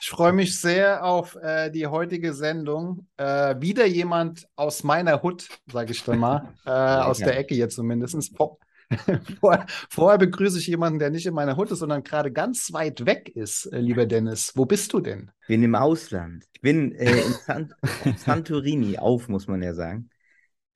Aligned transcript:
Ich 0.00 0.10
freue 0.10 0.32
mich 0.32 0.60
sehr 0.60 1.04
auf 1.04 1.36
äh, 1.36 1.70
die 1.70 1.86
heutige 1.86 2.32
Sendung. 2.32 3.08
Äh, 3.16 3.56
wieder 3.60 3.84
jemand 3.84 4.48
aus 4.54 4.84
meiner 4.84 5.22
Hut, 5.22 5.48
sage 5.70 5.92
ich 5.92 6.04
dann 6.04 6.20
mal, 6.20 6.54
äh, 6.66 6.70
aus 6.70 7.18
der 7.18 7.36
Ecke 7.36 7.54
jetzt 7.56 7.74
zumindest. 7.74 8.36
Vor, 8.36 8.58
vor, 9.40 9.66
vorher 9.90 10.18
begrüße 10.18 10.58
ich 10.58 10.68
jemanden, 10.68 11.00
der 11.00 11.10
nicht 11.10 11.26
in 11.26 11.34
meiner 11.34 11.56
Hut 11.56 11.70
ist, 11.72 11.80
sondern 11.80 12.04
gerade 12.04 12.30
ganz 12.32 12.72
weit 12.72 13.06
weg 13.06 13.28
ist, 13.34 13.66
äh, 13.66 13.80
lieber 13.80 14.06
Dennis. 14.06 14.52
Wo 14.54 14.66
bist 14.66 14.92
du 14.92 15.00
denn? 15.00 15.30
Ich 15.42 15.48
bin 15.48 15.62
im 15.64 15.74
Ausland. 15.74 16.44
Ich 16.52 16.60
bin 16.60 16.92
äh, 16.92 17.10
in 17.10 17.32
San 17.44 17.74
Santorini 18.16 18.98
auf, 18.98 19.28
muss 19.28 19.48
man 19.48 19.62
ja 19.62 19.74
sagen. 19.74 20.10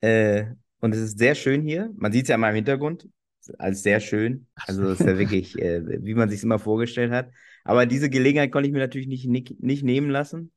Äh, 0.01 0.47
und 0.81 0.93
es 0.93 0.99
ist 0.99 1.17
sehr 1.17 1.35
schön 1.35 1.61
hier. 1.61 1.89
Man 1.95 2.11
sieht 2.11 2.23
es 2.23 2.29
ja 2.29 2.37
mal 2.37 2.49
im 2.49 2.55
Hintergrund 2.55 3.07
als 3.57 3.83
sehr 3.83 4.01
schön. 4.01 4.47
Also 4.55 4.83
es 4.89 4.99
ist 4.99 5.05
ja 5.05 5.17
wirklich, 5.17 5.55
wie 5.55 6.13
man 6.13 6.29
sich 6.29 6.43
immer 6.43 6.59
vorgestellt 6.59 7.11
hat. 7.11 7.29
Aber 7.63 7.85
diese 7.85 8.09
Gelegenheit 8.09 8.51
konnte 8.51 8.67
ich 8.67 8.73
mir 8.73 8.79
natürlich 8.79 9.07
nicht, 9.07 9.27
nicht, 9.27 9.61
nicht 9.61 9.83
nehmen 9.83 10.09
lassen, 10.09 10.51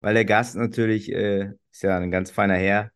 weil 0.00 0.14
der 0.14 0.24
Gast 0.24 0.56
natürlich 0.56 1.10
äh, 1.10 1.52
ist 1.72 1.82
ja 1.82 1.98
ein 1.98 2.10
ganz 2.10 2.30
feiner 2.30 2.56
Herr. 2.56 2.90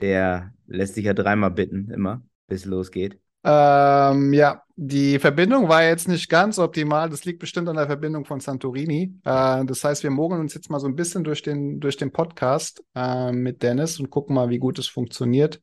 Der 0.00 0.52
lässt 0.66 0.94
sich 0.94 1.04
ja 1.04 1.14
dreimal 1.14 1.52
bitten, 1.52 1.90
immer, 1.90 2.22
bis 2.48 2.62
es 2.62 2.66
losgeht. 2.66 3.18
Ähm, 3.44 4.32
ja, 4.32 4.62
die 4.74 5.20
Verbindung 5.20 5.68
war 5.68 5.84
jetzt 5.84 6.08
nicht 6.08 6.28
ganz 6.28 6.58
optimal. 6.58 7.08
Das 7.08 7.24
liegt 7.24 7.38
bestimmt 7.38 7.68
an 7.68 7.76
der 7.76 7.86
Verbindung 7.86 8.24
von 8.24 8.40
Santorini. 8.40 9.14
Äh, 9.24 9.64
das 9.64 9.84
heißt, 9.84 10.02
wir 10.02 10.10
mogeln 10.10 10.40
uns 10.40 10.52
jetzt 10.52 10.68
mal 10.68 10.80
so 10.80 10.88
ein 10.88 10.96
bisschen 10.96 11.22
durch 11.22 11.42
den, 11.42 11.78
durch 11.78 11.96
den 11.96 12.10
Podcast 12.10 12.82
äh, 12.96 13.30
mit 13.30 13.62
Dennis 13.62 14.00
und 14.00 14.10
gucken 14.10 14.34
mal, 14.34 14.50
wie 14.50 14.58
gut 14.58 14.80
es 14.80 14.88
funktioniert. 14.88 15.62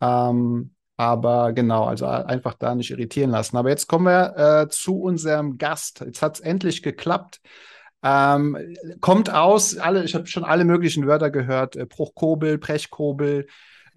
Ähm, 0.00 0.76
aber 0.98 1.52
genau, 1.52 1.84
also 1.84 2.06
einfach 2.06 2.54
da 2.54 2.74
nicht 2.74 2.90
irritieren 2.90 3.30
lassen. 3.30 3.56
Aber 3.56 3.70
jetzt 3.70 3.86
kommen 3.86 4.06
wir 4.06 4.36
äh, 4.36 4.68
zu 4.68 5.00
unserem 5.00 5.56
Gast. 5.56 6.00
Jetzt 6.00 6.20
hat 6.22 6.34
es 6.34 6.40
endlich 6.40 6.82
geklappt. 6.82 7.40
Ähm, 8.02 8.76
kommt 9.00 9.32
aus, 9.32 9.78
alle, 9.78 10.04
ich 10.04 10.14
habe 10.16 10.26
schon 10.26 10.44
alle 10.44 10.64
möglichen 10.64 11.06
Wörter 11.06 11.30
gehört, 11.30 11.76
äh, 11.76 11.86
Bruchkobel, 11.86 12.58
Brechkobel, 12.58 13.46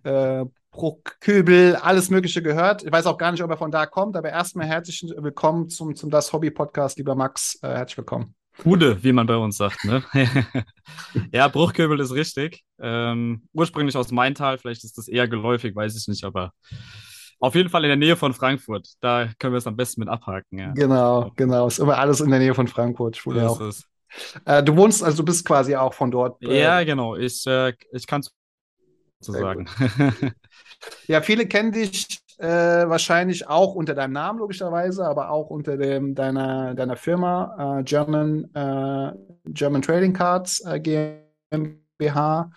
äh, 0.04 0.46
Bruchköbel, 0.70 1.76
alles 1.76 2.12
Mögliche 2.12 2.44
gehört. 2.44 2.84
Ich 2.84 2.92
weiß 2.92 3.08
auch 3.08 3.18
gar 3.18 3.32
nicht, 3.32 3.44
ob 3.44 3.50
er 3.50 3.58
von 3.58 3.72
da 3.72 3.88
kommt, 3.88 4.16
aber 4.16 4.30
erstmal 4.30 4.68
herzlich 4.68 5.04
willkommen 5.18 5.70
zum, 5.70 5.96
zum 5.96 6.12
Das 6.12 6.32
Hobby 6.34 6.52
Podcast, 6.52 7.00
lieber 7.00 7.16
Max. 7.16 7.58
Äh, 7.64 7.70
herzlich 7.70 7.98
willkommen. 7.98 8.41
Gude, 8.58 9.04
wie 9.04 9.14
man 9.14 9.28
bei 9.28 9.38
uns 9.38 9.58
sagt. 9.58 9.84
Ne? 9.86 10.04
ja, 11.32 11.48
Bruchköbel 11.48 12.00
ist 12.00 12.14
richtig. 12.14 12.64
Ähm, 12.80 13.44
ursprünglich 13.54 13.96
aus 13.96 14.12
Maintal, 14.12 14.58
vielleicht 14.58 14.84
ist 14.84 14.98
das 14.98 15.08
eher 15.08 15.28
geläufig, 15.28 15.76
weiß 15.76 15.96
ich 15.96 16.08
nicht, 16.08 16.24
aber 16.24 16.54
auf 17.40 17.56
jeden 17.56 17.70
Fall 17.70 17.84
in 17.84 17.90
der 17.90 17.98
Nähe 17.98 18.16
von 18.16 18.34
Frankfurt. 18.34 18.88
Da 19.00 19.30
können 19.40 19.54
wir 19.54 19.58
es 19.58 19.68
am 19.68 19.76
besten 19.76 20.02
mit 20.02 20.10
abhaken. 20.10 20.60
Ja. 20.60 20.72
Genau, 20.74 21.32
genau. 21.36 21.68
Ist 21.68 21.80
immer 21.80 21.98
alles 21.98 22.22
in 22.22 22.30
der 22.30 22.40
Nähe 22.40 22.54
von 22.54 22.68
Frankfurt. 22.68 23.16
So 23.16 23.32
auch. 23.32 23.72
Äh, 24.46 24.62
du 24.64 24.76
wohnst, 24.76 25.04
also 25.04 25.18
du 25.18 25.26
bist 25.26 25.46
quasi 25.46 25.76
auch 25.76 25.94
von 25.94 26.12
dort. 26.12 26.42
Äh, 26.44 26.62
ja, 26.62 26.84
genau. 26.84 27.16
Ich, 27.16 27.46
äh, 27.48 27.74
ich 27.94 28.06
kann 28.06 28.22
es 28.22 28.32
so 29.22 29.34
sagen. 29.34 29.68
ja, 31.08 31.22
viele 31.22 31.48
kennen 31.48 31.72
dich 31.72 32.20
äh, 32.42 32.89
wahrscheinlich 32.89 33.47
auch 33.47 33.75
unter 33.75 33.94
deinem 33.94 34.14
Namen 34.14 34.40
logischerweise, 34.40 35.06
aber 35.06 35.29
auch 35.29 35.50
unter 35.50 35.78
dem, 35.78 36.16
deiner, 36.16 36.74
deiner 36.74 36.96
Firma 36.96 37.79
äh, 37.79 37.84
German, 37.84 38.50
äh, 38.53 39.12
German 39.46 39.81
Trading 39.81 40.13
Cards 40.13 40.62
äh, 40.66 40.80
GmbH. 40.80 42.51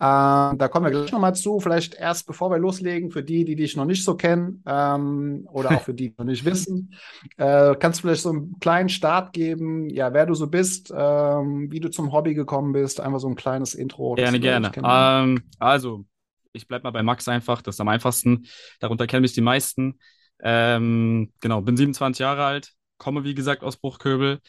Ähm, 0.00 0.58
da 0.58 0.68
kommen 0.68 0.86
wir 0.86 0.90
gleich 0.92 1.10
nochmal 1.10 1.34
zu. 1.34 1.58
Vielleicht 1.58 1.94
erst 1.94 2.26
bevor 2.26 2.50
wir 2.50 2.58
loslegen, 2.58 3.10
für 3.10 3.24
die, 3.24 3.44
die 3.44 3.56
dich 3.56 3.76
noch 3.76 3.84
nicht 3.84 4.04
so 4.04 4.14
kennen 4.16 4.62
ähm, 4.64 5.48
oder 5.52 5.72
auch 5.72 5.82
für 5.82 5.94
die, 5.94 6.10
die 6.10 6.14
noch 6.16 6.24
nicht 6.24 6.44
wissen, 6.44 6.94
äh, 7.36 7.74
kannst 7.74 7.98
du 7.98 8.02
vielleicht 8.02 8.22
so 8.22 8.30
einen 8.30 8.58
kleinen 8.60 8.88
Start 8.88 9.32
geben, 9.32 9.88
ja, 9.90 10.12
wer 10.12 10.26
du 10.26 10.34
so 10.34 10.46
bist, 10.46 10.92
ähm, 10.96 11.70
wie 11.72 11.80
du 11.80 11.90
zum 11.90 12.12
Hobby 12.12 12.34
gekommen 12.34 12.72
bist, 12.72 13.00
einfach 13.00 13.18
so 13.18 13.28
ein 13.28 13.34
kleines 13.34 13.74
Intro. 13.74 14.14
Gerne, 14.14 14.38
gerne. 14.38 14.70
Ähm, 14.84 15.42
also, 15.58 16.04
ich 16.52 16.68
bleibe 16.68 16.84
mal 16.84 16.90
bei 16.90 17.02
Max 17.02 17.28
einfach, 17.28 17.62
das 17.62 17.76
ist 17.76 17.80
am 17.80 17.88
einfachsten. 17.88 18.46
Darunter 18.80 19.06
kennen 19.06 19.22
mich 19.22 19.32
die 19.32 19.40
meisten. 19.40 19.98
Ähm, 20.40 21.32
genau, 21.40 21.60
bin 21.60 21.76
27 21.76 22.20
Jahre 22.20 22.44
alt, 22.44 22.72
komme 22.96 23.24
wie 23.24 23.34
gesagt 23.34 23.62
aus 23.62 23.76
Bruchköbel. 23.76 24.40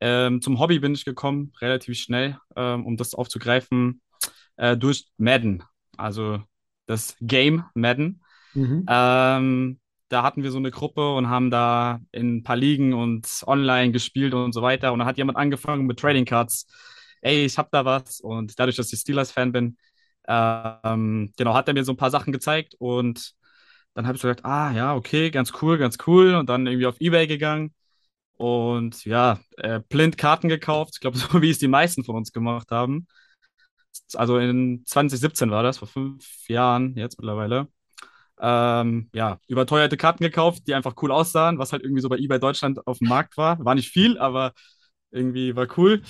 Ähm, 0.00 0.42
zum 0.42 0.58
Hobby 0.58 0.78
bin 0.78 0.94
ich 0.94 1.04
gekommen, 1.04 1.52
relativ 1.60 1.98
schnell, 1.98 2.38
ähm, 2.56 2.86
um 2.86 2.96
das 2.96 3.14
aufzugreifen, 3.14 4.02
äh, 4.56 4.76
durch 4.76 5.06
Madden, 5.16 5.62
also 5.96 6.42
das 6.86 7.16
Game 7.20 7.64
Madden. 7.74 8.22
Mhm. 8.54 8.84
Ähm, 8.88 9.80
da 10.08 10.22
hatten 10.22 10.42
wir 10.42 10.50
so 10.50 10.58
eine 10.58 10.70
Gruppe 10.70 11.14
und 11.14 11.30
haben 11.30 11.50
da 11.50 12.00
in 12.12 12.36
ein 12.36 12.42
paar 12.42 12.56
Ligen 12.56 12.92
und 12.92 13.26
online 13.46 13.92
gespielt 13.92 14.34
und 14.34 14.52
so 14.52 14.60
weiter. 14.60 14.92
Und 14.92 14.98
da 14.98 15.06
hat 15.06 15.16
jemand 15.16 15.38
angefangen 15.38 15.86
mit 15.86 15.98
Trading 15.98 16.26
Cards. 16.26 16.66
Ey, 17.22 17.46
ich 17.46 17.56
hab 17.56 17.70
da 17.70 17.86
was. 17.86 18.20
Und 18.20 18.58
dadurch, 18.58 18.76
dass 18.76 18.92
ich 18.92 19.00
Steelers-Fan 19.00 19.52
bin, 19.52 19.78
ähm, 20.32 21.32
genau, 21.36 21.54
hat 21.54 21.68
er 21.68 21.74
mir 21.74 21.84
so 21.84 21.92
ein 21.92 21.96
paar 21.96 22.10
Sachen 22.10 22.32
gezeigt 22.32 22.74
und 22.78 23.34
dann 23.94 24.06
habe 24.06 24.16
ich 24.16 24.22
so 24.22 24.28
gedacht, 24.28 24.44
ah 24.44 24.72
ja, 24.72 24.94
okay, 24.94 25.30
ganz 25.30 25.52
cool, 25.62 25.78
ganz 25.78 25.98
cool. 26.06 26.34
Und 26.34 26.48
dann 26.48 26.66
irgendwie 26.66 26.86
auf 26.86 27.00
Ebay 27.00 27.26
gegangen 27.26 27.74
und 28.34 29.04
ja, 29.04 29.40
äh, 29.58 29.80
blind 29.88 30.18
Karten 30.18 30.48
gekauft. 30.48 30.92
Ich 30.94 31.00
glaube, 31.00 31.18
so 31.18 31.42
wie 31.42 31.50
es 31.50 31.58
die 31.58 31.68
meisten 31.68 32.04
von 32.04 32.16
uns 32.16 32.32
gemacht 32.32 32.70
haben. 32.70 33.06
Also 34.14 34.38
in 34.38 34.84
2017 34.86 35.50
war 35.50 35.62
das, 35.62 35.78
vor 35.78 35.88
fünf 35.88 36.48
Jahren 36.48 36.96
jetzt 36.96 37.18
mittlerweile. 37.18 37.68
Ähm, 38.40 39.10
ja, 39.14 39.38
überteuerte 39.48 39.96
Karten 39.96 40.24
gekauft, 40.24 40.66
die 40.66 40.74
einfach 40.74 40.94
cool 41.02 41.12
aussahen, 41.12 41.58
was 41.58 41.72
halt 41.72 41.82
irgendwie 41.82 42.02
so 42.02 42.08
bei 42.08 42.18
eBay 42.18 42.40
Deutschland 42.40 42.86
auf 42.86 42.98
dem 42.98 43.08
Markt 43.08 43.36
war. 43.36 43.64
War 43.64 43.74
nicht 43.74 43.90
viel, 43.90 44.18
aber 44.18 44.52
irgendwie 45.10 45.56
war 45.56 45.68
cool. 45.78 46.02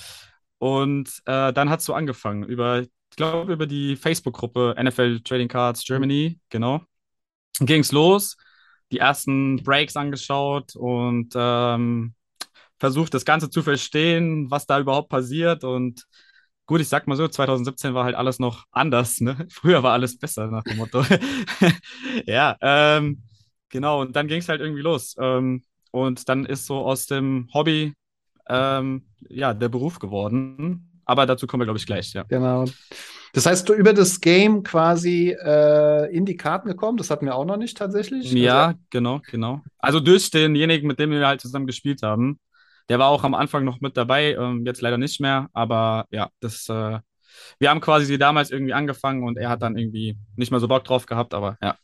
Und 0.59 1.09
äh, 1.25 1.53
dann 1.53 1.69
hat 1.69 1.81
es 1.81 1.85
so 1.85 1.93
angefangen. 1.93 2.43
Über 2.43 2.85
ich 3.13 3.17
glaube, 3.17 3.53
über 3.53 3.67
die 3.67 3.95
Facebook-Gruppe 3.95 4.73
NFL 4.75 5.19
Trading 5.19 5.47
Cards 5.47 5.85
Germany, 5.85 6.39
genau. 6.49 6.81
Ging 7.59 7.81
es 7.81 7.91
los, 7.91 8.37
die 8.91 8.97
ersten 8.97 9.57
Breaks 9.57 9.95
angeschaut 9.95 10.75
und 10.75 11.31
ähm, 11.35 12.15
versucht, 12.79 13.13
das 13.13 13.23
Ganze 13.23 13.51
zu 13.51 13.61
verstehen, 13.61 14.49
was 14.49 14.65
da 14.65 14.79
überhaupt 14.79 15.09
passiert. 15.09 15.63
Und 15.63 16.05
gut, 16.65 16.81
ich 16.81 16.89
sag 16.89 17.05
mal 17.05 17.15
so, 17.15 17.27
2017 17.27 17.93
war 17.93 18.03
halt 18.05 18.15
alles 18.15 18.39
noch 18.39 18.65
anders. 18.71 19.21
Ne? 19.21 19.47
Früher 19.51 19.83
war 19.83 19.93
alles 19.93 20.17
besser, 20.17 20.47
nach 20.47 20.63
dem 20.63 20.77
Motto. 20.77 21.05
ja, 22.25 22.57
ähm, 22.61 23.21
genau. 23.69 24.01
Und 24.01 24.15
dann 24.15 24.27
ging 24.27 24.39
es 24.39 24.49
halt 24.49 24.59
irgendwie 24.59 24.81
los. 24.81 25.15
Ähm, 25.19 25.63
und 25.91 26.27
dann 26.29 26.47
ist 26.47 26.65
so 26.65 26.77
aus 26.77 27.05
dem 27.05 27.47
Hobby 27.53 27.93
ähm, 28.49 29.05
ja 29.29 29.53
der 29.53 29.69
Beruf 29.69 29.99
geworden. 29.99 30.92
Aber 31.05 31.25
dazu 31.25 31.47
kommen 31.47 31.61
wir, 31.61 31.65
glaube 31.65 31.79
ich, 31.79 31.85
gleich, 31.85 32.13
ja. 32.13 32.23
Genau. 32.23 32.65
Das 33.33 33.47
heißt, 33.47 33.67
du 33.67 33.73
über 33.73 33.93
das 33.93 34.21
Game 34.21 34.61
quasi 34.61 35.35
äh, 35.43 36.15
in 36.15 36.25
die 36.25 36.37
Karten 36.37 36.67
gekommen, 36.67 36.97
das 36.97 37.09
hatten 37.09 37.25
wir 37.25 37.35
auch 37.35 37.45
noch 37.45 37.57
nicht 37.57 37.77
tatsächlich. 37.77 38.31
Ja, 38.31 38.67
also, 38.67 38.79
genau, 38.91 39.21
genau. 39.29 39.61
Also 39.79 39.99
durch 39.99 40.29
denjenigen, 40.29 40.87
mit 40.87 40.99
dem 40.99 41.09
wir 41.09 41.25
halt 41.25 41.41
zusammen 41.41 41.65
gespielt 41.65 42.03
haben. 42.03 42.39
Der 42.89 42.99
war 42.99 43.07
auch 43.07 43.23
am 43.23 43.33
Anfang 43.33 43.63
noch 43.63 43.81
mit 43.81 43.97
dabei, 43.97 44.33
ähm, 44.33 44.65
jetzt 44.65 44.81
leider 44.81 44.97
nicht 44.97 45.19
mehr, 45.19 45.49
aber 45.53 46.05
ja, 46.11 46.29
das, 46.41 46.67
äh, 46.69 46.99
wir 47.57 47.69
haben 47.69 47.81
quasi 47.81 48.17
damals 48.17 48.51
irgendwie 48.51 48.73
angefangen 48.73 49.23
und 49.23 49.37
er 49.37 49.49
hat 49.49 49.61
dann 49.61 49.77
irgendwie 49.77 50.17
nicht 50.35 50.51
mehr 50.51 50.59
so 50.59 50.67
Bock 50.67 50.83
drauf 50.83 51.05
gehabt, 51.05 51.33
aber 51.33 51.57
ja. 51.61 51.77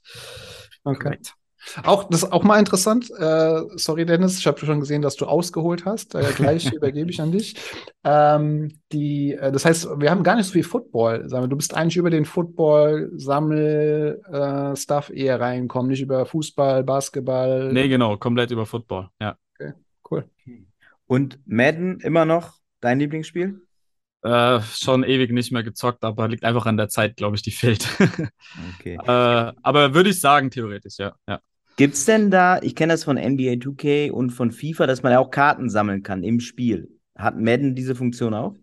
Okay. 0.84 1.04
Korrekt. 1.04 1.36
Auch, 1.84 2.10
das 2.10 2.24
ist 2.24 2.32
auch 2.32 2.44
mal 2.44 2.58
interessant. 2.60 3.12
Äh, 3.12 3.62
sorry, 3.76 4.06
Dennis, 4.06 4.40
ich 4.40 4.48
habe 4.48 4.66
schon 4.66 4.80
gesehen, 4.80 5.02
dass 5.02 5.16
du 5.16 5.26
ausgeholt 5.26 5.86
hast. 5.86 6.16
Äh, 6.16 6.32
gleich 6.36 6.72
übergebe 6.74 7.12
ich 7.12 7.22
an 7.22 7.32
dich. 7.32 7.56
Ähm, 8.04 8.80
die, 8.92 9.34
äh, 9.34 9.52
das 9.52 9.66
heißt, 9.66 10.00
wir 10.00 10.10
haben 10.10 10.24
gar 10.24 10.36
nicht 10.36 10.48
so 10.48 10.54
viel 10.54 10.64
Football. 10.64 11.28
Du 11.28 11.56
bist 11.56 11.76
eigentlich 11.76 11.98
über 11.98 12.10
den 12.10 12.26
Football-Sammel-Stuff 12.26 15.10
äh, 15.10 15.20
eher 15.20 15.40
reingekommen, 15.40 15.92
nicht 15.92 16.02
über 16.02 16.26
Fußball, 16.26 16.84
Basketball. 16.84 17.72
Nee, 17.74 17.88
genau, 17.88 18.18
komplett 18.18 18.50
über 18.52 18.66
Football, 18.66 19.10
ja. 19.22 19.38
Okay, 19.60 19.74
cool. 20.10 20.26
Und 21.08 21.40
Madden 21.46 22.00
immer 22.02 22.26
noch 22.26 22.54
dein 22.82 23.00
Lieblingsspiel? 23.00 23.62
Äh, 24.22 24.60
schon 24.62 25.04
ewig 25.04 25.32
nicht 25.32 25.52
mehr 25.52 25.64
gezockt, 25.64 26.04
aber 26.04 26.28
liegt 26.28 26.44
einfach 26.44 26.66
an 26.66 26.76
der 26.76 26.90
Zeit, 26.90 27.16
glaube 27.16 27.38
ich, 27.38 27.42
die 27.42 27.52
fehlt. 27.52 27.88
okay. 28.76 28.96
Äh, 28.96 29.54
aber 29.64 29.94
würde 29.94 30.10
ich 30.10 30.20
sagen, 30.20 30.52
theoretisch, 30.52 30.98
ja. 30.98 31.16
ja. 31.28 31.40
Gibt 31.80 31.94
es 31.94 32.04
denn 32.04 32.30
da, 32.30 32.60
ich 32.62 32.76
kenne 32.76 32.92
das 32.92 33.06
von 33.06 33.16
NBA 33.16 33.54
2K 33.54 34.12
und 34.12 34.32
von 34.32 34.52
FIFA, 34.52 34.86
dass 34.86 35.02
man 35.02 35.14
ja 35.14 35.20
auch 35.20 35.32
Karten 35.32 35.70
sammeln 35.70 36.04
kann 36.04 36.24
im 36.24 36.42
Spiel. 36.42 36.90
Hat 37.16 37.40
Madden 37.40 37.74
diese 37.74 37.96
Funktion 37.96 38.34
auch? 38.34 38.54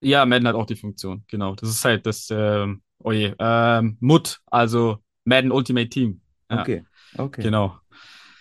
Ja, 0.00 0.24
Madden 0.24 0.48
hat 0.48 0.54
auch 0.54 0.64
die 0.64 0.74
Funktion, 0.74 1.22
genau. 1.28 1.54
Das 1.54 1.68
ist 1.68 1.84
halt 1.84 2.06
das, 2.06 2.30
äh, 2.30 2.66
oh 3.00 3.12
je, 3.12 3.34
ähm, 3.38 3.98
MUT, 4.00 4.40
also 4.46 4.96
Madden 5.24 5.52
Ultimate 5.52 5.90
Team. 5.90 6.22
Ja, 6.50 6.62
Okay, 6.62 6.82
okay. 7.18 7.42
Genau. 7.42 7.76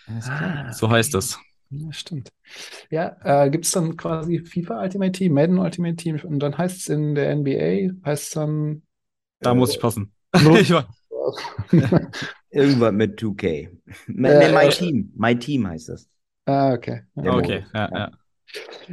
Ah, 0.07 0.71
so 0.71 0.89
heißt 0.89 1.13
das. 1.13 1.37
Ja, 1.71 1.91
stimmt. 1.91 2.31
Ja, 2.89 3.17
äh, 3.23 3.49
gibt 3.49 3.65
es 3.65 3.71
dann 3.71 3.97
quasi 3.97 4.39
FIFA 4.39 4.83
Ultimate 4.83 5.11
Team, 5.11 5.33
Madden 5.33 5.57
Ultimate 5.57 5.97
Team 5.97 6.21
und 6.23 6.39
dann 6.39 6.57
heißt 6.57 6.77
es 6.77 6.87
in 6.87 7.15
der 7.15 7.31
NBA, 7.31 8.07
heißt 8.07 8.23
es 8.23 8.29
dann. 8.29 8.83
Da 9.41 9.51
äh, 9.51 9.55
muss 9.55 9.71
ich 9.71 9.79
passen. 9.81 10.13
Ich 10.33 10.71
war- 10.71 10.87
Irgendwas 12.55 12.91
mit 12.93 13.19
2K. 13.19 13.69
Nee, 14.07 14.29
Äh, 14.29 14.51
My 14.53 14.65
äh, 14.65 14.69
Team. 14.69 15.11
My 15.15 15.37
Team 15.37 15.67
heißt 15.67 15.89
das. 15.89 16.07
ah, 16.45 16.73
okay. 16.73 17.01
Ja. 17.15 17.21
Der 17.23 17.33
okay, 17.33 17.59
Modus. 17.59 17.71
ja, 17.73 17.89
ja. 17.93 18.11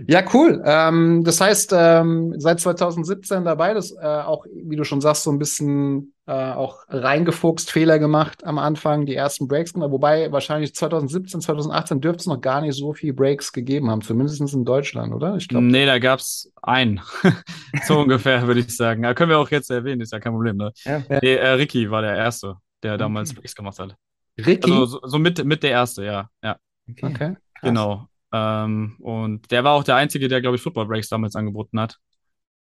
Ja, 0.09 0.25
cool. 0.33 0.61
Ähm, 0.65 1.23
das 1.25 1.41
heißt, 1.41 1.73
ähm, 1.77 2.35
seit 2.39 2.59
2017 2.59 3.45
dabei, 3.45 3.75
das 3.75 3.93
äh, 3.93 4.05
auch, 4.05 4.45
wie 4.53 4.75
du 4.77 4.83
schon 4.83 5.01
sagst, 5.01 5.23
so 5.23 5.31
ein 5.31 5.39
bisschen 5.39 6.15
äh, 6.27 6.33
auch 6.33 6.79
reingefuchst, 6.89 7.71
Fehler 7.71 7.99
gemacht 7.99 8.45
am 8.45 8.59
Anfang, 8.59 9.07
die 9.07 9.15
ersten 9.15 9.47
Breaks 9.47 9.73
gemacht, 9.75 9.91
wobei 9.91 10.33
wahrscheinlich 10.33 10.75
2017, 10.75 11.43
2018 11.43 12.01
dürfte 12.01 12.21
es 12.23 12.27
noch 12.27 12.41
gar 12.41 12.61
nicht 12.63 12.77
so 12.77 12.93
viele 12.95 13.13
Breaks 13.13 13.53
gegeben 13.53 13.91
haben, 13.91 14.01
zumindest 14.03 14.41
in 14.55 14.65
Deutschland, 14.65 15.13
oder? 15.13 15.37
Ich 15.37 15.47
glaube. 15.49 15.67
Nee, 15.67 15.87
da 15.87 15.99
gab 15.99 16.21
es 16.21 16.51
einen. 16.63 17.01
so 17.87 18.01
ungefähr, 18.01 18.47
würde 18.47 18.61
ich 18.61 18.75
sagen. 18.77 19.05
Ja, 19.05 19.15
können 19.15 19.31
wir 19.31 19.39
auch 19.39 19.51
jetzt 19.51 19.71
erwähnen, 19.71 20.01
ist 20.01 20.13
ja 20.13 20.19
kein 20.19 20.33
Problem, 20.33 20.57
ne? 20.57 20.73
Ja. 20.85 21.03
Nee, 21.09 21.35
äh, 21.35 21.49
Ricky 21.51 21.91
war 21.91 22.03
der 22.03 22.17
Erste, 22.17 22.57
der 22.83 22.99
damals 22.99 23.31
Okay. 23.31 23.41
Breaks 23.41 23.55
gemacht 23.55 23.79
hat. 23.79 23.97
Ricky? 24.39 24.71
Also 24.71 24.87
so, 24.87 25.01
so 25.05 25.19
mit, 25.19 25.45
mit 25.45 25.63
der 25.63 25.71
Erste, 25.73 26.05
ja. 26.05 26.31
Ja, 26.43 26.59
Okay. 26.91 27.07
okay. 27.07 27.37
genau. 27.63 28.09
Ähm, 28.33 28.97
und 29.01 29.51
der 29.51 29.65
war 29.65 29.73
auch 29.75 29.85
der 29.85 29.97
Einzige, 29.97 30.29
der, 30.29 30.41
glaube 30.41 30.57
ich, 30.57 30.63
Football 30.63 30.87
Breaks 30.87 31.09
damals 31.09 31.37
angeboten 31.37 31.79
hat. 31.81 31.99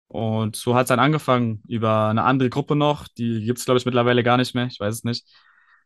Und 0.07 0.55
so 0.55 0.75
hat 0.75 0.83
es 0.83 0.89
dann 0.89 0.99
angefangen 0.99 1.63
über 1.67 2.07
eine 2.09 2.23
andere 2.23 2.49
Gruppe 2.49 2.75
noch. 2.75 3.07
Die 3.09 3.43
gibt 3.43 3.59
es, 3.59 3.65
glaube 3.65 3.79
ich, 3.79 3.85
mittlerweile 3.85 4.23
gar 4.23 4.37
nicht 4.37 4.53
mehr. 4.55 4.67
Ich 4.67 4.79
weiß 4.79 4.93
es 4.95 5.03
nicht. 5.03 5.25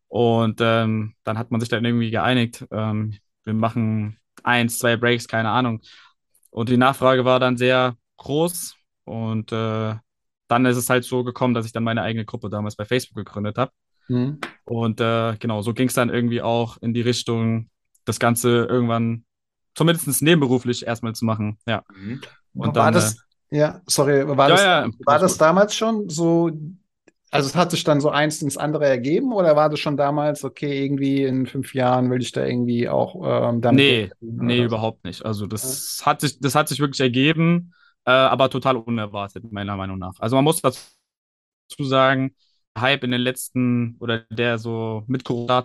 Und 0.07 0.59
ähm, 0.61 1.15
dann 1.23 1.37
hat 1.37 1.51
man 1.51 1.59
sich 1.61 1.69
dann 1.69 1.85
irgendwie 1.85 2.11
geeinigt. 2.11 2.65
Ähm, 2.71 3.15
wir 3.45 3.53
machen 3.53 4.19
eins, 4.43 4.79
zwei 4.79 4.97
Breaks, 4.97 5.27
keine 5.27 5.49
Ahnung. 5.49 5.81
Und 6.51 6.69
die 6.69 6.77
Nachfrage 6.77 7.25
war 7.25 7.39
dann 7.39 7.57
sehr 7.57 7.95
groß. 8.17 8.75
Und 9.05 9.51
äh, 9.51 9.95
dann 10.47 10.65
ist 10.65 10.77
es 10.77 10.89
halt 10.89 11.05
so 11.05 11.23
gekommen, 11.23 11.53
dass 11.53 11.65
ich 11.65 11.71
dann 11.71 11.83
meine 11.83 12.01
eigene 12.01 12.25
Gruppe 12.25 12.49
damals 12.49 12.75
bei 12.75 12.85
Facebook 12.85 13.17
gegründet 13.25 13.57
habe. 13.57 13.71
Hm. 14.09 14.39
Und 14.65 14.99
äh, 14.99 15.37
genau, 15.37 15.61
so 15.61 15.73
ging 15.73 15.87
es 15.87 15.93
dann 15.93 16.09
irgendwie 16.09 16.41
auch 16.41 16.77
in 16.81 16.93
die 16.93 17.01
Richtung, 17.01 17.69
das 18.05 18.19
Ganze 18.19 18.65
irgendwann 18.65 19.23
zumindest 19.75 20.21
nebenberuflich 20.21 20.85
erstmal 20.85 21.13
zu 21.13 21.25
machen. 21.25 21.57
Ja. 21.67 21.83
Mhm. 21.95 22.21
Und 22.53 22.75
war 22.75 22.85
dann, 22.85 22.93
das, 22.93 23.17
ja, 23.51 23.81
sorry, 23.85 24.27
war 24.27 24.49
Ja, 24.49 24.55
das, 24.55 24.63
ja, 24.63 24.89
war 25.05 25.19
das 25.19 25.37
damals 25.37 25.75
schon 25.75 26.09
so, 26.09 26.51
also 27.31 27.47
es 27.47 27.55
hat 27.55 27.71
sich 27.71 27.83
dann 27.83 28.01
so 28.01 28.09
eins 28.09 28.41
ins 28.41 28.57
andere 28.57 28.87
ergeben 28.87 29.31
oder 29.31 29.55
war 29.55 29.69
das 29.69 29.79
schon 29.79 29.95
damals, 29.95 30.43
okay, 30.43 30.83
irgendwie 30.83 31.23
in 31.23 31.45
fünf 31.45 31.73
Jahren 31.75 32.09
will 32.09 32.21
ich 32.21 32.31
da 32.31 32.43
irgendwie 32.43 32.89
auch 32.89 33.15
ähm, 33.23 33.61
damit 33.61 33.79
Nee, 33.79 34.11
nee, 34.19 34.63
überhaupt 34.63 35.05
nicht. 35.05 35.23
Also 35.23 35.45
das 35.45 36.01
hat 36.03 36.21
sich, 36.21 36.39
das 36.39 36.55
hat 36.55 36.67
sich 36.67 36.79
wirklich 36.79 36.99
ergeben, 36.99 37.73
äh, 38.05 38.11
aber 38.11 38.49
total 38.49 38.77
unerwartet, 38.77 39.51
meiner 39.51 39.77
Meinung 39.77 39.99
nach. 39.99 40.13
Also 40.19 40.35
man 40.35 40.43
muss 40.43 40.61
dazu 40.61 41.83
sagen, 41.83 42.35
Hype 42.81 43.03
in 43.03 43.11
den 43.11 43.21
letzten, 43.21 43.95
oder 43.99 44.19
der 44.29 44.57
so 44.57 45.03
mit 45.07 45.23
Corona 45.23 45.63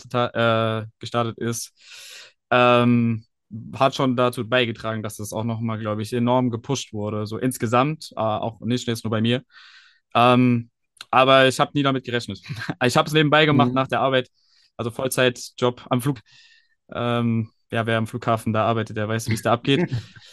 äh, 0.83 0.87
gestartet 0.99 1.39
ist, 1.39 1.73
ähm, 2.51 3.25
hat 3.77 3.95
schon 3.95 4.17
dazu 4.17 4.49
beigetragen, 4.49 5.03
dass 5.03 5.17
das 5.17 5.33
auch 5.33 5.45
nochmal, 5.45 5.79
glaube 5.79 6.03
ich, 6.03 6.13
enorm 6.13 6.51
gepusht 6.51 6.93
wurde. 6.93 7.27
So 7.27 7.39
insgesamt, 7.39 8.11
äh, 8.17 8.21
auch 8.21 8.61
nicht 8.61 8.87
jetzt 8.89 9.05
nur 9.05 9.11
bei 9.11 9.21
mir. 9.21 9.43
Ähm, 10.15 10.71
aber 11.11 11.47
ich 11.49 11.61
habe 11.61 11.71
nie 11.75 11.83
damit 11.83 12.05
gerechnet. 12.05 12.41
Ich 12.85 12.97
habe 12.97 13.07
es 13.09 13.13
nebenbei 13.15 13.47
gemacht 13.47 13.69
Mhm. 13.69 13.75
nach 13.75 13.89
der 13.89 14.01
Arbeit, 14.01 14.29
also 14.77 14.91
Vollzeitjob 14.91 15.87
am 15.91 16.01
Flug. 16.01 16.21
Ähm, 16.93 17.51
ja, 17.71 17.87
wer 17.87 17.99
am 17.99 18.07
Flughafen 18.07 18.53
da 18.53 18.67
arbeitet, 18.67 18.97
der 18.97 19.09
weiß, 19.09 19.29
wie 19.29 19.35
es 19.35 19.43
da 19.43 19.53
abgeht. 19.53 19.91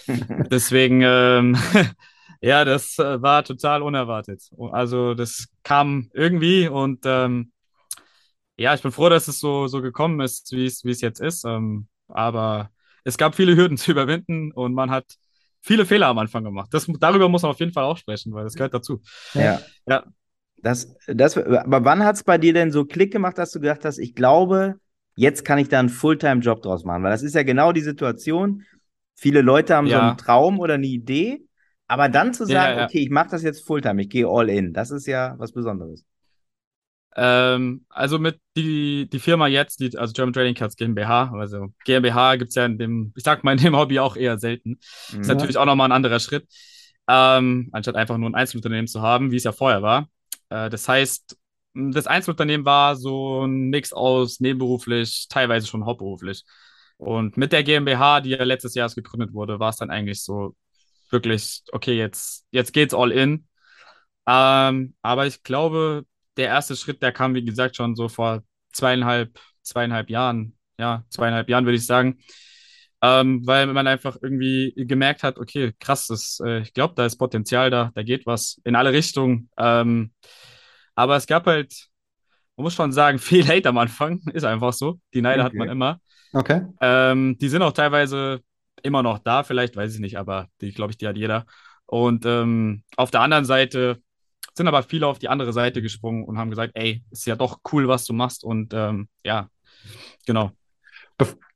Deswegen, 0.52 1.02
ähm, 1.04 1.58
ja, 2.42 2.66
das 2.66 2.98
äh, 3.00 3.22
war 3.22 3.44
total 3.44 3.82
unerwartet. 3.82 4.42
Also 4.72 5.14
das 5.14 5.48
kam 5.64 6.10
irgendwie 6.14 6.68
und 6.68 7.02
ähm, 7.06 7.52
ja, 8.58 8.74
ich 8.74 8.82
bin 8.82 8.92
froh, 8.92 9.10
dass 9.10 9.28
es 9.28 9.40
so, 9.40 9.68
so 9.68 9.82
gekommen 9.82 10.20
ist, 10.22 10.52
wie 10.52 10.66
es, 10.66 10.84
wie 10.84 10.92
es 10.92 11.02
jetzt 11.02 11.20
ist. 11.20 11.46
Ähm, 11.46 11.88
aber 12.08 12.72
es 13.04 13.18
gab 13.18 13.36
viele 13.36 13.56
Hürden 13.56 13.78
zu 13.78 13.92
überwinden 13.92 14.52
und 14.52 14.74
man 14.74 14.92
hat 14.92 15.06
viele 15.62 15.86
Fehler 15.86 16.08
am 16.08 16.18
Anfang 16.18 16.44
gemacht. 16.44 16.70
Das, 16.74 16.88
darüber 17.00 17.30
muss 17.30 17.42
man 17.44 17.52
auf 17.52 17.60
jeden 17.60 17.74
Fall 17.74 17.84
auch 17.84 17.98
sprechen, 17.98 18.34
weil 18.34 18.44
das 18.44 18.54
gehört 18.56 18.74
dazu. 18.74 19.02
Ja. 19.34 19.62
Ja. 19.88 20.04
Das, 20.64 20.96
das, 21.08 21.38
aber 21.38 21.84
wann 21.86 22.04
hat 22.04 22.18
es 22.18 22.24
bei 22.24 22.38
dir 22.38 22.54
denn 22.54 22.72
so 22.72 22.86
Klick 22.86 23.12
gemacht, 23.12 23.38
dass 23.40 23.52
du 23.52 23.60
gedacht 23.60 23.84
hast, 23.84 23.98
ich 23.98 24.14
glaube, 24.14 24.76
jetzt 25.16 25.44
kann 25.44 25.58
ich 25.58 25.70
da 25.70 25.80
einen 25.80 25.90
Fulltime-Job 25.90 26.62
draus 26.62 26.84
machen? 26.84 27.02
Weil 27.02 27.12
das 27.12 27.24
ist 27.24 27.34
ja 27.34 27.42
genau 27.42 27.72
die 27.72 27.82
Situation. 27.82 28.64
Viele 29.16 29.42
Leute 29.42 29.76
haben 29.76 29.88
so 29.88 29.94
Ja. 29.94 30.10
einen 30.10 30.18
Traum 30.18 30.60
oder 30.60 30.76
eine 30.76 30.86
Idee, 30.86 31.44
aber 31.92 32.10
dann 32.10 32.34
zu 32.34 32.46
Ja, 32.46 32.56
sagen, 32.56 32.78
ja. 32.78 32.88
okay, 32.88 33.00
ich 33.00 33.10
mache 33.10 33.30
das 33.32 33.44
jetzt 33.44 33.66
Fulltime, 33.68 34.02
ich 34.04 34.10
gehe 34.10 34.28
all 34.28 34.50
in, 34.50 34.74
das 34.74 34.92
ist 34.92 35.08
ja 35.08 35.36
was 35.40 35.52
Besonderes. 35.54 36.06
Ähm, 37.16 37.86
also 37.90 38.20
mit 38.20 38.40
die, 38.56 39.10
die 39.10 39.20
Firma 39.20 39.48
jetzt, 39.48 39.80
die, 39.82 39.98
also 39.98 40.14
German 40.14 40.32
Trading 40.34 40.56
Cards 40.56 40.78
GmbH, 40.78 41.32
also 41.34 41.74
GmbH 41.84 42.38
gibt 42.38 42.50
es 42.50 42.56
ja 42.56 42.66
in 42.66 42.78
dem, 42.78 43.14
ich 43.18 43.24
sag 43.24 43.44
mal, 43.44 43.52
in 43.54 43.58
dem 43.64 43.76
Hobby 43.76 44.00
auch 44.00 44.16
eher 44.16 44.38
selten. 44.40 44.80
Mhm. 45.12 45.22
Ist 45.22 45.28
natürlich 45.28 45.58
auch 45.58 45.66
nochmal 45.66 45.90
ein 45.90 45.92
anderer 45.92 46.20
Schritt, 46.22 46.48
ähm, 47.10 47.70
anstatt 47.74 47.96
einfach 47.96 48.18
nur 48.18 48.30
ein 48.30 48.36
Einzelunternehmen 48.36 48.88
zu 48.88 49.02
haben, 49.02 49.32
wie 49.32 49.36
es 49.38 49.44
ja 49.44 49.52
vorher 49.52 49.82
war. 49.82 50.08
Äh, 50.50 50.70
das 50.70 50.88
heißt, 50.88 51.38
das 51.74 52.08
Einzelunternehmen 52.08 52.66
war 52.66 52.96
so 52.96 53.46
ein 53.46 53.70
Mix 53.70 53.92
aus 53.94 54.40
nebenberuflich, 54.40 55.28
teilweise 55.30 55.68
schon 55.68 55.86
hauptberuflich. 55.86 56.44
Und 56.98 57.36
mit 57.38 57.52
der 57.52 57.64
GmbH, 57.64 58.22
die 58.22 58.30
ja 58.32 58.44
letztes 58.44 58.76
Jahr 58.76 58.90
gegründet 58.90 59.34
wurde, 59.34 59.60
war 59.60 59.70
es 59.70 59.78
dann 59.78 59.90
eigentlich 59.90 60.24
so 60.24 60.56
wirklich, 61.12 61.64
okay, 61.72 61.98
jetzt, 61.98 62.46
jetzt 62.52 62.74
geht's 62.74 62.94
all 62.94 63.12
in. 63.12 63.48
Ähm, 64.28 64.96
aber 65.02 65.28
ich 65.28 65.44
glaube, 65.44 66.06
der 66.38 66.48
erste 66.48 66.76
Schritt, 66.76 67.02
der 67.02 67.12
kam, 67.12 67.36
wie 67.36 67.46
gesagt, 67.46 67.76
schon 67.76 67.96
so 67.96 68.10
vor 68.10 68.44
zweieinhalb, 68.74 69.40
zweieinhalb 69.64 70.10
Jahren. 70.10 70.58
Ja, 70.80 71.06
zweieinhalb 71.10 71.50
Jahren 71.50 71.66
würde 71.66 71.78
ich 71.78 71.86
sagen. 71.86 72.20
Ähm, 73.04 73.46
weil 73.48 73.66
man 73.68 73.88
einfach 73.88 74.18
irgendwie 74.22 74.74
gemerkt 74.78 75.24
hat, 75.24 75.40
okay, 75.40 75.74
krass, 75.80 76.08
das, 76.08 76.40
äh, 76.46 76.60
ich 76.62 76.74
glaube, 76.74 76.94
da 76.96 77.06
ist 77.06 77.18
Potenzial 77.18 77.72
da, 77.72 77.92
da 77.96 78.04
geht 78.04 78.28
was 78.28 78.62
in 78.64 78.76
alle 78.76 78.94
Richtungen. 78.94 79.50
Ähm, 79.58 80.14
aber 80.96 81.16
es 81.16 81.28
gab 81.28 81.48
halt, 81.48 81.74
man 82.56 82.66
muss 82.66 82.76
schon 82.76 82.92
sagen, 82.92 83.20
viel 83.20 83.48
Hate 83.48 83.70
am 83.70 83.78
Anfang, 83.78 84.22
ist 84.34 84.44
einfach 84.44 84.74
so. 84.74 85.00
Die 85.14 85.22
Neider 85.22 85.44
hat 85.44 85.54
man 85.56 85.68
Okay. 85.68 85.74
immer. 85.74 86.00
Okay. 86.34 86.62
Ähm, 86.82 87.38
die 87.40 87.50
sind 87.50 87.62
auch 87.62 87.74
teilweise 87.74 88.42
immer 88.84 89.04
noch 89.04 89.20
da, 89.20 89.44
vielleicht, 89.44 89.76
weiß 89.76 89.94
ich 89.94 90.00
nicht, 90.00 90.18
aber 90.18 90.48
die, 90.62 90.72
glaube 90.72 90.92
ich, 90.92 90.98
die 90.98 91.08
hat 91.08 91.18
jeder. 91.18 91.46
Und 91.86 92.26
ähm, 92.26 92.84
auf 92.98 93.12
der 93.12 93.22
anderen 93.22 93.46
Seite 93.46 94.02
sind 94.56 94.68
aber 94.68 94.84
viele 94.84 95.08
auf 95.08 95.20
die 95.20 95.30
andere 95.30 95.54
Seite 95.54 95.82
gesprungen 95.82 96.24
und 96.24 96.38
haben 96.38 96.50
gesagt, 96.50 96.74
ey, 96.76 97.04
ist 97.12 97.26
ja 97.26 97.36
doch 97.36 97.60
cool, 97.72 97.88
was 97.88 98.06
du 98.06 98.14
machst. 98.14 98.44
Und 98.44 98.74
ähm, 98.74 99.08
ja, 99.24 99.48
genau. 100.26 100.52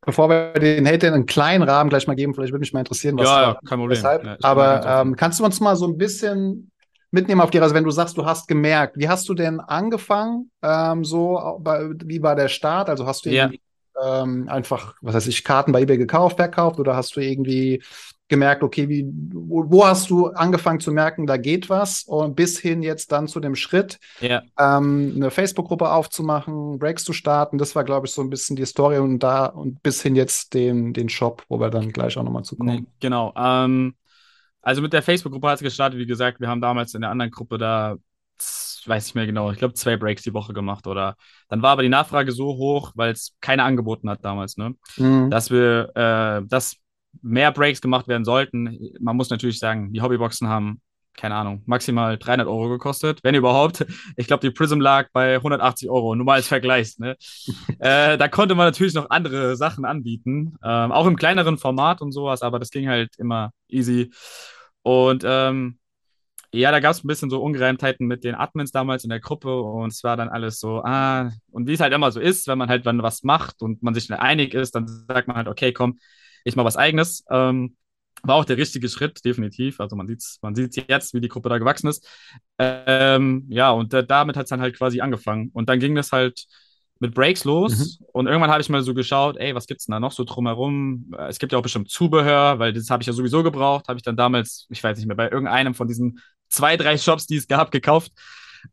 Bevor 0.05 0.29
wir 0.29 0.53
den 0.53 0.87
Hater 0.87 1.11
einen 1.13 1.25
kleinen 1.25 1.63
Rahmen 1.63 1.89
gleich 1.89 2.05
mal 2.05 2.15
geben, 2.15 2.35
vielleicht 2.35 2.53
würde 2.53 2.59
mich 2.59 2.73
mal 2.73 2.79
interessieren, 2.79 3.17
was 3.17 3.27
Ja, 3.27 3.41
ja, 3.41 3.53
kein 3.65 3.79
Problem. 3.79 3.97
weshalb. 3.97 4.23
Ja, 4.23 4.37
Aber 4.43 5.01
ähm, 5.01 5.15
kannst 5.15 5.39
du 5.39 5.45
uns 5.45 5.59
mal 5.59 5.75
so 5.75 5.87
ein 5.87 5.97
bisschen 5.97 6.71
mitnehmen 7.09 7.41
auf 7.41 7.49
die 7.49 7.57
Reise, 7.57 7.73
wenn 7.73 7.83
du 7.83 7.91
sagst, 7.91 8.15
du 8.17 8.25
hast 8.25 8.47
gemerkt, 8.47 8.97
wie 8.97 9.09
hast 9.09 9.27
du 9.27 9.33
denn 9.33 9.59
angefangen? 9.59 10.51
Ähm, 10.61 11.03
so, 11.03 11.59
bei, 11.59 11.89
wie 12.03 12.21
war 12.21 12.35
der 12.35 12.49
Start? 12.49 12.89
Also 12.89 13.07
hast 13.07 13.25
du 13.25 13.31
Ja. 13.31 13.49
Ähm, 14.03 14.47
einfach, 14.49 14.95
was 15.01 15.15
weiß 15.15 15.27
ich, 15.27 15.43
Karten 15.43 15.71
bei 15.71 15.81
eBay 15.81 15.97
gekauft, 15.97 16.37
verkauft 16.37 16.79
oder 16.79 16.95
hast 16.95 17.15
du 17.15 17.21
irgendwie 17.21 17.81
gemerkt, 18.27 18.63
okay, 18.63 18.89
wie, 18.89 19.05
wo, 19.33 19.69
wo 19.69 19.85
hast 19.85 20.09
du 20.09 20.27
angefangen 20.27 20.79
zu 20.79 20.91
merken, 20.91 21.27
da 21.27 21.37
geht 21.37 21.69
was 21.69 22.03
und 22.03 22.35
bis 22.35 22.59
hin 22.59 22.81
jetzt 22.81 23.11
dann 23.11 23.27
zu 23.27 23.39
dem 23.39 23.55
Schritt, 23.55 23.99
Ja, 24.19 24.41
ähm, 24.57 25.13
eine 25.15 25.29
Facebook-Gruppe 25.29 25.91
aufzumachen, 25.91 26.79
Breaks 26.79 27.03
zu 27.03 27.13
starten. 27.13 27.57
Das 27.57 27.75
war, 27.75 27.83
glaube 27.83 28.07
ich, 28.07 28.13
so 28.13 28.21
ein 28.21 28.29
bisschen 28.29 28.55
die 28.55 28.65
Story 28.65 28.97
und 28.97 29.19
da 29.19 29.45
und 29.45 29.83
bis 29.83 30.01
hin 30.01 30.15
jetzt 30.15 30.53
den, 30.53 30.93
den 30.93 31.09
Shop, 31.09 31.43
wo 31.49 31.59
wir 31.59 31.69
dann 31.69 31.91
gleich 31.91 32.17
auch 32.17 32.23
nochmal 32.23 32.43
zu 32.43 32.55
kommen. 32.55 32.75
nee, 32.75 32.85
genau. 32.99 33.31
Ähm, 33.37 33.95
also 34.61 34.81
mit 34.81 34.93
der 34.93 35.03
Facebook-Gruppe 35.03 35.47
hat 35.47 35.55
es 35.55 35.61
gestartet, 35.61 35.99
wie 35.99 36.07
gesagt, 36.07 36.39
wir 36.39 36.47
haben 36.47 36.61
damals 36.61 36.95
in 36.95 37.01
der 37.01 37.11
anderen 37.11 37.29
Gruppe 37.29 37.59
da, 37.59 37.97
weiß 38.85 39.07
ich 39.07 39.15
mehr 39.15 39.25
genau, 39.25 39.51
ich 39.51 39.57
glaube 39.57 39.73
zwei 39.73 39.97
Breaks 39.97 40.23
die 40.23 40.33
Woche 40.33 40.53
gemacht 40.53 40.87
oder 40.87 41.15
dann 41.49 41.61
war 41.61 41.71
aber 41.71 41.83
die 41.83 41.89
Nachfrage 41.89 42.31
so 42.31 42.45
hoch, 42.57 42.91
weil 42.95 43.11
es 43.11 43.35
keine 43.41 43.63
angeboten 43.63 44.09
hat 44.09 44.23
damals, 44.23 44.57
ne? 44.57 44.75
Mhm. 44.97 45.29
dass 45.29 45.49
wir, 45.49 45.91
äh, 45.95 46.47
dass 46.47 46.77
mehr 47.21 47.51
Breaks 47.51 47.81
gemacht 47.81 48.07
werden 48.07 48.25
sollten. 48.25 48.77
Man 48.99 49.15
muss 49.15 49.29
natürlich 49.29 49.59
sagen, 49.59 49.93
die 49.93 50.01
Hobbyboxen 50.01 50.47
haben, 50.47 50.81
keine 51.15 51.35
Ahnung, 51.35 51.63
maximal 51.65 52.17
300 52.17 52.47
Euro 52.47 52.69
gekostet, 52.69 53.19
wenn 53.23 53.35
überhaupt. 53.35 53.85
Ich 54.17 54.27
glaube, 54.27 54.41
die 54.41 54.51
Prism 54.51 54.81
lag 54.81 55.07
bei 55.13 55.35
180 55.35 55.89
Euro, 55.89 56.13
nur 56.13 56.25
mal 56.25 56.33
als 56.33 56.47
Vergleich. 56.47 56.97
Ne? 56.99 57.15
äh, 57.79 58.17
da 58.17 58.27
konnte 58.27 58.53
man 58.55 58.67
natürlich 58.67 58.93
noch 58.93 59.09
andere 59.09 59.55
Sachen 59.55 59.85
anbieten, 59.85 60.57
ähm, 60.63 60.91
auch 60.91 61.07
im 61.07 61.15
kleineren 61.15 61.57
Format 61.57 62.01
und 62.01 62.11
sowas, 62.11 62.41
aber 62.41 62.59
das 62.59 62.69
ging 62.69 62.89
halt 62.89 63.17
immer 63.17 63.51
easy. 63.69 64.11
Und 64.81 65.23
ähm, 65.25 65.79
ja, 66.55 66.71
da 66.71 66.79
gab 66.79 66.91
es 66.91 67.03
ein 67.03 67.07
bisschen 67.07 67.29
so 67.29 67.41
Ungereimtheiten 67.41 68.07
mit 68.07 68.23
den 68.23 68.35
Admins 68.35 68.71
damals 68.71 69.03
in 69.03 69.09
der 69.09 69.19
Gruppe 69.19 69.61
und 69.61 69.91
es 69.91 70.03
war 70.03 70.17
dann 70.17 70.29
alles 70.29 70.59
so, 70.59 70.81
ah, 70.83 71.31
und 71.51 71.67
wie 71.67 71.73
es 71.73 71.79
halt 71.79 71.93
immer 71.93 72.11
so 72.11 72.19
ist, 72.19 72.47
wenn 72.47 72.57
man 72.57 72.69
halt 72.69 72.85
dann 72.85 73.03
was 73.03 73.23
macht 73.23 73.61
und 73.61 73.83
man 73.83 73.93
sich 73.93 74.11
einig 74.11 74.53
ist, 74.53 74.75
dann 74.75 74.87
sagt 74.87 75.27
man 75.27 75.37
halt, 75.37 75.47
okay, 75.47 75.73
komm, 75.73 75.99
ich 76.43 76.55
mal 76.55 76.65
was 76.65 76.77
eigenes. 76.77 77.25
Ähm, 77.29 77.75
war 78.23 78.35
auch 78.35 78.45
der 78.45 78.57
richtige 78.57 78.89
Schritt, 78.89 79.23
definitiv. 79.25 79.79
Also 79.79 79.95
man 79.95 80.07
sieht 80.07 80.23
man 80.41 80.55
sieht's 80.55 80.77
jetzt, 80.87 81.13
wie 81.13 81.21
die 81.21 81.27
Gruppe 81.27 81.49
da 81.49 81.57
gewachsen 81.57 81.87
ist. 81.87 82.07
Ähm, 82.57 83.45
ja, 83.49 83.71
und 83.71 83.93
äh, 83.93 84.05
damit 84.05 84.37
hat 84.37 84.45
es 84.45 84.49
dann 84.49 84.61
halt 84.61 84.77
quasi 84.77 85.01
angefangen. 85.01 85.51
Und 85.53 85.69
dann 85.69 85.79
ging 85.79 85.95
das 85.95 86.11
halt 86.11 86.45
mit 86.99 87.13
Breaks 87.13 87.43
los. 87.43 87.99
Mhm. 87.99 88.05
Und 88.13 88.27
irgendwann 88.27 88.51
habe 88.51 88.61
ich 88.61 88.69
mal 88.69 88.81
so 88.81 88.93
geschaut, 88.93 89.37
ey, 89.37 89.53
was 89.53 89.67
gibt's 89.67 89.85
denn 89.85 89.93
da 89.93 89.99
noch 89.99 90.11
so 90.11 90.23
drumherum? 90.23 91.13
Es 91.27 91.39
gibt 91.39 91.51
ja 91.51 91.59
auch 91.59 91.63
bestimmt 91.63 91.89
Zubehör, 91.89 92.57
weil 92.59 92.73
das 92.73 92.89
habe 92.89 93.03
ich 93.03 93.07
ja 93.07 93.13
sowieso 93.13 93.43
gebraucht. 93.43 93.87
Habe 93.87 93.97
ich 93.97 94.03
dann 94.03 94.17
damals, 94.17 94.65
ich 94.69 94.83
weiß 94.83 94.97
nicht 94.97 95.07
mehr, 95.07 95.17
bei 95.17 95.29
irgendeinem 95.29 95.75
von 95.75 95.87
diesen 95.87 96.19
zwei, 96.49 96.77
drei 96.77 96.97
Shops, 96.97 97.27
die 97.27 97.37
es 97.37 97.47
gab, 97.47 97.71
gekauft. 97.71 98.11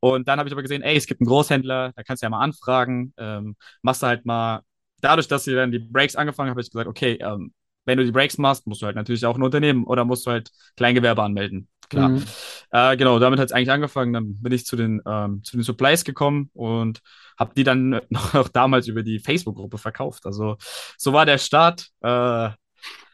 Und 0.00 0.28
dann 0.28 0.38
habe 0.38 0.48
ich 0.48 0.52
aber 0.52 0.62
gesehen, 0.62 0.82
ey, 0.82 0.96
es 0.96 1.06
gibt 1.06 1.20
einen 1.20 1.28
Großhändler, 1.28 1.92
da 1.94 2.02
kannst 2.02 2.22
du 2.22 2.26
ja 2.26 2.30
mal 2.30 2.40
anfragen. 2.40 3.12
Ähm, 3.18 3.56
machst 3.82 4.02
du 4.02 4.06
halt 4.06 4.24
mal, 4.24 4.62
dadurch, 5.00 5.28
dass 5.28 5.44
sie 5.44 5.54
dann 5.54 5.70
die 5.70 5.78
Breaks 5.78 6.16
angefangen 6.16 6.48
haben, 6.48 6.54
habe 6.54 6.62
ich 6.62 6.70
gesagt, 6.70 6.88
okay, 6.88 7.18
ähm, 7.20 7.52
wenn 7.84 7.98
du 7.98 8.04
die 8.04 8.12
Breaks 8.12 8.38
machst, 8.38 8.66
musst 8.66 8.82
du 8.82 8.86
halt 8.86 8.96
natürlich 8.96 9.26
auch 9.26 9.36
ein 9.36 9.42
Unternehmen 9.42 9.84
oder 9.84 10.04
musst 10.04 10.26
du 10.26 10.30
halt 10.30 10.50
Kleingewerbe 10.76 11.22
anmelden. 11.22 11.68
Klar. 11.88 12.10
Mhm. 12.10 12.24
Äh, 12.70 12.96
genau, 12.96 13.18
damit 13.18 13.38
hat 13.38 13.46
es 13.46 13.52
eigentlich 13.52 13.70
angefangen. 13.70 14.12
Dann 14.12 14.40
bin 14.40 14.52
ich 14.52 14.64
zu 14.64 14.76
den, 14.76 15.02
ähm, 15.04 15.42
zu 15.44 15.56
den 15.56 15.62
Supplies 15.62 16.04
gekommen 16.04 16.48
und 16.54 17.00
habe 17.38 17.52
die 17.54 17.64
dann 17.64 18.00
noch 18.08 18.48
damals 18.48 18.88
über 18.88 19.02
die 19.02 19.18
Facebook-Gruppe 19.18 19.78
verkauft. 19.78 20.24
Also 20.24 20.56
so 20.96 21.12
war 21.12 21.26
der 21.26 21.38
Start. 21.38 21.88
Äh, 22.00 22.50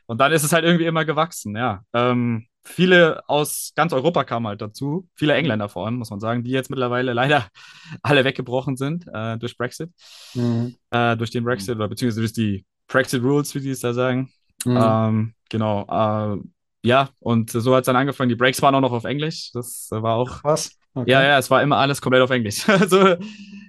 und 0.06 0.18
dann 0.20 0.32
ist 0.32 0.44
es 0.44 0.52
halt 0.52 0.64
irgendwie 0.64 0.86
immer 0.86 1.04
gewachsen, 1.04 1.56
ja. 1.56 1.82
Ähm, 1.92 2.46
viele 2.68 3.22
aus 3.28 3.72
ganz 3.74 3.92
Europa 3.92 4.24
kamen 4.24 4.46
halt 4.46 4.60
dazu, 4.60 5.08
viele 5.14 5.34
Engländer 5.34 5.68
vor 5.68 5.86
allem, 5.86 5.96
muss 5.96 6.10
man 6.10 6.20
sagen, 6.20 6.44
die 6.44 6.50
jetzt 6.50 6.70
mittlerweile 6.70 7.12
leider 7.12 7.46
alle 8.02 8.24
weggebrochen 8.24 8.76
sind 8.76 9.06
äh, 9.12 9.36
durch 9.38 9.56
Brexit, 9.56 9.90
mhm. 10.34 10.76
äh, 10.90 11.16
durch 11.16 11.30
den 11.30 11.44
Brexit 11.44 11.76
oder 11.76 11.88
beziehungsweise 11.88 12.20
durch 12.20 12.32
die 12.32 12.64
Brexit 12.86 13.22
Rules, 13.22 13.54
wie 13.54 13.60
die 13.60 13.70
es 13.70 13.80
da 13.80 13.92
sagen. 13.92 14.30
Mhm. 14.64 14.78
Ähm, 14.80 15.34
genau. 15.48 15.86
Äh, 15.88 16.38
ja, 16.82 17.10
und 17.20 17.50
so 17.50 17.74
hat 17.74 17.82
es 17.82 17.86
dann 17.86 17.96
angefangen. 17.96 18.28
Die 18.28 18.36
Breaks 18.36 18.62
waren 18.62 18.74
auch 18.74 18.80
noch 18.80 18.92
auf 18.92 19.04
Englisch. 19.04 19.50
Das 19.52 19.88
war 19.90 20.14
auch. 20.14 20.42
Was? 20.44 20.78
Okay. 20.94 21.10
Ja, 21.10 21.22
ja, 21.22 21.38
es 21.38 21.50
war 21.50 21.62
immer 21.62 21.76
alles 21.76 22.00
komplett 22.00 22.22
auf 22.22 22.30
Englisch. 22.30 22.68
also, 22.68 23.16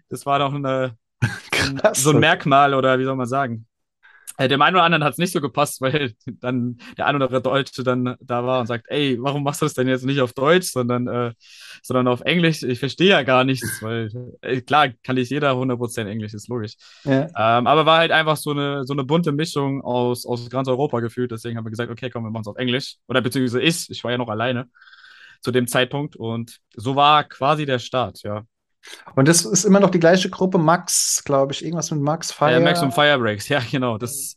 das 0.09 0.25
war 0.25 0.39
doch 0.39 0.53
eine, 0.53 0.95
so 1.93 2.11
ein 2.11 2.19
Merkmal 2.19 2.73
oder 2.73 2.97
wie 2.99 3.03
soll 3.03 3.15
man 3.15 3.27
sagen? 3.27 3.65
Äh, 4.39 4.47
dem 4.47 4.61
einen 4.61 4.77
oder 4.77 4.85
anderen 4.85 5.03
hat 5.03 5.11
es 5.11 5.17
nicht 5.17 5.33
so 5.33 5.41
gepasst, 5.41 5.81
weil 5.81 6.13
dann 6.25 6.77
der 6.97 7.07
ein 7.07 7.15
oder 7.15 7.25
andere 7.25 7.41
Deutsche 7.41 7.83
dann 7.83 8.15
da 8.21 8.45
war 8.45 8.61
und 8.61 8.67
sagt, 8.67 8.85
ey, 8.87 9.17
warum 9.19 9.43
machst 9.43 9.61
du 9.61 9.65
das 9.65 9.73
denn 9.73 9.89
jetzt 9.89 10.05
nicht 10.05 10.21
auf 10.21 10.31
Deutsch, 10.31 10.71
sondern, 10.71 11.07
äh, 11.07 11.33
sondern 11.83 12.07
auf 12.07 12.21
Englisch? 12.21 12.63
Ich 12.63 12.79
verstehe 12.79 13.09
ja 13.09 13.23
gar 13.23 13.43
nichts, 13.43 13.67
weil 13.81 14.09
äh, 14.41 14.61
klar 14.61 14.87
kann 15.03 15.17
ich 15.17 15.29
jeder 15.29 15.51
100% 15.51 16.07
Englisch, 16.07 16.33
ist 16.33 16.47
logisch. 16.47 16.75
Ja. 17.03 17.23
Ähm, 17.23 17.67
aber 17.67 17.85
war 17.85 17.97
halt 17.97 18.11
einfach 18.11 18.37
so 18.37 18.51
eine, 18.51 18.85
so 18.85 18.93
eine 18.93 19.03
bunte 19.03 19.33
Mischung 19.33 19.81
aus, 19.81 20.25
aus 20.25 20.49
ganz 20.49 20.69
Europa 20.69 21.01
gefühlt. 21.01 21.31
Deswegen 21.31 21.57
haben 21.57 21.65
wir 21.65 21.71
gesagt, 21.71 21.91
okay, 21.91 22.09
komm, 22.09 22.23
wir 22.23 22.31
machen 22.31 22.43
es 22.43 22.47
auf 22.47 22.57
Englisch. 22.57 22.95
Oder 23.09 23.21
beziehungsweise 23.21 23.61
ich, 23.61 23.89
ich 23.89 24.03
war 24.05 24.11
ja 24.11 24.17
noch 24.17 24.29
alleine 24.29 24.69
zu 25.41 25.51
dem 25.51 25.67
Zeitpunkt 25.67 26.15
und 26.15 26.59
so 26.75 26.95
war 26.95 27.25
quasi 27.25 27.65
der 27.65 27.79
Start, 27.79 28.23
ja. 28.23 28.45
Und 29.15 29.27
das 29.27 29.45
ist 29.45 29.65
immer 29.65 29.79
noch 29.79 29.89
die 29.89 29.99
gleiche 29.99 30.29
Gruppe, 30.29 30.57
Max, 30.57 31.23
glaube 31.25 31.53
ich, 31.53 31.63
irgendwas 31.63 31.91
mit 31.91 32.01
Max 32.01 32.31
Fire. 32.31 32.51
Ja, 32.51 32.59
Max 32.59 32.81
und 32.81 32.93
Firebreaks, 32.93 33.47
ja, 33.49 33.61
genau. 33.71 33.97
Das 33.97 34.35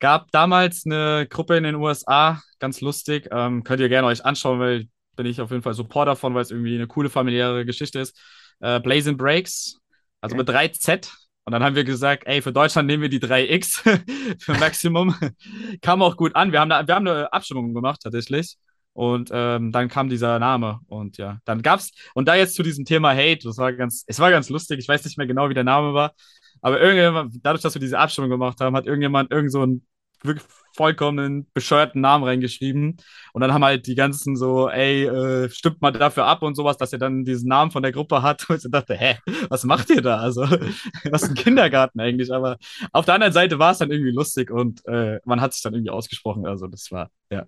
gab 0.00 0.30
damals 0.32 0.84
eine 0.86 1.26
Gruppe 1.28 1.56
in 1.56 1.64
den 1.64 1.76
USA, 1.76 2.40
ganz 2.58 2.80
lustig. 2.80 3.28
Ähm, 3.30 3.64
könnt 3.64 3.80
ihr 3.80 3.88
gerne 3.88 4.08
euch 4.08 4.24
anschauen, 4.24 4.58
weil 4.58 4.88
bin 5.16 5.26
ich 5.26 5.40
auf 5.40 5.50
jeden 5.50 5.62
Fall 5.62 5.74
Supporter 5.74 6.16
von, 6.16 6.34
weil 6.34 6.42
es 6.42 6.50
irgendwie 6.50 6.74
eine 6.74 6.86
coole 6.86 7.10
familiäre 7.10 7.66
Geschichte 7.66 8.00
ist. 8.00 8.18
Äh, 8.60 8.80
Blazing 8.80 9.16
Breaks, 9.16 9.78
also 10.20 10.34
okay. 10.34 10.44
mit 10.44 10.48
3Z. 10.48 11.10
Und 11.44 11.52
dann 11.52 11.62
haben 11.62 11.74
wir 11.74 11.84
gesagt, 11.84 12.24
ey, 12.26 12.42
für 12.42 12.52
Deutschland 12.52 12.86
nehmen 12.86 13.02
wir 13.02 13.08
die 13.08 13.20
3X 13.20 14.38
für 14.38 14.54
Maximum. 14.54 15.14
Kam 15.82 16.02
auch 16.02 16.16
gut 16.16 16.36
an. 16.36 16.52
Wir 16.52 16.60
haben, 16.60 16.70
da, 16.70 16.86
wir 16.86 16.94
haben 16.94 17.06
eine 17.06 17.32
Abstimmung 17.32 17.74
gemacht, 17.74 18.00
tatsächlich. 18.02 18.56
Und 18.92 19.30
ähm, 19.32 19.72
dann 19.72 19.88
kam 19.88 20.08
dieser 20.08 20.38
Name 20.38 20.80
und 20.88 21.16
ja, 21.16 21.38
dann 21.44 21.62
gab's 21.62 21.92
und 22.14 22.26
da 22.26 22.34
jetzt 22.34 22.54
zu 22.54 22.62
diesem 22.62 22.84
Thema 22.84 23.10
Hate, 23.10 23.40
das 23.44 23.56
war 23.56 23.72
ganz, 23.72 24.04
es 24.06 24.18
war 24.18 24.30
ganz 24.30 24.48
lustig. 24.48 24.78
Ich 24.80 24.88
weiß 24.88 25.04
nicht 25.04 25.16
mehr 25.16 25.26
genau, 25.28 25.48
wie 25.48 25.54
der 25.54 25.64
Name 25.64 25.94
war, 25.94 26.12
aber 26.60 26.80
irgendjemand, 26.80 27.34
dadurch, 27.42 27.62
dass 27.62 27.74
wir 27.74 27.80
diese 27.80 27.98
Abstimmung 27.98 28.30
gemacht 28.30 28.60
haben, 28.60 28.76
hat 28.76 28.86
irgendjemand 28.86 29.30
irgend 29.30 29.52
so 29.52 29.62
einen 29.62 29.86
wirklich 30.22 30.46
vollkommenen 30.74 31.46
bescheuerten 31.52 32.00
Namen 32.00 32.24
reingeschrieben 32.24 32.96
und 33.32 33.40
dann 33.40 33.52
haben 33.52 33.64
halt 33.64 33.86
die 33.86 33.94
ganzen 33.94 34.36
so, 34.36 34.68
ey, 34.68 35.06
äh, 35.06 35.48
stimmt 35.50 35.80
mal 35.80 35.90
dafür 35.90 36.26
ab 36.26 36.42
und 36.42 36.54
sowas, 36.54 36.76
dass 36.76 36.92
er 36.92 36.98
dann 36.98 37.24
diesen 37.24 37.48
Namen 37.48 37.70
von 37.70 37.82
der 37.82 37.92
Gruppe 37.92 38.22
hat 38.22 38.46
und 38.50 38.64
ich 38.64 38.70
dachte, 38.70 38.94
hä, 38.94 39.18
was 39.48 39.64
macht 39.64 39.90
ihr 39.90 40.02
da? 40.02 40.18
Also, 40.18 40.42
was 41.10 41.24
ein 41.24 41.34
Kindergarten 41.34 42.00
eigentlich, 42.00 42.32
aber 42.32 42.58
auf 42.92 43.04
der 43.04 43.14
anderen 43.14 43.32
Seite 43.32 43.58
war 43.58 43.72
es 43.72 43.78
dann 43.78 43.90
irgendwie 43.90 44.12
lustig 44.12 44.50
und 44.50 44.84
äh, 44.86 45.20
man 45.24 45.40
hat 45.40 45.52
sich 45.52 45.62
dann 45.62 45.74
irgendwie 45.74 45.90
ausgesprochen, 45.90 46.46
also 46.46 46.66
das 46.66 46.90
war, 46.90 47.10
ja, 47.30 47.46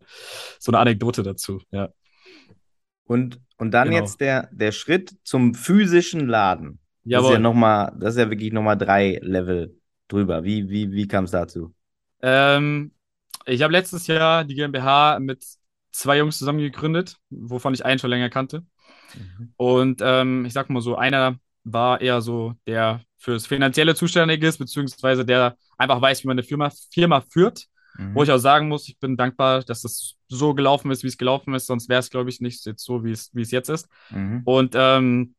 so 0.58 0.72
eine 0.72 0.78
Anekdote 0.78 1.22
dazu, 1.22 1.60
ja. 1.70 1.88
Und, 3.04 3.40
und 3.58 3.72
dann 3.72 3.90
genau. 3.90 4.00
jetzt 4.00 4.20
der, 4.20 4.48
der 4.52 4.72
Schritt 4.72 5.14
zum 5.24 5.54
physischen 5.54 6.28
Laden. 6.28 6.78
Jawohl. 7.04 7.22
Das 7.22 7.30
ist 7.30 7.34
ja 7.34 7.40
nochmal, 7.40 7.92
das 7.98 8.14
ist 8.14 8.20
ja 8.20 8.30
wirklich 8.30 8.52
nochmal 8.52 8.78
drei 8.78 9.18
Level 9.22 9.76
drüber. 10.08 10.44
Wie, 10.44 10.68
wie, 10.68 10.92
wie 10.92 11.08
kam 11.08 11.24
es 11.24 11.32
dazu? 11.32 11.74
Ähm, 12.22 12.92
ich 13.46 13.62
habe 13.62 13.72
letztes 13.72 14.06
Jahr 14.06 14.44
die 14.44 14.54
GmbH 14.54 15.18
mit 15.20 15.44
zwei 15.90 16.18
Jungs 16.18 16.38
zusammen 16.38 16.58
gegründet, 16.58 17.16
wovon 17.30 17.74
ich 17.74 17.84
einen 17.84 17.98
schon 17.98 18.10
länger 18.10 18.30
kannte. 18.30 18.64
Mhm. 19.14 19.52
Und 19.56 20.00
ähm, 20.02 20.44
ich 20.44 20.52
sag 20.52 20.70
mal 20.70 20.80
so, 20.80 20.96
einer 20.96 21.38
war 21.64 22.00
eher 22.00 22.20
so 22.20 22.54
der 22.66 23.02
fürs 23.18 23.46
Finanzielle 23.46 23.94
zuständig 23.94 24.42
ist, 24.42 24.58
beziehungsweise 24.58 25.24
der 25.24 25.56
einfach 25.78 26.00
weiß, 26.00 26.22
wie 26.22 26.28
man 26.28 26.34
eine 26.34 26.42
Firma, 26.42 26.70
Firma 26.92 27.20
führt. 27.20 27.66
Mhm. 27.96 28.14
Wo 28.14 28.22
ich 28.22 28.30
auch 28.30 28.38
sagen 28.38 28.68
muss, 28.68 28.88
ich 28.88 28.98
bin 28.98 29.16
dankbar, 29.16 29.62
dass 29.62 29.82
das 29.82 30.16
so 30.28 30.54
gelaufen 30.54 30.90
ist, 30.90 31.02
wie 31.02 31.08
es 31.08 31.18
gelaufen 31.18 31.54
ist, 31.54 31.66
sonst 31.66 31.88
wäre 31.88 32.00
es, 32.00 32.10
glaube 32.10 32.30
ich, 32.30 32.40
nicht 32.40 32.64
jetzt 32.64 32.84
so, 32.84 33.04
wie 33.04 33.12
es, 33.12 33.30
wie 33.34 33.42
es 33.42 33.50
jetzt 33.50 33.68
ist. 33.68 33.86
Mhm. 34.10 34.40
Und 34.44 34.74
ähm, 34.76 35.34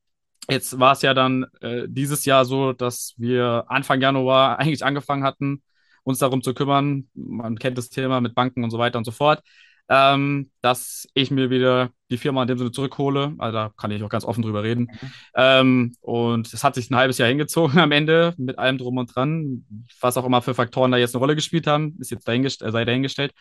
jetzt 0.50 0.79
war 0.79 0.93
es 0.93 1.01
ja 1.01 1.13
dann 1.13 1.45
äh, 1.62 1.88
dieses 1.88 2.25
Jahr 2.25 2.45
so, 2.45 2.74
dass 2.74 3.15
wir 3.17 3.65
Anfang 3.67 4.01
Januar 4.01 4.60
eigentlich 4.60 4.86
angefangen 4.86 5.24
hatten, 5.24 5.63
uns 6.03 6.19
darum 6.19 6.41
zu 6.41 6.53
kümmern. 6.53 7.07
Man 7.13 7.57
kennt 7.60 7.77
das 7.77 7.89
Thema 7.89 8.22
mit 8.22 8.36
Banken 8.36 8.63
und 8.63 8.72
so 8.72 8.77
weiter 8.77 8.98
und 8.98 9.05
so 9.05 9.12
fort. 9.12 9.41
Ähm, 9.89 10.50
dass 10.62 11.07
ich 11.13 11.29
mir 11.29 11.50
wieder 11.50 11.89
die 12.10 12.17
Firma 12.17 12.41
in 12.41 12.48
dem 12.48 12.57
Sinne 12.57 12.72
zurückhole. 12.72 13.36
Also 13.38 13.53
da 13.53 13.72
kann 13.75 13.91
ich 13.91 14.01
auch 14.01 14.10
ganz 14.10 14.24
offen 14.24 14.41
drüber 14.41 14.63
reden. 14.63 14.83
Mhm. 14.83 15.12
Ähm, 15.36 15.95
und 16.00 16.53
es 16.53 16.63
hat 16.63 16.75
sich 16.75 16.89
ein 16.89 16.95
halbes 16.95 17.17
Jahr 17.17 17.27
hingezogen 17.27 17.79
am 17.79 17.91
Ende 17.91 18.33
mit 18.38 18.57
allem 18.57 18.77
drum 18.77 18.98
und 18.98 19.13
dran. 19.13 19.65
Was 20.00 20.17
auch 20.17 20.25
immer 20.25 20.41
für 20.41 20.53
Faktoren 20.53 20.91
da 20.91 20.98
jetzt 20.98 21.15
eine 21.15 21.19
Rolle 21.19 21.36
gespielt 21.36 21.67
haben, 21.67 21.98
ist 22.00 22.12
jetzt 22.12 22.27
dahingest 22.27 22.62
äh, 22.62 22.72
sei 22.72 22.86
dahingestellt. 22.86 23.33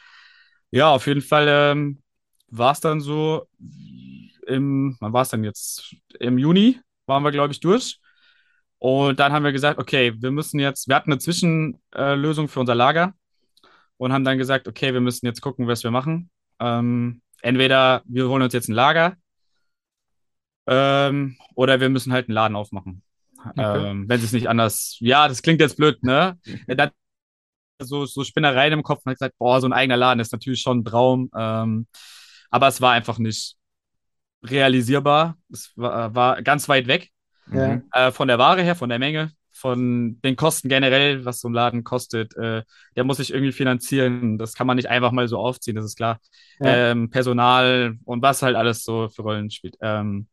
Ja, 0.70 0.90
auf 0.90 1.06
jeden 1.06 1.20
Fall 1.20 1.46
ähm, 1.48 2.02
war 2.48 2.72
es 2.72 2.80
dann 2.80 3.00
so 3.00 3.46
im, 4.46 4.96
wann 5.00 5.12
war 5.12 5.22
es 5.22 5.28
denn 5.28 5.44
jetzt? 5.44 5.94
Im 6.18 6.38
Juni 6.38 6.80
waren 7.06 7.22
wir, 7.22 7.30
glaube 7.30 7.52
ich, 7.52 7.60
durch. 7.60 7.98
Und 8.82 9.20
dann 9.20 9.32
haben 9.32 9.44
wir 9.44 9.52
gesagt, 9.52 9.78
okay, 9.78 10.12
wir 10.20 10.32
müssen 10.32 10.58
jetzt, 10.58 10.88
wir 10.88 10.96
hatten 10.96 11.12
eine 11.12 11.20
Zwischenlösung 11.20 12.48
für 12.48 12.58
unser 12.58 12.74
Lager 12.74 13.14
und 13.96 14.12
haben 14.12 14.24
dann 14.24 14.38
gesagt, 14.38 14.66
okay, 14.66 14.92
wir 14.92 15.00
müssen 15.00 15.24
jetzt 15.24 15.40
gucken, 15.40 15.68
was 15.68 15.84
wir 15.84 15.92
machen. 15.92 16.30
Ähm, 16.58 17.22
entweder 17.42 18.02
wir 18.06 18.28
holen 18.28 18.42
uns 18.42 18.52
jetzt 18.52 18.68
ein 18.68 18.74
Lager 18.74 19.14
ähm, 20.66 21.36
oder 21.54 21.78
wir 21.78 21.90
müssen 21.90 22.12
halt 22.12 22.26
einen 22.26 22.34
Laden 22.34 22.56
aufmachen. 22.56 23.04
Okay. 23.50 23.90
Ähm, 23.90 24.08
wenn 24.08 24.20
es 24.20 24.32
nicht 24.32 24.48
anders, 24.48 24.96
ja, 24.98 25.28
das 25.28 25.42
klingt 25.42 25.60
jetzt 25.60 25.76
blöd, 25.76 26.02
ne? 26.02 26.36
dann 26.66 26.90
so, 27.80 28.04
so 28.04 28.24
Spinnereien 28.24 28.72
im 28.72 28.82
Kopf 28.82 29.02
und 29.04 29.10
hat 29.10 29.18
gesagt, 29.18 29.38
boah, 29.38 29.60
so 29.60 29.68
ein 29.68 29.72
eigener 29.72 29.96
Laden 29.96 30.18
ist 30.18 30.32
natürlich 30.32 30.60
schon 30.60 30.78
ein 30.78 30.84
Traum. 30.84 31.30
Ähm, 31.36 31.86
aber 32.50 32.66
es 32.66 32.80
war 32.80 32.94
einfach 32.94 33.20
nicht 33.20 33.54
realisierbar. 34.42 35.38
Es 35.52 35.70
war, 35.76 36.16
war 36.16 36.42
ganz 36.42 36.68
weit 36.68 36.88
weg. 36.88 37.11
Ja. 37.50 37.80
Äh, 37.92 38.12
von 38.12 38.28
der 38.28 38.38
Ware 38.38 38.62
her, 38.62 38.76
von 38.76 38.88
der 38.88 38.98
Menge, 38.98 39.32
von 39.50 40.20
den 40.22 40.36
Kosten 40.36 40.68
generell, 40.68 41.24
was 41.24 41.40
so 41.40 41.48
ein 41.48 41.54
Laden 41.54 41.84
kostet, 41.84 42.36
äh, 42.36 42.62
der 42.96 43.04
muss 43.04 43.18
sich 43.18 43.32
irgendwie 43.32 43.52
finanzieren. 43.52 44.38
Das 44.38 44.54
kann 44.54 44.66
man 44.66 44.76
nicht 44.76 44.88
einfach 44.88 45.12
mal 45.12 45.28
so 45.28 45.38
aufziehen, 45.38 45.76
das 45.76 45.84
ist 45.84 45.96
klar. 45.96 46.20
Ja. 46.60 46.90
Ähm, 46.90 47.10
Personal 47.10 47.98
und 48.04 48.22
was 48.22 48.42
halt 48.42 48.56
alles 48.56 48.84
so 48.84 49.08
für 49.08 49.22
Rollen 49.22 49.50
spielt. 49.50 49.76
Ähm, 49.80 50.26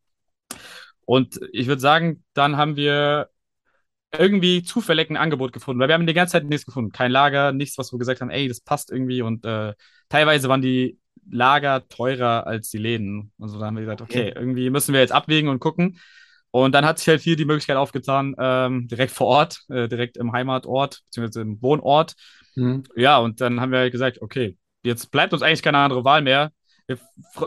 und 1.05 1.39
ich 1.51 1.67
würde 1.67 1.81
sagen, 1.81 2.23
dann 2.33 2.57
haben 2.57 2.75
wir 2.75 3.29
irgendwie 4.17 4.63
zufällig 4.63 5.09
ein 5.09 5.17
Angebot 5.17 5.53
gefunden, 5.53 5.79
weil 5.79 5.87
wir 5.87 5.93
haben 5.93 6.07
die 6.07 6.13
ganze 6.13 6.33
Zeit 6.33 6.45
nichts 6.45 6.65
gefunden. 6.65 6.91
Kein 6.91 7.11
Lager, 7.11 7.51
nichts, 7.51 7.77
was 7.77 7.91
wir 7.91 7.99
gesagt 7.99 8.21
haben, 8.21 8.31
ey, 8.31 8.47
das 8.47 8.61
passt 8.61 8.91
irgendwie. 8.91 9.21
Und 9.21 9.45
äh, 9.45 9.73
teilweise 10.09 10.49
waren 10.49 10.61
die 10.61 10.99
Lager 11.29 11.87
teurer 11.87 12.47
als 12.47 12.69
die 12.69 12.79
Läden. 12.79 13.31
Also 13.39 13.59
da 13.59 13.67
haben 13.67 13.75
wir 13.75 13.81
gesagt, 13.81 14.01
okay, 14.01 14.33
irgendwie 14.35 14.69
müssen 14.69 14.93
wir 14.93 15.01
jetzt 15.01 15.11
abwägen 15.11 15.49
und 15.49 15.59
gucken. 15.59 15.99
Und 16.51 16.73
dann 16.73 16.85
hat 16.85 16.97
sich 16.97 17.07
halt 17.07 17.21
hier 17.21 17.35
die 17.35 17.45
Möglichkeit 17.45 17.77
aufgetan, 17.77 18.35
ähm, 18.39 18.87
direkt 18.87 19.11
vor 19.11 19.27
Ort, 19.27 19.61
äh, 19.69 19.87
direkt 19.87 20.17
im 20.17 20.31
Heimatort, 20.31 21.01
beziehungsweise 21.05 21.41
im 21.41 21.61
Wohnort. 21.61 22.15
Mhm. 22.55 22.83
Ja, 22.95 23.19
und 23.19 23.41
dann 23.41 23.61
haben 23.61 23.71
wir 23.71 23.79
halt 23.79 23.91
gesagt, 23.91 24.21
okay, 24.21 24.57
jetzt 24.83 25.11
bleibt 25.11 25.33
uns 25.33 25.41
eigentlich 25.41 25.61
keine 25.61 25.77
andere 25.77 26.03
Wahl 26.03 26.21
mehr. 26.21 26.51
Wir 26.89 26.97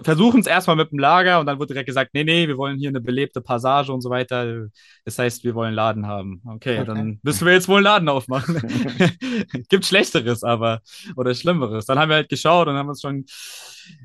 versuchen 0.04 0.40
es 0.40 0.46
erstmal 0.46 0.76
mit 0.76 0.92
dem 0.92 1.00
Lager 1.00 1.40
und 1.40 1.46
dann 1.46 1.58
wurde 1.58 1.74
direkt 1.74 1.88
gesagt, 1.88 2.12
nee, 2.14 2.22
nee, 2.22 2.46
wir 2.46 2.56
wollen 2.56 2.78
hier 2.78 2.90
eine 2.90 3.00
belebte 3.00 3.40
Passage 3.40 3.92
und 3.92 4.00
so 4.00 4.08
weiter. 4.08 4.68
Das 5.04 5.18
heißt, 5.18 5.42
wir 5.42 5.56
wollen 5.56 5.74
Laden 5.74 6.06
haben. 6.06 6.40
Okay, 6.46 6.78
okay. 6.78 6.84
dann 6.86 7.18
müssen 7.24 7.44
wir 7.44 7.52
jetzt 7.52 7.66
wohl 7.66 7.78
einen 7.78 7.84
Laden 7.84 8.08
aufmachen. 8.08 8.62
Gibt 9.68 9.84
Schlechteres, 9.84 10.44
aber 10.44 10.80
oder 11.16 11.34
Schlimmeres. 11.34 11.86
Dann 11.86 11.98
haben 11.98 12.08
wir 12.08 12.16
halt 12.16 12.28
geschaut 12.28 12.68
und 12.68 12.76
haben 12.76 12.88
uns 12.88 13.00
schon 13.00 13.24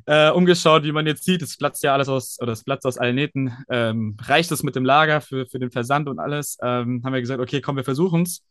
äh, 0.08 0.32
umgeschaut, 0.32 0.84
wie 0.84 0.92
man 0.92 1.06
jetzt 1.06 1.24
sieht. 1.24 1.44
Es 1.44 1.56
platzt 1.56 1.84
ja 1.84 1.94
alles 1.94 2.10
aus, 2.10 2.40
oder 2.42 2.54
es 2.54 2.64
platzt 2.64 2.88
aus 2.88 2.98
allen 2.98 3.16
Nähten. 3.16 3.56
Ähm, 3.70 4.18
reicht 4.20 4.52
es 4.52 4.64
mit 4.64 4.76
dem 4.76 4.86
Lager 4.86 5.22
für, 5.22 5.46
für 5.46 5.60
den 5.60 5.70
Versand 5.70 6.10
und 6.10 6.18
alles? 6.18 6.58
Ähm, 6.64 7.04
haben 7.06 7.14
wir 7.14 7.22
gesagt, 7.22 7.42
okay, 7.42 7.62
komm, 7.62 7.76
wir 7.76 7.84
versuchen 7.84 8.24
es. 8.24 8.44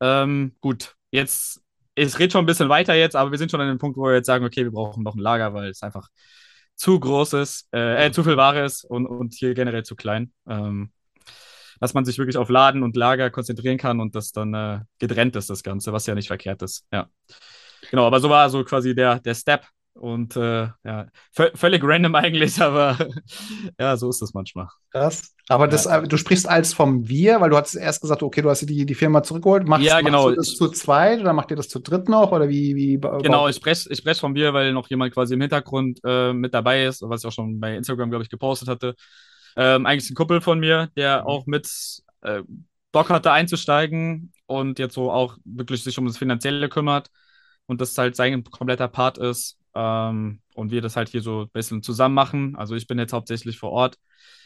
Ähm, 0.00 0.54
gut, 0.60 0.94
jetzt 1.10 1.63
es 1.94 2.18
redet 2.18 2.32
schon 2.32 2.44
ein 2.44 2.46
bisschen 2.46 2.68
weiter 2.68 2.94
jetzt, 2.94 3.16
aber 3.16 3.30
wir 3.30 3.38
sind 3.38 3.50
schon 3.50 3.60
an 3.60 3.68
dem 3.68 3.78
Punkt, 3.78 3.96
wo 3.96 4.04
wir 4.04 4.14
jetzt 4.14 4.26
sagen, 4.26 4.44
okay, 4.44 4.64
wir 4.64 4.72
brauchen 4.72 5.02
noch 5.02 5.14
ein 5.14 5.20
Lager, 5.20 5.54
weil 5.54 5.68
es 5.68 5.82
einfach 5.82 6.08
zu 6.76 6.98
groß 6.98 7.34
ist, 7.34 7.68
äh, 7.72 8.06
äh, 8.06 8.12
zu 8.12 8.24
viel 8.24 8.36
Ware 8.36 8.64
ist 8.64 8.84
und, 8.84 9.06
und 9.06 9.34
hier 9.34 9.54
generell 9.54 9.84
zu 9.84 9.94
klein. 9.94 10.32
Ähm, 10.48 10.90
dass 11.80 11.94
man 11.94 12.04
sich 12.04 12.18
wirklich 12.18 12.36
auf 12.36 12.48
Laden 12.48 12.82
und 12.82 12.96
Lager 12.96 13.30
konzentrieren 13.30 13.78
kann 13.78 14.00
und 14.00 14.14
das 14.14 14.32
dann 14.32 14.54
äh, 14.54 14.80
getrennt 14.98 15.36
ist, 15.36 15.50
das 15.50 15.62
Ganze, 15.62 15.92
was 15.92 16.06
ja 16.06 16.14
nicht 16.14 16.28
verkehrt 16.28 16.62
ist. 16.62 16.86
Ja. 16.92 17.08
Genau, 17.90 18.06
aber 18.06 18.20
so 18.20 18.30
war 18.30 18.48
so 18.48 18.64
quasi 18.64 18.94
der, 18.94 19.20
der 19.20 19.34
Step, 19.34 19.66
und 19.94 20.36
äh, 20.36 20.68
ja, 20.84 21.06
völlig 21.32 21.82
random 21.84 22.14
eigentlich, 22.14 22.60
aber 22.60 22.96
ja, 23.78 23.96
so 23.96 24.10
ist 24.10 24.20
das 24.20 24.34
manchmal. 24.34 24.68
Krass. 24.90 25.34
Aber 25.48 25.68
das, 25.68 25.84
ja. 25.84 26.02
Äh, 26.02 26.08
du 26.08 26.16
sprichst 26.16 26.48
als 26.48 26.74
vom 26.74 27.08
Wir, 27.08 27.40
weil 27.40 27.50
du 27.50 27.56
hast 27.56 27.74
erst 27.74 28.00
gesagt, 28.00 28.22
okay, 28.22 28.42
du 28.42 28.50
hast 28.50 28.68
die, 28.68 28.86
die 28.86 28.94
Firma 28.94 29.22
zurückgeholt. 29.22 29.66
Machst, 29.66 29.84
ja, 29.84 30.00
genau. 30.00 30.24
machst 30.24 30.36
du 30.36 30.36
das 30.36 30.54
zu 30.56 30.68
zweit 30.68 31.20
oder 31.20 31.32
macht 31.32 31.50
ihr 31.50 31.56
das 31.56 31.68
zu 31.68 31.78
dritt 31.78 32.08
noch? 32.08 32.32
Oder 32.32 32.48
wie, 32.48 32.74
wie 32.74 32.98
genau, 33.22 33.48
ich 33.48 33.56
spreche 33.56 33.88
ich 33.90 33.98
sprech 33.98 34.18
vom 34.18 34.34
Wir, 34.34 34.52
weil 34.52 34.72
noch 34.72 34.88
jemand 34.88 35.12
quasi 35.12 35.34
im 35.34 35.40
Hintergrund 35.40 36.00
äh, 36.04 36.32
mit 36.32 36.54
dabei 36.54 36.84
ist, 36.84 37.02
was 37.02 37.22
ich 37.22 37.28
auch 37.28 37.32
schon 37.32 37.60
bei 37.60 37.76
Instagram, 37.76 38.10
glaube 38.10 38.24
ich, 38.24 38.30
gepostet 38.30 38.68
hatte. 38.68 38.94
Ähm, 39.56 39.86
eigentlich 39.86 40.10
ein 40.10 40.16
Kumpel 40.16 40.40
von 40.40 40.58
mir, 40.58 40.90
der 40.96 41.22
mhm. 41.22 41.26
auch 41.26 41.46
mit 41.46 41.68
äh, 42.22 42.42
Bock 42.90 43.10
hatte 43.10 43.32
einzusteigen 43.32 44.32
und 44.46 44.78
jetzt 44.78 44.94
so 44.94 45.10
auch 45.10 45.36
wirklich 45.44 45.82
sich 45.82 45.98
um 45.98 46.06
das 46.06 46.18
Finanzielle 46.18 46.68
kümmert 46.68 47.10
und 47.66 47.80
das 47.80 47.96
halt 47.98 48.16
sein 48.16 48.44
kompletter 48.44 48.88
Part 48.88 49.18
ist. 49.18 49.58
Ähm, 49.74 50.40
und 50.54 50.70
wir 50.70 50.80
das 50.80 50.96
halt 50.96 51.08
hier 51.08 51.22
so 51.22 51.42
ein 51.42 51.50
bisschen 51.50 51.82
zusammen 51.82 52.14
machen. 52.14 52.56
Also 52.56 52.74
ich 52.74 52.86
bin 52.86 52.98
jetzt 52.98 53.12
hauptsächlich 53.12 53.58
vor 53.58 53.70
Ort, 53.70 53.96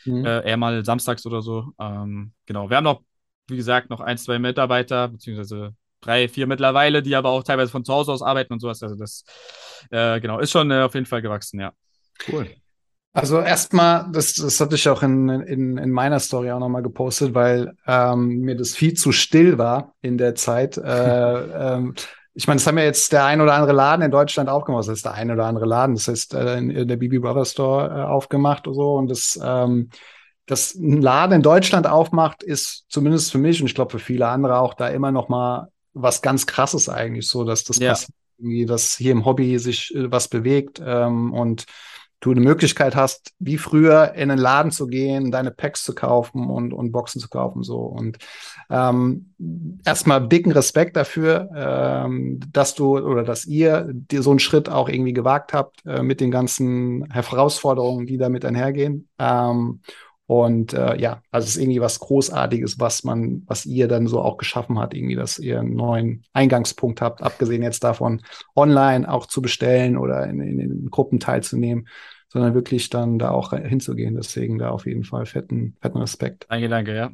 mhm. 0.05 0.25
äh, 0.25 0.49
eher 0.49 0.57
mal 0.57 0.85
samstags 0.85 1.27
oder 1.27 1.43
so. 1.43 1.73
Ähm, 1.79 2.33
genau, 2.47 2.71
wir 2.71 2.77
haben 2.77 2.85
noch, 2.85 3.03
wie 3.49 3.57
gesagt, 3.57 3.91
noch 3.91 4.01
ein, 4.01 4.19
zwei 4.19 4.39
Mitarbeiter, 4.39 5.09
beziehungsweise 5.09 5.75
drei, 6.01 6.29
vier 6.29 6.47
mittlerweile, 6.47 7.03
die 7.03 7.17
aber 7.17 7.31
auch 7.31 7.43
teilweise 7.43 7.71
von 7.71 7.85
zu 7.85 7.93
Hause 7.93 8.13
aus 8.13 8.23
arbeiten 8.23 8.53
und 8.53 8.61
sowas. 8.61 8.83
Also 8.83 8.97
das, 8.97 9.25
äh, 9.91 10.21
genau, 10.21 10.39
ist 10.39 10.51
schon 10.51 10.71
äh, 10.71 10.83
auf 10.83 10.95
jeden 10.95 11.07
Fall 11.07 11.23
gewachsen, 11.23 11.61
ja. 11.61 11.73
Cool. 12.31 12.49
Also 13.13 13.41
erstmal, 13.41 14.07
das, 14.13 14.35
das 14.35 14.61
hatte 14.61 14.77
ich 14.77 14.89
auch 14.89 15.03
in, 15.03 15.29
in, 15.29 15.77
in 15.77 15.91
meiner 15.91 16.21
Story 16.21 16.53
auch 16.53 16.61
nochmal 16.61 16.83
gepostet, 16.83 17.35
weil 17.35 17.75
ähm, 17.87 18.41
mir 18.41 18.55
das 18.55 18.77
viel 18.77 18.95
zu 18.95 19.13
still 19.13 19.59
war 19.59 19.95
in 20.03 20.19
der 20.19 20.35
Zeit. 20.35 20.77
äh, 20.77 20.83
ähm, 21.77 21.95
ich 22.39 22.47
meine, 22.47 22.59
das 22.59 22.69
haben 22.69 22.79
ja 22.79 22.85
jetzt 22.85 23.11
der 23.11 23.25
ein 23.25 23.41
oder 23.41 23.55
andere 23.55 23.73
Laden 23.73 24.01
in 24.01 24.13
Deutschland 24.13 24.49
aufgemacht. 24.49 24.87
Das 24.87 24.99
ist 24.99 25.05
der 25.05 25.15
ein 25.15 25.33
oder 25.33 25.47
andere 25.47 25.67
Laden. 25.67 25.97
Das 25.97 26.07
heißt, 26.07 26.35
äh, 26.35 26.59
in, 26.59 26.87
der 26.87 26.97
BB 26.97 27.21
Brothers 27.21 27.51
Store 27.51 27.89
äh, 27.89 28.03
aufgemacht 28.05 28.69
und 28.69 28.75
so. 28.75 28.95
Und 28.95 29.11
das, 29.11 29.37
ähm, 29.43 29.91
dass 30.47 30.77
ein 30.77 31.03
Laden 31.03 31.33
in 31.33 31.43
Deutschland 31.43 31.89
aufmacht, 31.89 32.45
ist 32.45 32.85
zumindest 32.91 33.33
für 33.33 33.39
mich 33.39 33.61
und 33.61 33.67
ich 33.67 33.75
glaube 33.75 33.91
für 33.91 33.99
viele 33.99 34.29
andere 34.29 34.61
auch 34.61 34.75
da 34.75 34.87
immer 34.87 35.11
noch 35.11 35.29
mal 35.29 35.67
was 35.95 36.23
ganz 36.23 36.47
Krasses 36.47 36.89
eigentlich, 36.89 37.27
so 37.27 37.43
dass 37.43 37.65
das 37.65 37.79
ja. 37.81 37.91
passiert, 37.91 38.71
dass 38.71 38.97
hier 38.97 39.11
im 39.11 39.25
Hobby 39.25 39.59
sich 39.59 39.93
äh, 39.97 40.09
was 40.13 40.29
bewegt 40.29 40.81
ähm, 40.81 41.33
und 41.33 41.65
du 42.21 42.33
eine 42.33 42.41
Möglichkeit 42.41 42.97
hast, 42.97 43.33
wie 43.39 43.59
früher 43.59 44.15
in 44.15 44.31
einen 44.31 44.41
Laden 44.41 44.73
zu 44.73 44.89
gehen, 44.89 45.31
deine 45.31 45.51
Packs 45.51 45.85
zu 45.85 45.95
kaufen 45.95 46.51
und, 46.51 46.73
und 46.73 46.91
Boxen 46.91 47.21
zu 47.21 47.29
kaufen. 47.29 47.63
So. 47.63 47.79
Und 47.79 48.19
ähm, 48.71 49.33
erstmal 49.85 50.27
dicken 50.27 50.53
Respekt 50.53 50.97
dafür, 50.97 51.49
ähm, 51.55 52.41
dass 52.53 52.75
du 52.75 52.99
oder 52.99 53.23
dass 53.23 53.47
ihr 53.47 53.89
dir 53.91 54.23
so 54.23 54.31
einen 54.31 54.41
Schritt 54.41 54.69
auch 54.69 54.89
irgendwie 54.89 55.13
gewagt 55.13 55.53
habt 55.53 55.85
äh, 55.87 56.03
mit 56.03 56.21
den 56.21 56.31
ganzen 56.31 57.09
Herausforderungen, 57.11 58.07
die 58.07 58.19
damit 58.19 58.45
einhergehen. 58.45 59.09
Ähm, 59.19 59.81
und 60.29 60.75
äh, 60.75 61.01
ja, 61.01 61.23
also 61.31 61.47
es 61.47 61.57
ist 61.57 61.63
irgendwie 61.63 61.81
was 61.81 62.01
Großartiges, 62.01 62.79
was 62.79 63.03
man, 63.03 63.45
was 63.47 63.65
ihr 63.65 63.89
dann 63.89 64.07
so 64.07 64.21
auch 64.21 64.37
geschaffen 64.37 64.79
hat, 64.79 64.93
irgendwie, 64.93 65.15
dass 65.15 65.39
ihr 65.39 65.61
einen 65.61 65.75
neuen 65.75 66.23
Eingangspunkt 66.35 67.01
habt, 67.01 67.23
abgesehen 67.23 67.63
jetzt 67.63 67.83
davon, 67.83 68.21
online 68.55 69.11
auch 69.11 69.25
zu 69.25 69.41
bestellen 69.41 69.97
oder 69.97 70.27
in, 70.27 70.43
in, 70.43 70.61
in 70.61 70.91
Gruppen 70.91 71.19
teilzunehmen, 71.19 71.89
sondern 72.29 72.53
wirklich 72.53 72.91
dann 72.91 73.19
da 73.19 73.31
auch 73.31 73.55
hinzugehen. 73.55 74.17
Deswegen 74.17 74.59
da 74.59 74.69
auf 74.69 74.85
jeden 74.85 75.05
Fall 75.05 75.25
fetten, 75.25 75.79
fetten 75.81 75.97
Respekt. 75.97 76.45
Danke, 76.51 76.69
danke, 76.69 76.95
ja. 76.95 77.11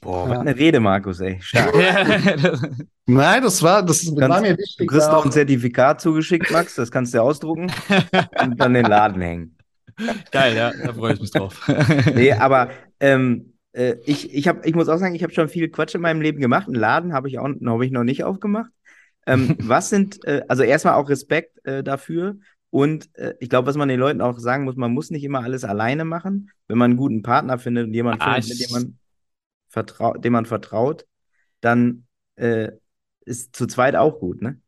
Boah, 0.00 0.30
was 0.30 0.38
eine 0.38 0.56
Rede, 0.56 0.80
Markus, 0.80 1.20
ey. 1.20 1.36
Stark. 1.42 1.74
Nein, 3.06 3.42
das 3.42 3.62
war, 3.62 3.82
das 3.82 4.06
kannst, 4.06 4.18
war 4.20 4.40
mir 4.40 4.56
wichtig. 4.56 4.76
Du 4.78 4.86
kriegst 4.86 5.10
noch 5.10 5.26
ein 5.26 5.32
Zertifikat 5.32 6.00
zugeschickt, 6.00 6.50
Max, 6.50 6.76
das 6.76 6.90
kannst 6.90 7.12
du 7.12 7.20
ausdrucken 7.20 7.70
und 8.42 8.58
dann 8.58 8.72
den 8.72 8.86
Laden 8.86 9.20
hängen. 9.20 9.53
Geil, 10.30 10.56
ja, 10.56 10.72
da 10.72 10.92
freue 10.92 11.14
ich 11.14 11.20
mich 11.20 11.30
drauf. 11.30 11.68
nee, 12.14 12.32
aber 12.32 12.70
ähm, 13.00 13.54
äh, 13.72 13.96
ich, 14.04 14.32
ich, 14.32 14.48
hab, 14.48 14.64
ich 14.64 14.74
muss 14.74 14.88
auch 14.88 14.98
sagen, 14.98 15.14
ich 15.14 15.22
habe 15.22 15.32
schon 15.32 15.48
viel 15.48 15.68
Quatsch 15.68 15.94
in 15.94 16.00
meinem 16.00 16.20
Leben 16.20 16.40
gemacht. 16.40 16.66
Einen 16.66 16.76
Laden 16.76 17.12
habe 17.12 17.28
ich, 17.28 17.38
auch, 17.38 17.48
hab 17.48 17.82
ich 17.82 17.90
noch 17.90 18.04
nicht 18.04 18.24
aufgemacht. 18.24 18.70
Ähm, 19.26 19.56
was 19.58 19.90
sind, 19.90 20.24
äh, 20.24 20.42
also 20.48 20.62
erstmal 20.62 20.94
auch 20.94 21.08
Respekt 21.08 21.64
äh, 21.66 21.82
dafür. 21.82 22.36
Und 22.70 23.08
äh, 23.16 23.34
ich 23.38 23.48
glaube, 23.48 23.68
was 23.68 23.76
man 23.76 23.88
den 23.88 24.00
Leuten 24.00 24.20
auch 24.20 24.38
sagen 24.38 24.64
muss, 24.64 24.76
man 24.76 24.92
muss 24.92 25.10
nicht 25.10 25.24
immer 25.24 25.42
alles 25.42 25.64
alleine 25.64 26.04
machen. 26.04 26.50
Wenn 26.66 26.78
man 26.78 26.92
einen 26.92 26.98
guten 26.98 27.22
Partner 27.22 27.58
findet 27.58 27.86
und 27.86 27.94
jemanden 27.94 28.22
ah, 28.22 28.34
findet, 28.34 28.50
mit 28.50 28.68
dem 28.68 28.72
man, 28.72 28.98
vertraut, 29.68 30.24
dem 30.24 30.32
man 30.32 30.46
vertraut, 30.46 31.06
dann 31.60 32.06
äh, 32.36 32.72
ist 33.24 33.54
zu 33.54 33.66
zweit 33.66 33.96
auch 33.96 34.18
gut, 34.18 34.42
ne? 34.42 34.60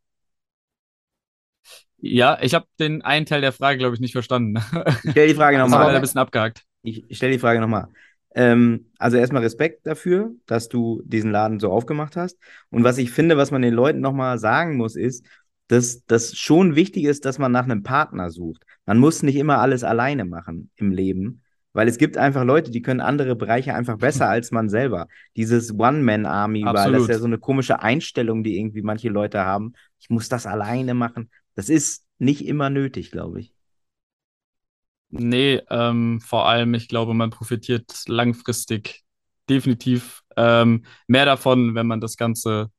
Ja, 2.14 2.38
ich 2.40 2.54
habe 2.54 2.66
den 2.78 3.02
einen 3.02 3.26
Teil 3.26 3.40
der 3.40 3.52
Frage, 3.52 3.78
glaube 3.78 3.94
ich, 3.94 4.00
nicht 4.00 4.12
verstanden. 4.12 4.58
Ich 5.04 5.10
stelle 5.10 5.28
die 5.28 5.34
Frage 5.34 5.58
nochmal. 5.58 5.94
ein 5.94 6.00
bisschen 6.00 6.20
abgehakt. 6.20 6.62
Ich 6.82 7.04
stelle 7.16 7.32
die 7.32 7.38
Frage 7.38 7.60
nochmal. 7.60 7.88
Ähm, 8.34 8.90
also 8.98 9.16
erstmal 9.16 9.42
Respekt 9.42 9.86
dafür, 9.86 10.30
dass 10.44 10.68
du 10.68 11.02
diesen 11.04 11.30
Laden 11.32 11.58
so 11.58 11.70
aufgemacht 11.70 12.16
hast. 12.16 12.38
Und 12.70 12.84
was 12.84 12.98
ich 12.98 13.10
finde, 13.10 13.36
was 13.36 13.50
man 13.50 13.62
den 13.62 13.72
Leuten 13.74 14.00
nochmal 14.00 14.38
sagen 14.38 14.76
muss, 14.76 14.94
ist, 14.94 15.26
dass 15.68 16.04
das 16.04 16.36
schon 16.36 16.76
wichtig 16.76 17.04
ist, 17.04 17.24
dass 17.24 17.38
man 17.38 17.50
nach 17.50 17.64
einem 17.64 17.82
Partner 17.82 18.30
sucht. 18.30 18.62
Man 18.84 18.98
muss 18.98 19.22
nicht 19.22 19.36
immer 19.36 19.58
alles 19.58 19.84
alleine 19.84 20.24
machen 20.24 20.70
im 20.76 20.92
Leben, 20.92 21.42
weil 21.72 21.88
es 21.88 21.98
gibt 21.98 22.16
einfach 22.18 22.44
Leute, 22.44 22.70
die 22.70 22.82
können 22.82 23.00
andere 23.00 23.36
Bereiche 23.36 23.74
einfach 23.74 23.96
besser 23.96 24.28
als 24.28 24.50
man 24.50 24.68
selber. 24.68 25.08
Dieses 25.34 25.72
One-Man-Army, 25.72 26.64
weil 26.66 26.92
das 26.92 27.02
ist 27.02 27.08
ja 27.08 27.18
so 27.18 27.24
eine 27.24 27.38
komische 27.38 27.80
Einstellung, 27.80 28.44
die 28.44 28.58
irgendwie 28.58 28.82
manche 28.82 29.08
Leute 29.08 29.44
haben. 29.44 29.72
Ich 29.98 30.10
muss 30.10 30.28
das 30.28 30.46
alleine 30.46 30.94
machen. 30.94 31.30
Das 31.56 31.68
ist 31.68 32.06
nicht 32.18 32.46
immer 32.46 32.70
nötig, 32.70 33.10
glaube 33.10 33.40
ich. 33.40 33.52
Nee, 35.08 35.60
ähm, 35.70 36.20
vor 36.20 36.46
allem, 36.46 36.74
ich 36.74 36.88
glaube, 36.88 37.14
man 37.14 37.30
profitiert 37.30 38.04
langfristig 38.06 39.02
definitiv 39.48 40.22
ähm, 40.36 40.84
mehr 41.06 41.24
davon, 41.24 41.74
wenn 41.74 41.86
man 41.86 42.00
das 42.00 42.16
Ganze 42.16 42.70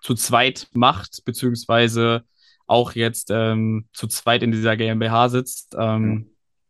zu 0.00 0.14
zweit 0.14 0.68
macht, 0.72 1.24
beziehungsweise 1.24 2.24
auch 2.66 2.92
jetzt 2.92 3.30
ähm, 3.30 3.88
zu 3.92 4.06
zweit 4.06 4.42
in 4.42 4.52
dieser 4.52 4.76
GmbH 4.76 5.28
sitzt. 5.28 5.74
Ähm, 5.78 6.02
mhm. 6.02 6.26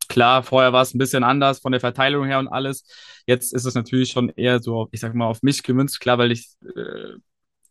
Klar, 0.08 0.42
vorher 0.42 0.72
war 0.72 0.82
es 0.82 0.94
ein 0.94 0.98
bisschen 0.98 1.22
anders 1.22 1.60
von 1.60 1.72
der 1.72 1.80
Verteilung 1.80 2.26
her 2.26 2.38
und 2.38 2.48
alles. 2.48 2.84
Jetzt 3.26 3.52
ist 3.52 3.64
es 3.64 3.74
natürlich 3.74 4.10
schon 4.10 4.30
eher 4.30 4.60
so, 4.60 4.88
ich 4.92 5.00
sag 5.00 5.14
mal, 5.14 5.26
auf 5.26 5.42
mich 5.42 5.62
gemünzt. 5.62 6.00
Klar, 6.00 6.18
weil 6.18 6.32
ich 6.32 6.48
äh, 6.74 7.18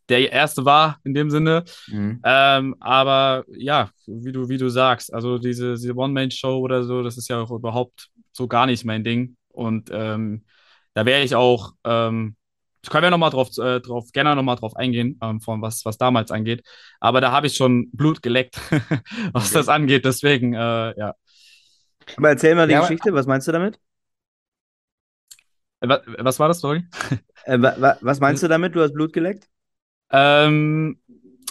der 0.10 0.32
erste 0.32 0.66
war 0.66 1.00
in 1.04 1.14
dem 1.14 1.30
Sinne. 1.30 1.64
Mhm. 1.88 2.20
Ähm, 2.24 2.76
aber 2.80 3.46
ja, 3.56 3.92
wie 4.08 4.32
du, 4.32 4.50
wie 4.50 4.58
du 4.58 4.70
sagst, 4.70 5.14
also 5.14 5.38
diese, 5.38 5.76
diese 5.76 5.96
One-Man-Show 5.96 6.58
oder 6.58 6.84
so, 6.84 7.04
das 7.04 7.18
ist 7.18 7.30
ja 7.30 7.42
auch 7.42 7.52
überhaupt 7.52 8.10
so 8.32 8.48
gar 8.48 8.66
nicht 8.66 8.84
mein 8.86 9.04
Ding. 9.04 9.38
Und 9.50 9.90
ähm, 9.94 10.46
da 10.94 11.06
wäre 11.06 11.24
ich 11.24 11.36
auch, 11.36 11.74
ähm, 11.84 12.36
können 12.90 13.04
wir 13.04 13.12
nochmal 13.12 13.30
drauf, 13.30 13.50
äh, 13.58 13.80
drauf, 13.82 14.12
gerne 14.12 14.36
nochmal 14.36 14.56
drauf 14.56 14.76
eingehen, 14.76 15.20
ähm, 15.22 15.42
von 15.42 15.62
was, 15.62 15.86
was 15.86 15.98
damals 15.98 16.32
angeht. 16.32 16.64
Aber 17.00 17.22
da 17.22 17.32
habe 17.32 17.48
ich 17.48 17.56
schon 17.56 17.92
Blut 17.92 18.24
geleckt, 18.24 18.60
was 19.34 19.48
okay. 19.48 19.54
das 19.54 19.70
angeht. 19.70 20.06
Deswegen, 20.06 20.54
äh, 20.54 20.98
ja. 20.98 21.14
Aber 22.18 22.30
erzähl 22.30 22.56
mal 22.56 22.68
die 22.68 22.74
ja, 22.74 22.82
Geschichte, 22.82 23.14
was 23.14 23.28
meinst 23.28 23.48
du 23.48 23.52
damit? 23.52 23.80
Was, 25.82 26.02
was 26.18 26.40
war 26.40 26.48
das, 26.48 26.60
sorry? 26.60 26.84
Äh, 27.46 27.62
wa, 27.62 27.98
was 28.02 28.20
meinst 28.20 28.44
du 28.44 28.48
damit? 28.48 28.76
Du 28.76 28.82
hast 28.82 28.94
Blut 28.94 29.14
geleckt? 29.14 29.48
Ähm, 30.12 31.00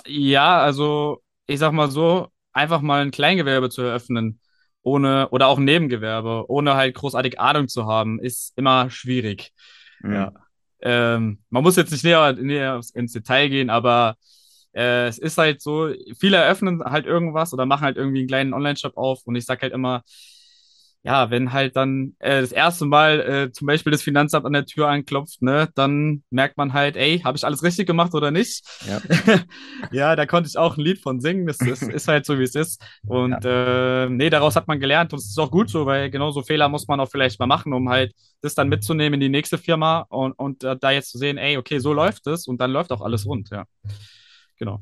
ja, 0.06 0.60
also 0.60 1.22
ich 1.46 1.58
sag 1.58 1.72
mal 1.72 1.90
so, 1.90 2.28
einfach 2.52 2.80
mal 2.80 3.02
ein 3.02 3.10
Kleingewerbe 3.10 3.70
zu 3.70 3.82
eröffnen, 3.82 4.40
ohne, 4.82 5.28
oder 5.30 5.48
auch 5.48 5.58
ein 5.58 5.64
Nebengewerbe, 5.64 6.44
ohne 6.48 6.74
halt 6.74 6.94
großartig 6.94 7.38
Ahnung 7.40 7.68
zu 7.68 7.86
haben, 7.86 8.18
ist 8.20 8.52
immer 8.56 8.90
schwierig. 8.90 9.52
Mhm. 10.00 10.12
Ja. 10.14 10.32
Ähm, 10.80 11.42
man 11.50 11.62
muss 11.62 11.76
jetzt 11.76 11.90
nicht 11.90 12.04
näher, 12.04 12.32
näher 12.34 12.80
ins 12.94 13.12
Detail 13.12 13.48
gehen, 13.48 13.70
aber 13.70 14.16
äh, 14.72 15.08
es 15.08 15.18
ist 15.18 15.38
halt 15.38 15.60
so, 15.60 15.90
viele 16.18 16.36
eröffnen 16.36 16.82
halt 16.84 17.06
irgendwas 17.06 17.52
oder 17.52 17.66
machen 17.66 17.82
halt 17.82 17.96
irgendwie 17.96 18.20
einen 18.20 18.28
kleinen 18.28 18.54
Online-Shop 18.54 18.96
auf 18.96 19.22
und 19.24 19.34
ich 19.34 19.44
sag 19.44 19.62
halt 19.62 19.72
immer, 19.72 20.02
ja, 21.04 21.30
wenn 21.30 21.52
halt 21.52 21.76
dann 21.76 22.14
äh, 22.18 22.40
das 22.40 22.52
erste 22.52 22.84
Mal 22.84 23.20
äh, 23.20 23.52
zum 23.52 23.66
Beispiel 23.66 23.92
das 23.92 24.02
Finanzamt 24.02 24.44
an 24.44 24.52
der 24.52 24.66
Tür 24.66 24.88
anklopft, 24.88 25.42
ne, 25.42 25.68
dann 25.74 26.24
merkt 26.30 26.56
man 26.56 26.72
halt, 26.72 26.96
ey, 26.96 27.20
habe 27.20 27.36
ich 27.36 27.44
alles 27.44 27.62
richtig 27.62 27.86
gemacht 27.86 28.14
oder 28.14 28.30
nicht? 28.30 28.62
Ja. 28.86 29.00
ja, 29.92 30.16
da 30.16 30.26
konnte 30.26 30.48
ich 30.48 30.58
auch 30.58 30.76
ein 30.76 30.84
Lied 30.84 30.98
von 30.98 31.20
singen. 31.20 31.46
Das, 31.46 31.58
das 31.58 31.82
ist 31.82 32.08
halt 32.08 32.26
so, 32.26 32.38
wie 32.38 32.42
es 32.42 32.54
ist. 32.54 32.82
Und 33.06 33.44
ja. 33.44 34.04
äh, 34.04 34.08
nee, 34.10 34.28
daraus 34.28 34.56
hat 34.56 34.66
man 34.66 34.80
gelernt 34.80 35.12
und 35.12 35.20
es 35.20 35.30
ist 35.30 35.38
auch 35.38 35.50
gut 35.50 35.70
so, 35.70 35.86
weil 35.86 36.10
genau 36.10 36.30
so 36.30 36.42
Fehler 36.42 36.68
muss 36.68 36.88
man 36.88 37.00
auch 37.00 37.10
vielleicht 37.10 37.38
mal 37.38 37.46
machen, 37.46 37.72
um 37.72 37.88
halt 37.88 38.12
das 38.40 38.54
dann 38.54 38.68
mitzunehmen 38.68 39.14
in 39.14 39.20
die 39.20 39.28
nächste 39.28 39.56
Firma 39.56 40.00
und, 40.08 40.32
und 40.32 40.64
äh, 40.64 40.76
da 40.78 40.90
jetzt 40.90 41.10
zu 41.10 41.18
sehen, 41.18 41.38
ey, 41.38 41.56
okay, 41.56 41.78
so 41.78 41.92
läuft 41.92 42.26
es 42.26 42.46
und 42.46 42.60
dann 42.60 42.72
läuft 42.72 42.92
auch 42.92 43.02
alles 43.02 43.24
rund, 43.24 43.50
ja. 43.50 43.64
Genau. 44.58 44.80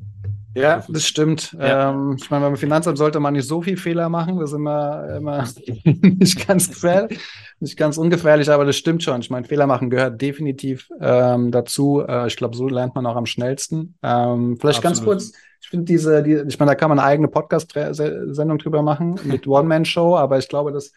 Ja, 0.54 0.82
das 0.88 1.06
stimmt. 1.06 1.54
Ja. 1.58 1.90
Ähm, 1.90 2.16
ich 2.18 2.30
meine, 2.30 2.46
beim 2.46 2.56
Finanzamt 2.56 2.96
sollte 2.96 3.20
man 3.20 3.34
nicht 3.34 3.46
so 3.46 3.60
viel 3.60 3.76
Fehler 3.76 4.08
machen. 4.08 4.38
Das 4.38 4.50
ist 4.50 4.56
immer, 4.56 5.16
immer 5.16 5.46
nicht 5.84 6.48
ganz 6.48 6.70
gefährlich, 6.70 7.20
nicht 7.60 7.76
ganz 7.76 7.98
ungefährlich, 7.98 8.50
aber 8.50 8.64
das 8.64 8.76
stimmt 8.76 9.02
schon. 9.02 9.20
Ich 9.20 9.28
meine, 9.28 9.44
Fehler 9.46 9.66
machen 9.66 9.90
gehört 9.90 10.20
definitiv 10.22 10.88
ähm, 10.98 11.50
dazu. 11.50 12.02
Äh, 12.08 12.28
ich 12.28 12.36
glaube, 12.36 12.56
so 12.56 12.68
lernt 12.68 12.94
man 12.94 13.04
auch 13.04 13.16
am 13.16 13.26
schnellsten. 13.26 13.98
Ähm, 14.02 14.56
vielleicht 14.58 14.78
Absolut. 14.78 14.82
ganz 14.82 15.04
kurz. 15.04 15.32
Ich 15.60 15.68
finde 15.68 15.84
diese, 15.84 16.22
die, 16.22 16.42
ich 16.48 16.58
meine, 16.58 16.70
da 16.70 16.74
kann 16.74 16.88
man 16.88 16.98
eine 16.98 17.08
eigene 17.08 17.28
Podcast-Sendung 17.28 18.56
drüber 18.56 18.82
machen 18.82 19.20
mit 19.24 19.46
One-Man-Show, 19.46 20.16
aber 20.16 20.38
ich 20.38 20.48
glaube, 20.48 20.72
dass 20.72 20.92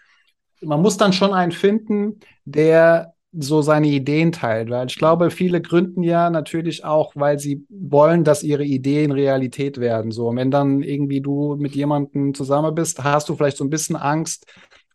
man 0.62 0.82
muss 0.82 0.96
dann 0.96 1.12
schon 1.12 1.34
einen 1.34 1.52
finden, 1.52 2.20
der 2.46 3.13
so 3.32 3.62
seine 3.62 3.88
Ideen 3.88 4.32
teilt. 4.32 4.70
Weil 4.70 4.88
ich 4.88 4.96
glaube, 4.96 5.32
viele 5.32 5.62
gründen 5.62 6.04
ja 6.04 6.30
natürlich 6.30 6.84
auch, 6.84 7.13
weil 7.15 7.39
sie 7.39 7.65
wollen, 7.70 8.24
dass 8.24 8.44
ihre 8.44 8.63
Ideen 8.63 9.12
Realität 9.12 9.80
werden. 9.80 10.12
So, 10.12 10.28
und 10.28 10.38
wenn 10.38 10.52
dann 10.52 10.82
irgendwie 10.82 11.22
du 11.22 11.56
mit 11.60 11.76
jemandem 11.76 12.34
zusammen 12.34 12.74
bist, 12.74 13.04
hast 13.04 13.30
du 13.30 13.36
vielleicht 13.36 13.58
so 13.58 13.63
ein 13.63 13.70
bisschen 13.70 13.96
Angst, 13.96 14.46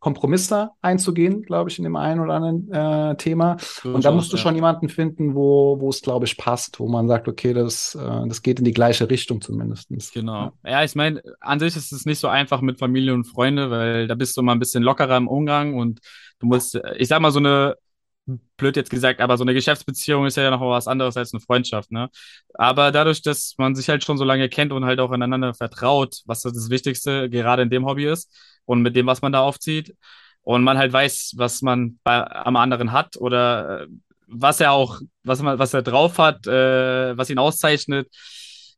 Kompromisse 0.04 0.68
einzugehen, 0.82 1.44
glaube 1.44 1.70
ich, 1.70 1.78
in 1.78 1.84
dem 1.84 1.96
einen 1.96 2.20
oder 2.20 2.34
anderen 2.34 2.70
äh, 2.70 3.16
Thema. 3.16 3.56
Und 3.84 4.04
da 4.04 4.10
musst 4.10 4.30
du 4.30 4.36
ja. 4.36 4.42
schon 4.42 4.54
jemanden 4.54 4.90
finden, 4.90 5.34
wo, 5.34 5.80
wo 5.80 5.88
es, 5.88 6.02
glaube 6.02 6.26
ich, 6.26 6.36
passt, 6.36 6.78
wo 6.78 6.86
man 6.88 7.08
sagt, 7.08 7.26
okay, 7.26 7.54
das, 7.54 7.94
äh, 7.94 8.28
das 8.28 8.42
geht 8.42 8.58
in 8.58 8.66
die 8.66 8.74
gleiche 8.74 9.08
Richtung 9.08 9.40
zumindest. 9.40 9.88
Genau. 10.12 10.52
Ja, 10.62 10.70
ja 10.72 10.84
ich 10.84 10.94
meine, 10.94 11.22
an 11.40 11.58
sich 11.58 11.74
ist 11.74 11.90
es 11.90 12.04
nicht 12.04 12.18
so 12.18 12.28
einfach 12.28 12.60
mit 12.60 12.78
Familie 12.78 13.14
und 13.14 13.24
Freunde, 13.24 13.70
weil 13.70 14.06
da 14.06 14.14
bist 14.14 14.36
du 14.36 14.42
mal 14.42 14.52
ein 14.52 14.58
bisschen 14.58 14.82
lockerer 14.82 15.16
im 15.16 15.26
Umgang 15.26 15.72
und 15.72 16.00
du 16.38 16.48
musst, 16.48 16.78
ich 16.98 17.08
sag 17.08 17.22
mal, 17.22 17.30
so 17.30 17.38
eine 17.38 17.76
blöd 18.26 18.76
jetzt 18.76 18.90
gesagt, 18.90 19.20
aber 19.20 19.36
so 19.36 19.44
eine 19.44 19.54
Geschäftsbeziehung 19.54 20.26
ist 20.26 20.36
ja 20.36 20.50
noch 20.50 20.60
was 20.60 20.88
anderes 20.88 21.16
als 21.16 21.34
eine 21.34 21.40
Freundschaft, 21.40 21.92
ne? 21.92 22.08
Aber 22.54 22.90
dadurch, 22.90 23.22
dass 23.22 23.54
man 23.58 23.74
sich 23.74 23.88
halt 23.88 24.04
schon 24.04 24.18
so 24.18 24.24
lange 24.24 24.48
kennt 24.48 24.72
und 24.72 24.84
halt 24.84 25.00
auch 25.00 25.12
ineinander 25.12 25.54
vertraut, 25.54 26.22
was 26.26 26.40
das 26.40 26.70
Wichtigste 26.70 27.28
gerade 27.28 27.62
in 27.62 27.70
dem 27.70 27.86
Hobby 27.86 28.06
ist 28.06 28.32
und 28.64 28.82
mit 28.82 28.96
dem, 28.96 29.06
was 29.06 29.22
man 29.22 29.32
da 29.32 29.40
aufzieht 29.40 29.94
und 30.42 30.62
man 30.62 30.78
halt 30.78 30.92
weiß, 30.92 31.34
was 31.36 31.62
man 31.62 31.98
bei, 32.02 32.24
am 32.26 32.56
anderen 32.56 32.92
hat 32.92 33.16
oder 33.16 33.82
äh, 33.82 33.86
was 34.26 34.60
er 34.60 34.72
auch, 34.72 35.00
was 35.22 35.42
man, 35.42 35.58
was 35.58 35.74
er 35.74 35.82
drauf 35.82 36.18
hat, 36.18 36.46
äh, 36.46 37.16
was 37.16 37.30
ihn 37.30 37.38
auszeichnet, 37.38 38.08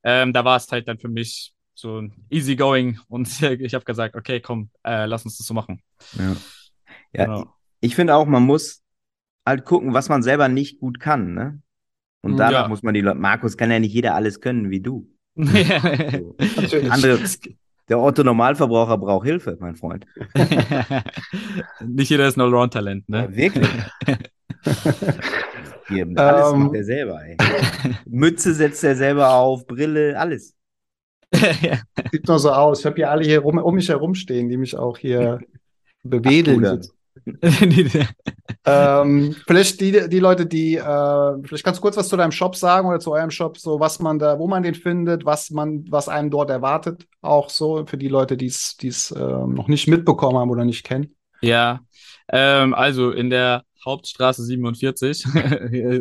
ähm, 0.03 0.33
da 0.33 0.45
war 0.45 0.57
es 0.57 0.71
halt 0.71 0.89
dann 0.89 0.99
für 0.99 1.09
mich 1.09 1.53
so 1.75 2.03
easy 2.31 2.57
going 2.57 2.99
und 3.09 3.29
ich 3.43 3.75
habe 3.75 3.85
gesagt, 3.85 4.17
okay, 4.17 4.41
komm, 4.41 4.71
äh, 4.85 5.07
lass 5.07 5.25
uns 5.25 5.39
das 5.39 5.47
so 5.47 5.55
machen. 5.55 5.83
Ja, 6.19 6.37
ja 7.13 7.25
genau. 7.27 7.55
ich 7.81 7.95
finde 7.95 8.17
auch, 8.17 8.27
man 8.27 8.43
muss 8.43 8.83
halt 9.47 9.65
gucken, 9.65 9.95
was 9.95 10.09
man 10.09 10.23
selber 10.23 10.49
nicht 10.49 10.81
gut 10.81 11.01
kann, 11.01 11.33
ne? 11.35 11.61
Und 12.23 12.33
hm, 12.33 12.39
danach 12.39 12.63
ja. 12.63 12.69
muss 12.69 12.83
man 12.83 12.95
die 12.95 13.01
Leute, 13.01 13.19
Markus 13.19 13.57
kann 13.57 13.71
ja 13.71 13.79
nicht 13.79 13.95
jeder 13.95 14.15
alles 14.15 14.41
können 14.41 14.71
wie 14.71 14.81
du. 14.81 15.09
so. 15.37 16.37
Andere, 16.91 17.21
der 17.89 18.01
Otto 18.01 18.25
Normalverbraucher 18.25 18.99
braucht 18.99 19.27
Hilfe, 19.27 19.57
mein 19.61 19.77
Freund. 19.77 20.07
nicht 21.87 22.11
jeder 22.11 22.27
ist 22.27 22.37
ein 22.37 22.41
Allround-Talent, 22.41 23.09
ne? 23.09 23.29
Ja, 23.31 23.37
wirklich. 23.37 23.69
Hier, 25.89 26.09
alles 26.17 26.51
um, 26.51 26.65
macht 26.65 26.75
er 26.75 26.85
selber, 26.85 27.23
ey. 27.25 27.37
Mütze 28.07 28.53
setzt 28.55 28.83
er 28.83 28.97
selber 28.97 29.35
auf, 29.35 29.69
Brille, 29.69 30.19
alles. 30.19 30.57
Sieht 32.11 32.27
nur 32.27 32.41
so 32.41 32.51
aus. 32.51 32.81
Ich 32.81 32.87
habe 32.87 32.97
hier 32.97 33.09
alle 33.09 33.25
hier 33.25 33.39
rum, 33.39 33.59
um 33.59 33.75
mich 33.75 33.89
herum 33.89 34.17
stehen, 34.17 34.49
die 34.49 34.57
mich 34.57 34.77
auch 34.77 34.99
hier 34.99 35.39
bewedeln. 36.03 36.83
ähm, 38.65 39.37
vielleicht 39.47 39.81
die, 39.81 40.09
die 40.09 40.19
Leute, 40.21 40.47
die, 40.47 40.77
äh, 40.77 41.43
vielleicht 41.45 41.65
kannst 41.65 41.79
du 41.79 41.83
kurz 41.83 41.97
was 41.97 42.09
zu 42.09 42.17
deinem 42.17 42.33
Shop 42.33 42.55
sagen 42.55 42.89
oder 42.89 43.01
zu 43.01 43.13
eurem 43.13 43.31
Shop, 43.31 43.59
so 43.59 43.81
was 43.81 43.99
man 43.99 44.19
da, 44.19 44.39
wo 44.39 44.47
man 44.47 44.63
den 44.63 44.75
findet, 44.75 45.25
was 45.25 45.51
man, 45.51 45.85
was 45.91 46.09
einem 46.09 46.31
dort 46.31 46.51
erwartet, 46.51 47.07
auch 47.23 47.51
so 47.51 47.85
für 47.87 47.99
die 47.99 48.09
Leute, 48.09 48.37
die 48.37 48.47
es 48.47 49.11
äh, 49.11 49.19
noch 49.21 49.69
nicht 49.69 49.89
mitbekommen 49.89 50.39
haben 50.39 50.51
oder 50.51 50.65
nicht 50.65 50.85
kennen. 50.85 51.17
Ja, 51.41 51.81
ähm, 52.29 52.75
also 52.75 53.11
in 53.11 53.31
der 53.31 53.65
Hauptstraße 53.85 54.43
47, 54.43 55.27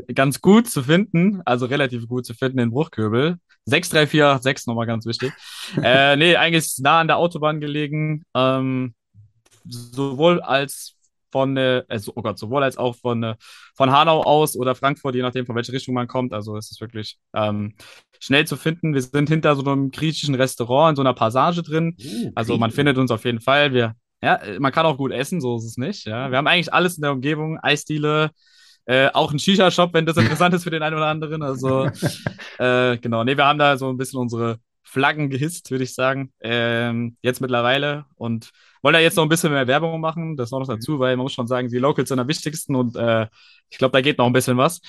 ganz 0.16 0.42
gut 0.42 0.68
zu 0.68 0.84
finden, 0.84 1.42
also 1.46 1.66
relativ 1.68 2.08
gut 2.08 2.26
zu 2.26 2.34
finden 2.34 2.60
in 2.60 2.72
Bruchköbel. 2.72 3.38
63486 3.68 4.68
nochmal 4.68 4.86
ganz 4.86 5.06
wichtig. 5.06 5.32
äh, 5.82 6.16
nee, 6.18 6.36
eigentlich 6.36 6.76
nah 6.80 7.00
an 7.00 7.08
der 7.08 7.18
Autobahn 7.18 7.60
gelegen. 7.60 8.24
Ähm, 8.36 8.94
sowohl 9.68 10.42
als 10.42 10.95
von, 11.36 11.58
äh, 11.58 11.84
also, 11.90 12.14
oh 12.16 12.22
Gott, 12.22 12.40
sowohl 12.40 12.64
als 12.64 12.78
auch 12.78 12.96
von, 12.96 13.22
äh, 13.22 13.36
von 13.76 13.92
Hanau 13.92 14.22
aus 14.22 14.56
oder 14.56 14.74
Frankfurt, 14.74 15.16
je 15.16 15.22
nachdem, 15.22 15.46
von 15.46 15.54
welcher 15.54 15.74
Richtung 15.74 15.94
man 15.94 16.08
kommt. 16.08 16.32
Also 16.32 16.56
es 16.56 16.72
ist 16.72 16.80
wirklich 16.80 17.18
ähm, 17.34 17.76
schnell 18.22 18.48
zu 18.48 18.56
finden. 18.56 18.94
Wir 18.94 19.02
sind 19.02 19.28
hinter 19.28 19.54
so 19.58 19.70
einem 19.70 19.92
griechischen 19.92 20.34
Restaurant 20.34 20.92
in 20.92 20.96
so 20.96 21.02
einer 21.02 21.14
Passage 21.14 21.62
drin. 21.62 21.98
Uh, 22.00 22.32
also 22.36 22.58
man 22.58 22.72
findet 22.72 22.98
uns 22.98 23.12
auf 23.12 23.26
jeden 23.26 23.42
Fall. 23.42 23.74
Wir, 23.74 23.96
ja, 24.24 24.40
man 24.60 24.72
kann 24.72 24.86
auch 24.86 24.96
gut 24.96 25.12
essen, 25.12 25.42
so 25.42 25.58
ist 25.58 25.66
es 25.66 25.76
nicht. 25.76 26.06
Ja. 26.06 26.32
Wir 26.32 26.38
haben 26.38 26.48
eigentlich 26.48 26.74
alles 26.74 26.96
in 26.96 27.02
der 27.02 27.12
Umgebung, 27.12 27.60
Eisdiele, 27.60 28.32
äh, 28.86 29.10
auch 29.12 29.34
ein 29.34 29.40
Shisha-Shop, 29.40 29.94
wenn 29.94 30.06
das 30.06 30.16
interessant 30.16 30.56
ist 30.56 30.64
für 30.64 30.70
den 30.70 30.84
einen 30.84 30.96
oder 30.96 31.08
anderen. 31.08 31.44
Also, 31.44 31.90
äh, 32.60 32.98
genau. 32.98 33.26
Nee, 33.26 33.36
wir 33.36 33.46
haben 33.46 33.60
da 33.60 33.76
so 33.76 33.90
ein 33.90 33.98
bisschen 33.98 34.22
unsere 34.22 34.60
Flaggen 34.84 35.30
gehisst, 35.30 35.70
würde 35.70 35.84
ich 35.84 35.94
sagen. 35.94 36.32
Ähm, 36.40 37.18
jetzt 37.22 37.42
mittlerweile. 37.42 38.06
Und 38.16 38.52
wollen 38.86 38.94
da 38.94 39.00
jetzt 39.00 39.16
noch 39.16 39.24
ein 39.24 39.30
bisschen 39.30 39.52
mehr 39.52 39.66
Werbung 39.66 40.00
machen, 40.00 40.38
das 40.38 40.52
noch 40.52 40.60
mhm. 40.60 40.68
dazu, 40.68 41.00
weil 41.00 41.18
man 41.18 41.24
muss 41.24 41.34
schon 41.34 41.48
sagen, 41.48 41.70
die 41.70 41.80
Locals 41.80 42.10
sind 42.10 42.20
am 42.20 42.28
wichtigsten 42.28 42.76
und 42.76 42.96
äh, 42.96 43.28
ich 43.68 43.80
glaube, 43.80 43.94
da 43.94 44.02
geht 44.02 44.20
noch 44.20 44.28
ein 44.28 44.34
bisschen 44.34 44.58
was, 44.58 44.80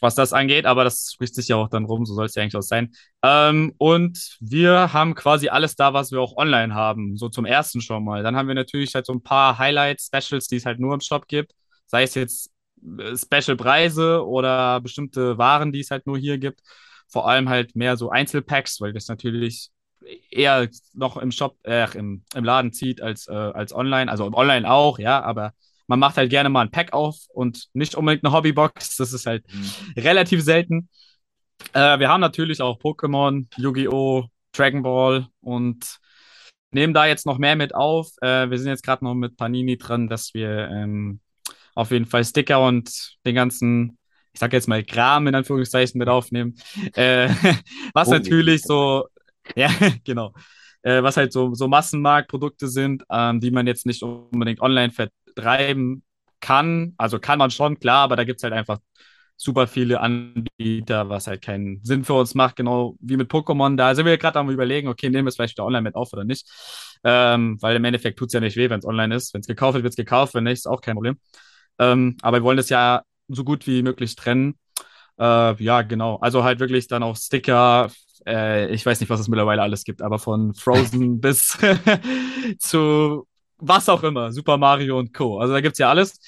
was 0.00 0.14
das 0.14 0.32
angeht, 0.32 0.64
aber 0.64 0.82
das 0.82 1.10
spricht 1.12 1.34
sich 1.34 1.48
ja 1.48 1.56
auch 1.56 1.68
dann 1.68 1.84
rum, 1.84 2.06
so 2.06 2.14
soll 2.14 2.24
es 2.24 2.34
ja 2.34 2.42
eigentlich 2.42 2.56
auch 2.56 2.62
sein. 2.62 2.94
Ähm, 3.22 3.74
und 3.76 4.38
wir 4.40 4.94
haben 4.94 5.14
quasi 5.14 5.50
alles 5.50 5.76
da, 5.76 5.92
was 5.92 6.10
wir 6.10 6.22
auch 6.22 6.38
online 6.38 6.74
haben, 6.74 7.18
so 7.18 7.28
zum 7.28 7.44
ersten 7.44 7.82
schon 7.82 8.02
mal. 8.02 8.22
Dann 8.22 8.34
haben 8.34 8.48
wir 8.48 8.54
natürlich 8.54 8.94
halt 8.94 9.04
so 9.04 9.12
ein 9.12 9.22
paar 9.22 9.58
Highlights, 9.58 10.06
Specials, 10.06 10.46
die 10.46 10.56
es 10.56 10.64
halt 10.64 10.80
nur 10.80 10.94
im 10.94 11.00
Shop 11.00 11.28
gibt, 11.28 11.52
sei 11.88 12.04
es 12.04 12.14
jetzt 12.14 12.50
äh, 12.98 13.14
Special-Preise 13.14 14.26
oder 14.26 14.80
bestimmte 14.80 15.36
Waren, 15.36 15.70
die 15.70 15.80
es 15.80 15.90
halt 15.90 16.06
nur 16.06 16.16
hier 16.16 16.38
gibt. 16.38 16.62
Vor 17.08 17.28
allem 17.28 17.50
halt 17.50 17.76
mehr 17.76 17.98
so 17.98 18.08
Einzelpacks, 18.08 18.80
weil 18.80 18.94
das 18.94 19.08
natürlich 19.08 19.68
eher 20.30 20.68
noch 20.94 21.16
im 21.16 21.30
Shop, 21.30 21.56
äh, 21.64 21.86
im, 21.96 22.24
im 22.34 22.44
Laden 22.44 22.72
zieht 22.72 23.00
als, 23.00 23.28
äh, 23.28 23.32
als 23.32 23.74
online. 23.74 24.10
Also 24.10 24.30
online 24.32 24.70
auch, 24.70 24.98
ja, 24.98 25.22
aber 25.22 25.52
man 25.86 25.98
macht 25.98 26.16
halt 26.16 26.30
gerne 26.30 26.48
mal 26.48 26.62
ein 26.62 26.70
Pack 26.70 26.92
auf 26.92 27.16
und 27.32 27.68
nicht 27.74 27.94
unbedingt 27.94 28.24
eine 28.24 28.34
Hobbybox. 28.34 28.96
Das 28.96 29.12
ist 29.12 29.26
halt 29.26 29.44
mhm. 29.52 30.00
relativ 30.02 30.42
selten. 30.42 30.88
Äh, 31.72 31.98
wir 31.98 32.08
haben 32.08 32.20
natürlich 32.20 32.60
auch 32.60 32.78
Pokémon, 32.78 33.46
Yu-Gi-Oh!, 33.56 34.26
Dragon 34.52 34.82
Ball 34.82 35.26
und 35.40 35.98
nehmen 36.70 36.94
da 36.94 37.06
jetzt 37.06 37.26
noch 37.26 37.38
mehr 37.38 37.56
mit 37.56 37.74
auf. 37.74 38.08
Äh, 38.20 38.50
wir 38.50 38.58
sind 38.58 38.68
jetzt 38.68 38.84
gerade 38.84 39.04
noch 39.04 39.14
mit 39.14 39.36
Panini 39.36 39.76
dran, 39.76 40.08
dass 40.08 40.34
wir 40.34 40.68
ähm, 40.68 41.20
auf 41.74 41.90
jeden 41.90 42.06
Fall 42.06 42.24
Sticker 42.24 42.66
und 42.66 43.16
den 43.26 43.34
ganzen, 43.34 43.98
ich 44.32 44.40
sag 44.40 44.52
jetzt 44.52 44.68
mal 44.68 44.82
Kram 44.84 45.26
in 45.26 45.34
Anführungszeichen 45.34 45.98
mit 45.98 46.08
aufnehmen. 46.08 46.56
Äh, 46.94 47.28
was 47.94 48.08
oh, 48.08 48.12
natürlich 48.12 48.62
so 48.62 49.06
Ja, 49.56 49.70
genau. 50.04 50.32
Äh, 50.82 51.02
was 51.02 51.16
halt 51.16 51.32
so, 51.32 51.54
so 51.54 51.68
Massenmarktprodukte 51.68 52.68
sind, 52.68 53.04
ähm, 53.10 53.40
die 53.40 53.50
man 53.50 53.66
jetzt 53.66 53.86
nicht 53.86 54.02
unbedingt 54.02 54.60
online 54.60 54.92
vertreiben 54.92 56.02
kann. 56.40 56.94
Also 56.96 57.18
kann 57.18 57.38
man 57.38 57.50
schon, 57.50 57.78
klar, 57.78 58.02
aber 58.04 58.16
da 58.16 58.24
gibt 58.24 58.38
es 58.40 58.44
halt 58.44 58.52
einfach 58.52 58.78
super 59.36 59.66
viele 59.66 60.00
Anbieter, 60.00 61.08
was 61.08 61.26
halt 61.26 61.42
keinen 61.42 61.84
Sinn 61.84 62.04
für 62.04 62.14
uns 62.14 62.34
macht, 62.34 62.56
genau 62.56 62.96
wie 63.00 63.16
mit 63.16 63.30
Pokémon. 63.30 63.76
Da 63.76 63.94
sind 63.94 64.06
wir 64.06 64.18
gerade 64.18 64.38
am 64.38 64.50
überlegen, 64.50 64.88
okay, 64.88 65.08
nehmen 65.10 65.24
wir 65.26 65.30
es 65.30 65.36
vielleicht 65.36 65.56
wieder 65.56 65.66
online 65.66 65.82
mit 65.82 65.94
auf 65.96 66.12
oder 66.12 66.24
nicht. 66.24 66.48
Ähm, 67.04 67.58
weil 67.60 67.76
im 67.76 67.84
Endeffekt 67.84 68.18
tut 68.18 68.28
es 68.28 68.34
ja 68.34 68.40
nicht 68.40 68.56
weh, 68.56 68.70
wenn 68.70 68.78
es 68.78 68.84
online 68.86 69.14
ist. 69.14 69.34
Wenn 69.34 69.40
es 69.40 69.46
gekauft 69.48 69.74
wird, 69.74 69.82
wird 69.84 69.92
es 69.92 69.96
gekauft, 69.96 70.34
wenn 70.34 70.44
nicht, 70.44 70.58
ist 70.58 70.66
auch 70.68 70.80
kein 70.80 70.94
Problem. 70.94 71.16
Ähm, 71.78 72.16
aber 72.22 72.38
wir 72.38 72.44
wollen 72.44 72.56
das 72.56 72.68
ja 72.68 73.02
so 73.28 73.44
gut 73.44 73.66
wie 73.66 73.82
möglich 73.82 74.14
trennen. 74.16 74.56
Äh, 75.18 75.62
ja, 75.62 75.82
genau. 75.82 76.16
Also 76.16 76.44
halt 76.44 76.60
wirklich 76.60 76.88
dann 76.88 77.02
auch 77.02 77.16
Sticker, 77.16 77.90
äh, 78.26 78.68
ich 78.72 78.84
weiß 78.84 79.00
nicht, 79.00 79.10
was 79.10 79.20
es 79.20 79.28
mittlerweile 79.28 79.62
alles 79.62 79.84
gibt, 79.84 80.02
aber 80.02 80.18
von 80.18 80.54
Frozen 80.54 81.20
bis 81.20 81.58
zu 82.58 83.26
was 83.58 83.88
auch 83.88 84.02
immer, 84.02 84.32
Super 84.32 84.58
Mario 84.58 84.98
und 84.98 85.14
Co. 85.14 85.38
Also 85.38 85.54
da 85.54 85.60
gibt 85.60 85.74
es 85.74 85.78
ja 85.78 85.88
alles. 85.88 86.18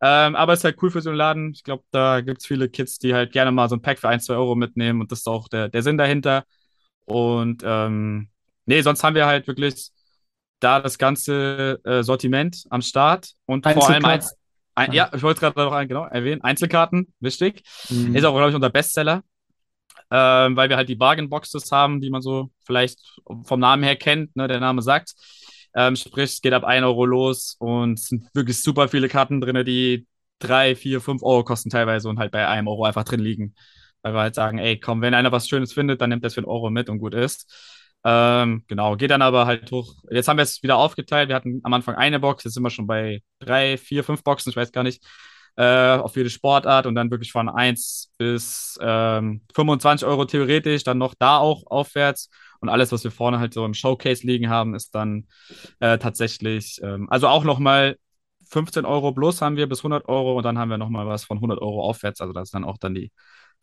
Ähm, 0.00 0.36
aber 0.36 0.52
es 0.52 0.60
ist 0.60 0.64
halt 0.64 0.78
cool 0.82 0.90
für 0.90 1.00
so 1.00 1.10
einen 1.10 1.18
Laden. 1.18 1.50
Ich 1.52 1.64
glaube, 1.64 1.84
da 1.90 2.20
gibt 2.20 2.40
es 2.40 2.46
viele 2.46 2.68
Kids, 2.68 2.98
die 2.98 3.14
halt 3.14 3.32
gerne 3.32 3.52
mal 3.52 3.68
so 3.68 3.76
ein 3.76 3.82
Pack 3.82 3.98
für 3.98 4.08
1, 4.08 4.24
2 4.26 4.34
Euro 4.34 4.54
mitnehmen 4.54 5.00
und 5.00 5.10
das 5.10 5.20
ist 5.20 5.28
auch 5.28 5.48
der, 5.48 5.68
der 5.68 5.82
Sinn 5.82 5.98
dahinter. 5.98 6.44
Und 7.04 7.62
ähm, 7.64 8.28
nee, 8.66 8.80
sonst 8.80 9.02
haben 9.02 9.14
wir 9.14 9.26
halt 9.26 9.46
wirklich 9.46 9.90
da 10.60 10.80
das 10.80 10.98
ganze 10.98 11.80
äh, 11.84 12.02
Sortiment 12.02 12.64
am 12.70 12.80
Start 12.80 13.32
und 13.46 13.66
vor 13.66 13.88
allem 13.88 14.04
eins. 14.04 14.34
Ein, 14.76 14.92
ja, 14.92 15.08
ich 15.14 15.22
wollte 15.22 15.36
es 15.36 15.40
gerade 15.40 15.60
noch 15.60 15.72
ein, 15.72 15.86
genau, 15.86 16.04
erwähnen. 16.04 16.42
Einzelkarten, 16.42 17.12
wichtig. 17.20 17.62
Mhm. 17.90 18.16
Ist 18.16 18.24
auch, 18.24 18.34
glaube 18.34 18.48
ich, 18.50 18.56
unser 18.56 18.70
Bestseller. 18.70 19.22
Ähm, 20.16 20.54
weil 20.56 20.68
wir 20.68 20.76
halt 20.76 20.88
die 20.88 20.94
Bargain-Boxes 20.94 21.72
haben, 21.72 22.00
die 22.00 22.08
man 22.08 22.22
so 22.22 22.50
vielleicht 22.64 23.00
vom 23.42 23.58
Namen 23.58 23.82
her 23.82 23.96
kennt, 23.96 24.36
ne, 24.36 24.46
der 24.46 24.60
Name 24.60 24.80
sagt. 24.80 25.12
Ähm, 25.74 25.96
sprich, 25.96 26.34
es 26.34 26.40
geht 26.40 26.52
ab 26.52 26.62
1 26.62 26.84
Euro 26.84 27.04
los 27.04 27.56
und 27.58 27.94
es 27.94 28.06
sind 28.06 28.28
wirklich 28.32 28.62
super 28.62 28.86
viele 28.86 29.08
Karten 29.08 29.40
drin, 29.40 29.64
die 29.64 30.06
3, 30.38 30.76
4, 30.76 31.00
5 31.00 31.22
Euro 31.24 31.42
kosten 31.42 31.68
teilweise 31.68 32.08
und 32.08 32.20
halt 32.20 32.30
bei 32.30 32.46
einem 32.46 32.68
Euro 32.68 32.84
einfach 32.84 33.02
drin 33.02 33.18
liegen. 33.18 33.56
Weil 34.02 34.14
wir 34.14 34.20
halt 34.20 34.36
sagen, 34.36 34.58
ey, 34.58 34.78
komm, 34.78 35.00
wenn 35.00 35.14
einer 35.14 35.32
was 35.32 35.48
Schönes 35.48 35.72
findet, 35.72 36.00
dann 36.00 36.10
nimmt 36.10 36.24
das 36.24 36.34
für 36.34 36.40
einen 36.40 36.46
Euro 36.48 36.70
mit 36.70 36.88
und 36.88 36.98
gut 36.98 37.14
ist. 37.14 37.52
Ähm, 38.04 38.62
genau, 38.68 38.96
geht 38.96 39.10
dann 39.10 39.22
aber 39.22 39.46
halt 39.46 39.68
hoch. 39.72 39.94
Jetzt 40.10 40.28
haben 40.28 40.36
wir 40.36 40.42
es 40.42 40.62
wieder 40.62 40.76
aufgeteilt. 40.76 41.28
Wir 41.28 41.34
hatten 41.34 41.60
am 41.64 41.72
Anfang 41.72 41.96
eine 41.96 42.20
Box, 42.20 42.44
jetzt 42.44 42.54
sind 42.54 42.62
wir 42.62 42.70
schon 42.70 42.86
bei 42.86 43.22
drei, 43.40 43.78
vier, 43.78 44.04
fünf 44.04 44.22
Boxen, 44.22 44.50
ich 44.50 44.56
weiß 44.56 44.70
gar 44.70 44.84
nicht, 44.84 45.02
äh, 45.56 45.96
auf 45.96 46.16
jede 46.16 46.30
Sportart 46.30 46.86
und 46.86 46.94
dann 46.94 47.10
wirklich 47.10 47.32
von 47.32 47.48
1 47.48 48.12
bis 48.18 48.78
ähm, 48.80 49.42
25 49.54 50.06
Euro 50.06 50.24
theoretisch, 50.24 50.84
dann 50.84 50.98
noch 50.98 51.14
da 51.14 51.38
auch 51.38 51.64
aufwärts. 51.66 52.30
Und 52.60 52.68
alles, 52.68 52.92
was 52.92 53.04
wir 53.04 53.10
vorne 53.10 53.38
halt 53.38 53.54
so 53.54 53.64
im 53.64 53.74
Showcase 53.74 54.26
liegen 54.26 54.48
haben, 54.48 54.74
ist 54.74 54.94
dann 54.94 55.26
äh, 55.80 55.98
tatsächlich, 55.98 56.80
ähm, 56.82 57.08
also 57.10 57.28
auch 57.28 57.44
nochmal 57.44 57.96
15 58.50 58.84
Euro 58.84 59.12
plus 59.12 59.42
haben 59.42 59.56
wir 59.56 59.68
bis 59.68 59.80
100 59.80 60.08
Euro 60.08 60.36
und 60.36 60.44
dann 60.44 60.58
haben 60.58 60.70
wir 60.70 60.78
nochmal 60.78 61.06
was 61.06 61.24
von 61.24 61.38
100 61.38 61.60
Euro 61.60 61.82
aufwärts. 61.82 62.20
Also 62.20 62.32
das 62.32 62.48
ist 62.48 62.54
dann 62.54 62.64
auch 62.64 62.78
dann 62.78 62.94
die 62.94 63.12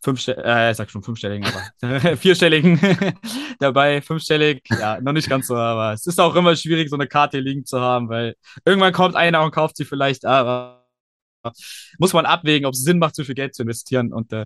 fünfstelligen, 0.04 0.46
äh, 0.46 0.72
ich 0.72 0.78
sag 0.78 0.90
schon 0.90 1.04
fünfstelligen, 1.04 1.48
aber 1.48 2.18
vierstelligen 2.18 2.80
dabei, 3.60 4.02
fünfstellig, 4.02 4.64
ja, 4.70 5.00
noch 5.02 5.14
nicht 5.14 5.30
ganz 5.30 5.48
so, 5.48 5.56
aber 5.56 5.94
es 5.94 6.08
ist 6.08 6.20
auch 6.20 6.36
immer 6.36 6.56
schwierig, 6.56 6.90
so 6.90 6.96
eine 6.96 7.08
Karte 7.08 7.40
liegen 7.40 7.66
zu 7.66 7.80
haben, 7.80 8.10
weil 8.10 8.36
irgendwann 8.66 8.94
kommt 8.94 9.16
einer 9.16 9.44
und 9.44 9.52
kauft 9.52 9.78
sie 9.78 9.86
vielleicht, 9.86 10.26
aber 10.26 10.81
muss 11.98 12.14
man 12.14 12.26
abwägen, 12.26 12.66
ob 12.66 12.74
es 12.74 12.84
Sinn 12.84 13.00
macht, 13.00 13.16
so 13.16 13.24
viel 13.24 13.36
Geld 13.36 13.56
zu 13.56 13.64
investieren 13.64 14.14
und 14.14 14.34
äh, 14.34 14.46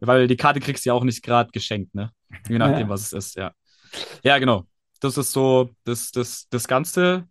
weil 0.00 0.26
die 0.26 0.36
Karte 0.36 0.60
kriegst 0.60 0.84
du 0.84 0.90
ja 0.90 0.94
auch 0.94 1.04
nicht 1.04 1.22
gerade 1.22 1.50
geschenkt, 1.50 1.94
ne? 1.94 2.10
Je 2.48 2.58
nachdem, 2.58 2.80
ja. 2.80 2.88
was 2.88 3.02
es 3.02 3.12
ist, 3.12 3.36
ja. 3.36 3.52
Ja, 4.22 4.38
genau. 4.38 4.64
Das 5.00 5.18
ist 5.18 5.32
so 5.32 5.70
das, 5.84 6.10
das, 6.10 6.48
das 6.50 6.66
Ganze. 6.66 7.28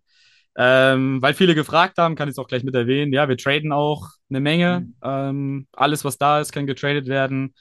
Ähm, 0.56 1.20
weil 1.20 1.34
viele 1.34 1.54
gefragt 1.54 1.98
haben, 1.98 2.14
kann 2.14 2.28
ich 2.28 2.32
es 2.34 2.38
auch 2.38 2.46
gleich 2.46 2.62
mit 2.62 2.74
erwähnen. 2.74 3.12
Ja, 3.12 3.28
wir 3.28 3.36
traden 3.36 3.72
auch 3.72 4.10
eine 4.30 4.40
Menge. 4.40 4.80
Mhm. 4.80 4.94
Ähm, 5.02 5.66
alles, 5.72 6.04
was 6.04 6.16
da 6.16 6.40
ist, 6.40 6.52
kann 6.52 6.66
getradet 6.66 7.06
werden. 7.06 7.54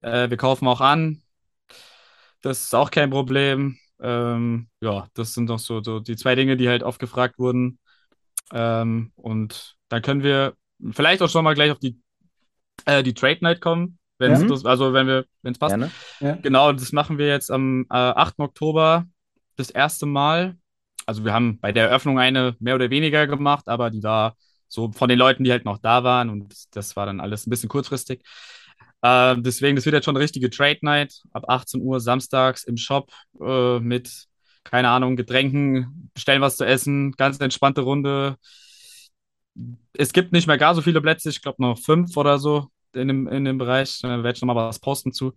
Äh, 0.00 0.30
wir 0.30 0.36
kaufen 0.36 0.68
auch 0.68 0.80
an. 0.80 1.22
Das 2.42 2.64
ist 2.64 2.74
auch 2.74 2.90
kein 2.90 3.10
Problem. 3.10 3.78
Ähm, 4.00 4.68
ja, 4.80 5.08
das 5.14 5.34
sind 5.34 5.48
doch 5.48 5.58
so, 5.58 5.82
so 5.82 6.00
die 6.00 6.16
zwei 6.16 6.34
Dinge, 6.34 6.56
die 6.56 6.68
halt 6.68 6.82
oft 6.82 7.00
gefragt 7.00 7.38
wurden. 7.38 7.78
Ähm, 8.52 9.12
und 9.16 9.76
dann 9.88 10.02
können 10.02 10.22
wir 10.22 10.54
vielleicht 10.92 11.22
auch 11.22 11.30
schon 11.30 11.44
mal 11.44 11.54
gleich 11.54 11.70
auf 11.70 11.78
die, 11.78 11.98
äh, 12.84 13.02
die 13.02 13.14
Trade 13.14 13.38
Night 13.40 13.60
kommen. 13.60 13.98
Wenn 14.18 14.32
ja. 14.32 14.46
das, 14.46 14.64
also 14.64 14.94
wenn 14.94 15.06
wir, 15.06 15.26
wenn 15.42 15.52
es 15.52 15.58
passt. 15.58 15.76
Ja. 16.20 16.36
Genau, 16.36 16.72
das 16.72 16.92
machen 16.92 17.18
wir 17.18 17.26
jetzt 17.26 17.50
am 17.50 17.82
äh, 17.90 17.94
8. 17.94 18.38
Oktober 18.38 19.04
das 19.56 19.70
erste 19.70 20.06
Mal 20.06 20.56
also 21.06 21.24
wir 21.24 21.32
haben 21.32 21.58
bei 21.60 21.72
der 21.72 21.88
Eröffnung 21.88 22.18
eine 22.18 22.56
mehr 22.58 22.74
oder 22.74 22.90
weniger 22.90 23.26
gemacht, 23.26 23.68
aber 23.68 23.90
die 23.90 24.02
war 24.02 24.36
so 24.68 24.90
von 24.90 25.08
den 25.08 25.18
Leuten, 25.18 25.44
die 25.44 25.52
halt 25.52 25.64
noch 25.64 25.78
da 25.78 26.02
waren 26.02 26.28
und 26.28 26.52
das 26.72 26.96
war 26.96 27.06
dann 27.06 27.20
alles 27.20 27.46
ein 27.46 27.50
bisschen 27.50 27.68
kurzfristig. 27.68 28.22
Äh, 29.02 29.36
deswegen, 29.38 29.76
das 29.76 29.86
wird 29.86 29.94
jetzt 29.94 30.04
schon 30.04 30.16
eine 30.16 30.24
richtige 30.24 30.50
Trade 30.50 30.80
Night 30.82 31.22
ab 31.32 31.44
18 31.48 31.80
Uhr 31.80 32.00
samstags 32.00 32.64
im 32.64 32.76
Shop 32.76 33.12
äh, 33.40 33.78
mit, 33.78 34.26
keine 34.64 34.88
Ahnung, 34.88 35.14
Getränken, 35.16 36.10
bestellen 36.12 36.42
was 36.42 36.56
zu 36.56 36.66
essen, 36.66 37.12
ganz 37.12 37.38
entspannte 37.38 37.82
Runde. 37.82 38.36
Es 39.94 40.12
gibt 40.12 40.32
nicht 40.32 40.46
mehr 40.46 40.58
gar 40.58 40.74
so 40.74 40.82
viele 40.82 41.00
Plätze, 41.00 41.30
ich 41.30 41.42
glaube 41.42 41.62
noch 41.62 41.78
fünf 41.78 42.16
oder 42.16 42.38
so 42.38 42.68
in 42.94 43.08
dem, 43.08 43.28
in 43.28 43.44
dem 43.44 43.58
Bereich. 43.58 44.00
Da 44.02 44.08
werde 44.22 44.36
ich 44.36 44.42
nochmal 44.42 44.56
was 44.68 44.78
posten 44.78 45.12
zu. 45.12 45.34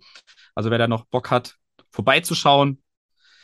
Also 0.55 0.71
wer 0.71 0.77
da 0.77 0.87
noch 0.87 1.05
Bock 1.05 1.31
hat, 1.31 1.55
vorbeizuschauen, 1.91 2.81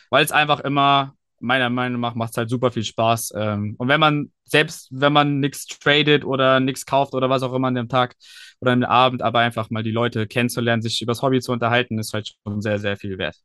weil 0.09 0.25
es 0.25 0.31
einfach 0.31 0.59
immer 0.61 1.15
meiner 1.39 1.69
Meinung 1.69 2.01
nach 2.01 2.15
macht 2.15 2.31
es 2.31 2.37
halt 2.37 2.49
super 2.49 2.71
viel 2.71 2.83
Spaß. 2.83 3.33
Ähm, 3.37 3.75
und 3.77 3.87
wenn 3.87 3.99
man, 3.99 4.31
selbst 4.45 4.89
wenn 4.91 5.13
man 5.13 5.39
nichts 5.39 5.67
tradet 5.67 6.25
oder 6.25 6.59
nichts 6.59 6.85
kauft 6.85 7.13
oder 7.13 7.29
was 7.29 7.43
auch 7.43 7.53
immer 7.53 7.67
an 7.67 7.75
dem 7.75 7.89
Tag 7.89 8.15
oder 8.61 8.71
am 8.71 8.83
Abend, 8.83 9.21
aber 9.21 9.39
einfach 9.39 9.69
mal 9.69 9.83
die 9.83 9.91
Leute 9.91 10.27
kennenzulernen, 10.27 10.81
sich 10.81 11.01
über 11.01 11.11
das 11.11 11.21
Hobby 11.21 11.41
zu 11.41 11.51
unterhalten, 11.51 11.99
ist 11.99 12.13
halt 12.13 12.35
schon 12.43 12.61
sehr, 12.61 12.79
sehr 12.79 12.97
viel 12.97 13.17
wert. 13.17 13.37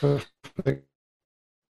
Perfekt. 0.00 0.86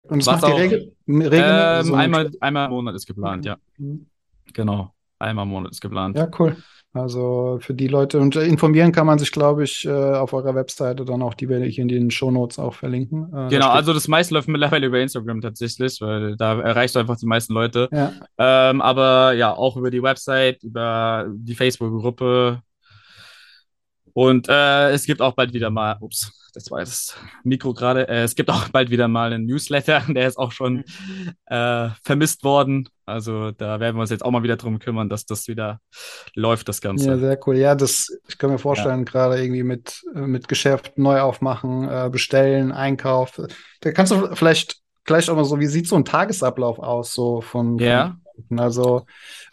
Und 0.03 0.25
was 0.25 0.41
macht 0.41 0.47
die 0.47 0.61
Regel, 0.61 0.97
Regel 1.09 1.83
ähm, 1.87 1.95
einmal, 1.95 2.31
einmal 2.41 2.67
im 2.67 2.71
Monat 2.73 2.95
ist 2.95 3.07
geplant, 3.07 3.45
ja. 3.45 3.57
Mhm. 3.77 4.07
Genau. 4.57 4.93
Einmal 5.19 5.45
im 5.45 5.51
Monat 5.51 5.73
ist 5.73 5.81
geplant. 5.81 6.17
Ja, 6.17 6.29
cool. 6.39 6.57
Also 6.95 7.59
für 7.61 7.75
die 7.75 7.89
Leute 7.89 8.19
und 8.19 8.37
informieren 8.37 8.91
kann 8.91 9.07
man 9.07 9.19
sich, 9.19 9.31
glaube 9.31 9.65
ich, 9.65 9.85
äh, 9.85 9.91
auf 9.91 10.33
eurer 10.33 10.55
Webseite 10.55 11.05
dann 11.05 11.21
auch, 11.23 11.35
die 11.35 11.49
werde 11.49 11.67
ich 11.67 11.79
in 11.79 11.89
den 11.89 12.11
Shownotes 12.11 12.59
auch 12.59 12.73
verlinken. 12.73 13.31
Äh, 13.35 13.49
genau, 13.49 13.69
also 13.69 13.93
das 13.93 14.09
meiste 14.09 14.33
läuft 14.33 14.49
mittlerweile 14.49 14.87
über 14.87 14.99
Instagram 14.99 15.43
tatsächlich, 15.43 16.01
weil 16.01 16.37
da 16.37 16.59
erreicht 16.59 16.97
einfach 16.97 17.17
die 17.17 17.27
meisten 17.27 17.53
Leute. 17.53 17.89
Ja. 17.93 18.13
Ähm, 18.39 18.81
aber 18.81 19.35
ja, 19.35 19.55
auch 19.55 19.77
über 19.77 19.91
die 19.91 20.03
Website, 20.03 20.63
über 20.63 21.27
die 21.29 21.55
Facebook-Gruppe. 21.55 22.63
Und 24.17 24.49
äh, 24.49 24.93
es 24.93 25.05
gibt 25.05 25.21
auch 25.21 25.35
bald 25.35 25.53
wieder 25.53 25.69
mal, 25.69 25.99
ups, 26.01 26.33
das 26.55 26.71
war 26.71 26.81
das 26.81 27.15
Mikro 27.45 27.75
gerade. 27.75 28.09
Äh, 28.09 28.23
es 28.23 28.35
gibt 28.35 28.49
auch 28.49 28.69
bald 28.73 28.89
wieder 28.89 29.09
mal 29.09 29.31
einen 29.31 29.45
Newsletter, 29.45 30.05
der 30.09 30.27
ist 30.27 30.39
auch 30.39 30.53
schon 30.53 30.85
äh, 31.45 31.91
vermisst 32.03 32.43
worden. 32.43 32.89
Also 33.05 33.51
da 33.51 33.79
werden 33.79 33.95
wir 33.97 34.01
uns 34.01 34.09
jetzt 34.09 34.25
auch 34.25 34.31
mal 34.31 34.43
wieder 34.43 34.57
drum 34.57 34.79
kümmern, 34.79 35.11
dass 35.11 35.27
das 35.27 35.49
wieder 35.49 35.81
läuft, 36.35 36.67
das 36.71 36.81
Ganze. 36.81 37.09
Ja, 37.09 37.19
sehr 37.19 37.39
cool. 37.47 37.59
Ja, 37.59 37.75
das, 37.75 38.09
ich 38.27 38.39
kann 38.39 38.49
mir 38.49 38.59
vorstellen, 38.59 39.01
ja. 39.01 39.05
gerade 39.05 39.39
irgendwie 39.39 39.65
mit, 39.65 40.03
äh, 40.15 40.21
mit 40.21 40.49
Geschäft 40.49 40.97
neu 40.97 41.21
aufmachen, 41.21 41.87
äh, 41.87 42.09
bestellen, 42.11 42.73
Einkauf. 42.73 43.39
Da 43.83 43.93
kannst 43.93 44.13
du 44.13 44.35
vielleicht 44.35 44.79
gleich 45.05 45.29
auch 45.29 45.37
mal 45.37 45.45
so, 45.45 45.61
wie 45.61 45.67
sieht 45.67 45.89
so 45.89 45.97
ein 45.97 46.07
Tagesablauf 46.07 46.79
aus, 46.79 47.13
so 47.13 47.43
von, 47.43 47.77
ja. 47.77 48.17
Von, 48.49 48.61
also 48.61 49.05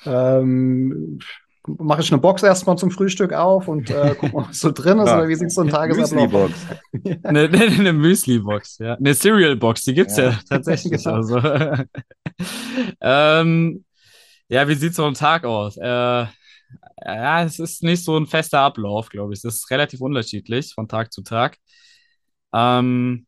ähm, 0.05 1.19
mache 1.67 2.01
ich 2.01 2.11
eine 2.11 2.21
Box 2.21 2.43
erstmal 2.43 2.77
zum 2.77 2.91
Frühstück 2.91 3.33
auf 3.33 3.67
und 3.67 3.89
äh, 3.89 4.15
guck 4.19 4.33
mal, 4.33 4.45
was 4.49 4.59
so 4.59 4.71
drin 4.71 4.99
ist, 4.99 5.07
ja. 5.07 5.17
oder 5.17 5.27
wie 5.27 5.35
sieht 5.35 5.51
so 5.51 5.61
ein 5.61 5.69
Tagesablauf 5.69 6.33
aus? 6.33 6.51
ja. 7.03 7.15
Eine, 7.23 7.41
eine, 7.41 7.65
eine 7.65 7.93
Müsli-Box, 7.93 8.79
ja. 8.79 8.95
Eine 8.95 9.15
Cereal-Box, 9.15 9.83
die 9.83 9.93
gibt's 9.93 10.17
ja, 10.17 10.31
ja 10.31 10.39
tatsächlich. 10.49 11.03
genau. 11.03 11.15
also. 11.15 11.37
ähm, 13.01 13.85
ja, 14.49 14.67
wie 14.67 14.75
sieht 14.75 14.95
so 14.95 15.05
ein 15.05 15.13
Tag 15.13 15.45
aus? 15.45 15.77
Äh, 15.77 16.25
ja, 17.05 17.43
es 17.43 17.59
ist 17.59 17.83
nicht 17.83 18.03
so 18.03 18.17
ein 18.17 18.27
fester 18.27 18.59
Ablauf, 18.59 19.09
glaube 19.09 19.33
ich. 19.33 19.41
Das 19.41 19.55
ist 19.55 19.71
relativ 19.71 20.01
unterschiedlich 20.01 20.73
von 20.73 20.87
Tag 20.87 21.13
zu 21.13 21.21
Tag. 21.21 21.57
Ähm, 22.53 23.25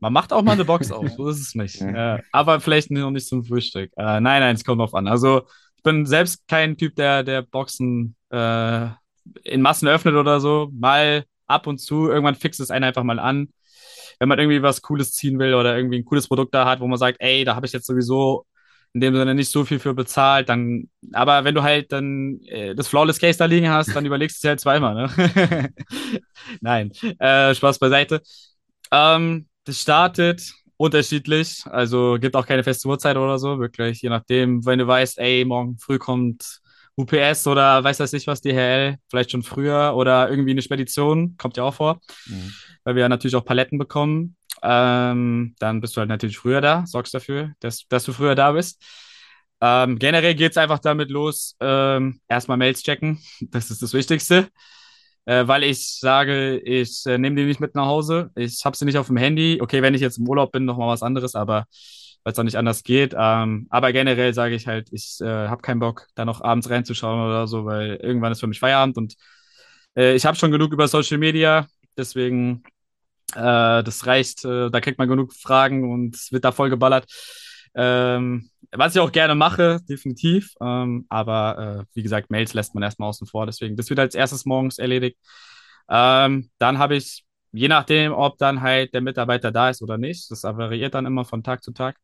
man 0.00 0.12
macht 0.12 0.32
auch 0.32 0.42
mal 0.42 0.52
eine 0.52 0.64
Box 0.64 0.92
auf, 0.92 1.08
so 1.16 1.28
ist 1.28 1.40
es 1.40 1.54
nicht. 1.54 1.80
Äh, 1.80 2.18
aber 2.30 2.60
vielleicht 2.60 2.90
noch 2.90 3.10
nicht 3.10 3.26
zum 3.26 3.44
Frühstück. 3.44 3.90
Äh, 3.96 4.20
nein, 4.20 4.40
nein, 4.42 4.54
es 4.54 4.64
kommt 4.64 4.80
drauf 4.80 4.94
an. 4.94 5.06
Also 5.06 5.42
bin 5.84 6.06
selbst 6.06 6.48
kein 6.48 6.76
Typ, 6.76 6.96
der, 6.96 7.22
der 7.22 7.42
Boxen 7.42 8.16
äh, 8.30 8.88
in 9.44 9.62
Massen 9.62 9.86
öffnet 9.86 10.14
oder 10.14 10.40
so. 10.40 10.70
Mal 10.72 11.24
ab 11.46 11.66
und 11.68 11.78
zu, 11.78 12.08
irgendwann 12.08 12.34
fixt 12.34 12.60
es 12.60 12.70
einen 12.70 12.84
einfach 12.84 13.04
mal 13.04 13.20
an. 13.20 13.50
Wenn 14.18 14.28
man 14.28 14.38
irgendwie 14.38 14.62
was 14.62 14.82
Cooles 14.82 15.12
ziehen 15.12 15.38
will 15.38 15.54
oder 15.54 15.76
irgendwie 15.76 15.98
ein 15.98 16.04
cooles 16.04 16.28
Produkt 16.28 16.54
da 16.54 16.66
hat, 16.66 16.80
wo 16.80 16.86
man 16.88 16.98
sagt, 16.98 17.18
ey, 17.20 17.44
da 17.44 17.54
habe 17.54 17.66
ich 17.66 17.72
jetzt 17.72 17.86
sowieso 17.86 18.46
in 18.94 19.00
dem 19.00 19.14
Sinne 19.16 19.34
nicht 19.34 19.50
so 19.50 19.64
viel 19.64 19.80
für 19.80 19.92
bezahlt, 19.92 20.48
dann, 20.48 20.88
aber 21.12 21.42
wenn 21.42 21.54
du 21.56 21.64
halt 21.64 21.90
dann 21.90 22.40
äh, 22.46 22.76
das 22.76 22.86
Flawless 22.86 23.18
Case 23.18 23.36
da 23.38 23.46
liegen 23.46 23.68
hast, 23.68 23.94
dann 23.94 24.06
überlegst 24.06 24.42
du 24.42 24.46
es 24.46 24.48
halt 24.48 24.60
zweimal, 24.60 24.94
ne? 24.94 25.72
Nein, 26.60 26.92
äh, 27.18 27.54
Spaß 27.54 27.80
beiseite. 27.80 28.22
Ähm, 28.92 29.48
das 29.64 29.80
startet 29.80 30.54
unterschiedlich. 30.84 31.64
Also 31.66 32.18
gibt 32.20 32.36
auch 32.36 32.46
keine 32.46 32.62
feste 32.62 32.88
Uhrzeit 32.88 33.16
oder 33.16 33.38
so, 33.38 33.58
wirklich. 33.58 34.02
Je 34.02 34.08
nachdem, 34.08 34.64
wenn 34.64 34.78
du 34.78 34.86
weißt, 34.86 35.18
ey, 35.18 35.44
morgen 35.44 35.78
früh 35.78 35.98
kommt 35.98 36.60
UPS 36.96 37.46
oder 37.46 37.82
weiß 37.82 37.96
das 37.98 38.12
nicht 38.12 38.26
was, 38.26 38.40
DHL, 38.40 38.96
vielleicht 39.08 39.32
schon 39.32 39.42
früher 39.42 39.94
oder 39.96 40.30
irgendwie 40.30 40.52
eine 40.52 40.62
Spedition, 40.62 41.36
kommt 41.36 41.56
ja 41.56 41.64
auch 41.64 41.74
vor, 41.74 42.00
mhm. 42.26 42.52
weil 42.84 42.94
wir 42.94 43.02
ja 43.02 43.08
natürlich 43.08 43.34
auch 43.34 43.44
Paletten 43.44 43.78
bekommen. 43.78 44.36
Ähm, 44.62 45.54
dann 45.58 45.80
bist 45.80 45.96
du 45.96 46.00
halt 46.00 46.08
natürlich 46.08 46.38
früher 46.38 46.60
da, 46.60 46.86
sorgst 46.86 47.12
dafür, 47.14 47.52
dass, 47.60 47.86
dass 47.88 48.04
du 48.04 48.12
früher 48.12 48.34
da 48.34 48.52
bist. 48.52 48.82
Ähm, 49.60 49.98
generell 49.98 50.34
geht 50.34 50.52
es 50.52 50.56
einfach 50.56 50.78
damit 50.78 51.10
los, 51.10 51.56
ähm, 51.60 52.20
erstmal 52.28 52.56
Mails 52.56 52.82
checken, 52.82 53.20
das 53.40 53.70
ist 53.70 53.82
das 53.82 53.92
Wichtigste 53.92 54.48
äh, 55.26 55.46
weil 55.46 55.64
ich 55.64 55.98
sage, 55.98 56.58
ich 56.58 57.04
äh, 57.06 57.18
nehme 57.18 57.36
die 57.36 57.44
nicht 57.44 57.60
mit 57.60 57.74
nach 57.74 57.86
Hause. 57.86 58.30
Ich 58.36 58.64
habe 58.64 58.76
sie 58.76 58.84
nicht 58.84 58.98
auf 58.98 59.06
dem 59.08 59.16
Handy. 59.16 59.60
Okay, 59.62 59.82
wenn 59.82 59.94
ich 59.94 60.00
jetzt 60.00 60.18
im 60.18 60.28
Urlaub 60.28 60.52
bin, 60.52 60.64
nochmal 60.64 60.88
was 60.88 61.02
anderes, 61.02 61.34
aber 61.34 61.66
weil 62.24 62.32
es 62.32 62.38
auch 62.38 62.44
nicht 62.44 62.56
anders 62.58 62.82
geht. 62.82 63.14
Ähm, 63.18 63.66
aber 63.70 63.92
generell 63.92 64.32
sage 64.34 64.54
ich 64.54 64.66
halt, 64.66 64.88
ich 64.92 65.18
äh, 65.20 65.26
habe 65.48 65.62
keinen 65.62 65.80
Bock, 65.80 66.06
da 66.14 66.24
noch 66.24 66.40
abends 66.42 66.70
reinzuschauen 66.70 67.20
oder 67.26 67.46
so, 67.46 67.64
weil 67.66 67.96
irgendwann 67.96 68.32
ist 68.32 68.40
für 68.40 68.46
mich 68.46 68.60
Feierabend 68.60 68.96
und 68.96 69.14
äh, 69.96 70.14
ich 70.14 70.24
habe 70.26 70.36
schon 70.36 70.50
genug 70.50 70.72
über 70.72 70.88
Social 70.88 71.18
Media. 71.18 71.66
Deswegen 71.96 72.62
Äh, 73.34 73.82
das 73.84 74.06
reicht, 74.06 74.44
äh, 74.44 74.70
da 74.70 74.80
kriegt 74.80 74.98
man 74.98 75.08
genug 75.08 75.34
Fragen 75.34 75.90
und 75.92 76.14
es 76.16 76.32
wird 76.32 76.44
da 76.44 76.52
voll 76.52 76.70
geballert. 76.70 77.06
Ähm, 77.74 78.50
was 78.72 78.94
ich 78.94 79.00
auch 79.00 79.12
gerne 79.12 79.34
mache, 79.34 79.80
definitiv. 79.88 80.54
Ähm, 80.60 81.06
aber 81.08 81.82
äh, 81.82 81.84
wie 81.94 82.02
gesagt, 82.02 82.30
Mails 82.30 82.54
lässt 82.54 82.74
man 82.74 82.82
erstmal 82.82 83.08
außen 83.08 83.26
vor. 83.26 83.46
Deswegen, 83.46 83.76
das 83.76 83.90
wird 83.90 84.00
als 84.00 84.14
erstes 84.14 84.44
morgens 84.44 84.78
erledigt. 84.78 85.18
Ähm, 85.88 86.50
dann 86.58 86.78
habe 86.78 86.96
ich, 86.96 87.24
je 87.52 87.68
nachdem, 87.68 88.12
ob 88.12 88.38
dann 88.38 88.60
halt 88.62 88.94
der 88.94 89.00
Mitarbeiter 89.00 89.52
da 89.52 89.70
ist 89.70 89.82
oder 89.82 89.98
nicht, 89.98 90.30
das 90.30 90.42
variiert 90.44 90.94
dann 90.94 91.06
immer 91.06 91.24
von 91.24 91.42
Tag 91.42 91.62
zu 91.62 91.72
Tag, 91.72 91.96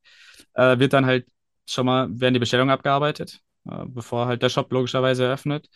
äh, 0.54 0.78
wird 0.78 0.92
dann 0.92 1.06
halt 1.06 1.26
schon 1.66 1.86
mal, 1.86 2.08
werden 2.10 2.34
die 2.34 2.40
Bestellungen 2.40 2.72
abgearbeitet, 2.72 3.40
äh, 3.68 3.84
bevor 3.86 4.26
halt 4.26 4.42
der 4.42 4.48
Shop 4.48 4.70
logischerweise 4.72 5.24
eröffnet. 5.24 5.68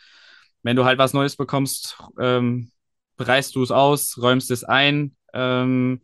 Wenn 0.62 0.76
du 0.76 0.84
halt 0.84 0.98
was 0.98 1.12
Neues 1.12 1.36
bekommst, 1.36 1.98
ähm, 2.18 2.70
bereist 3.16 3.54
du 3.54 3.62
es 3.62 3.70
aus, 3.70 4.18
räumst 4.20 4.50
es 4.50 4.64
ein, 4.64 5.16
ähm, 5.32 6.02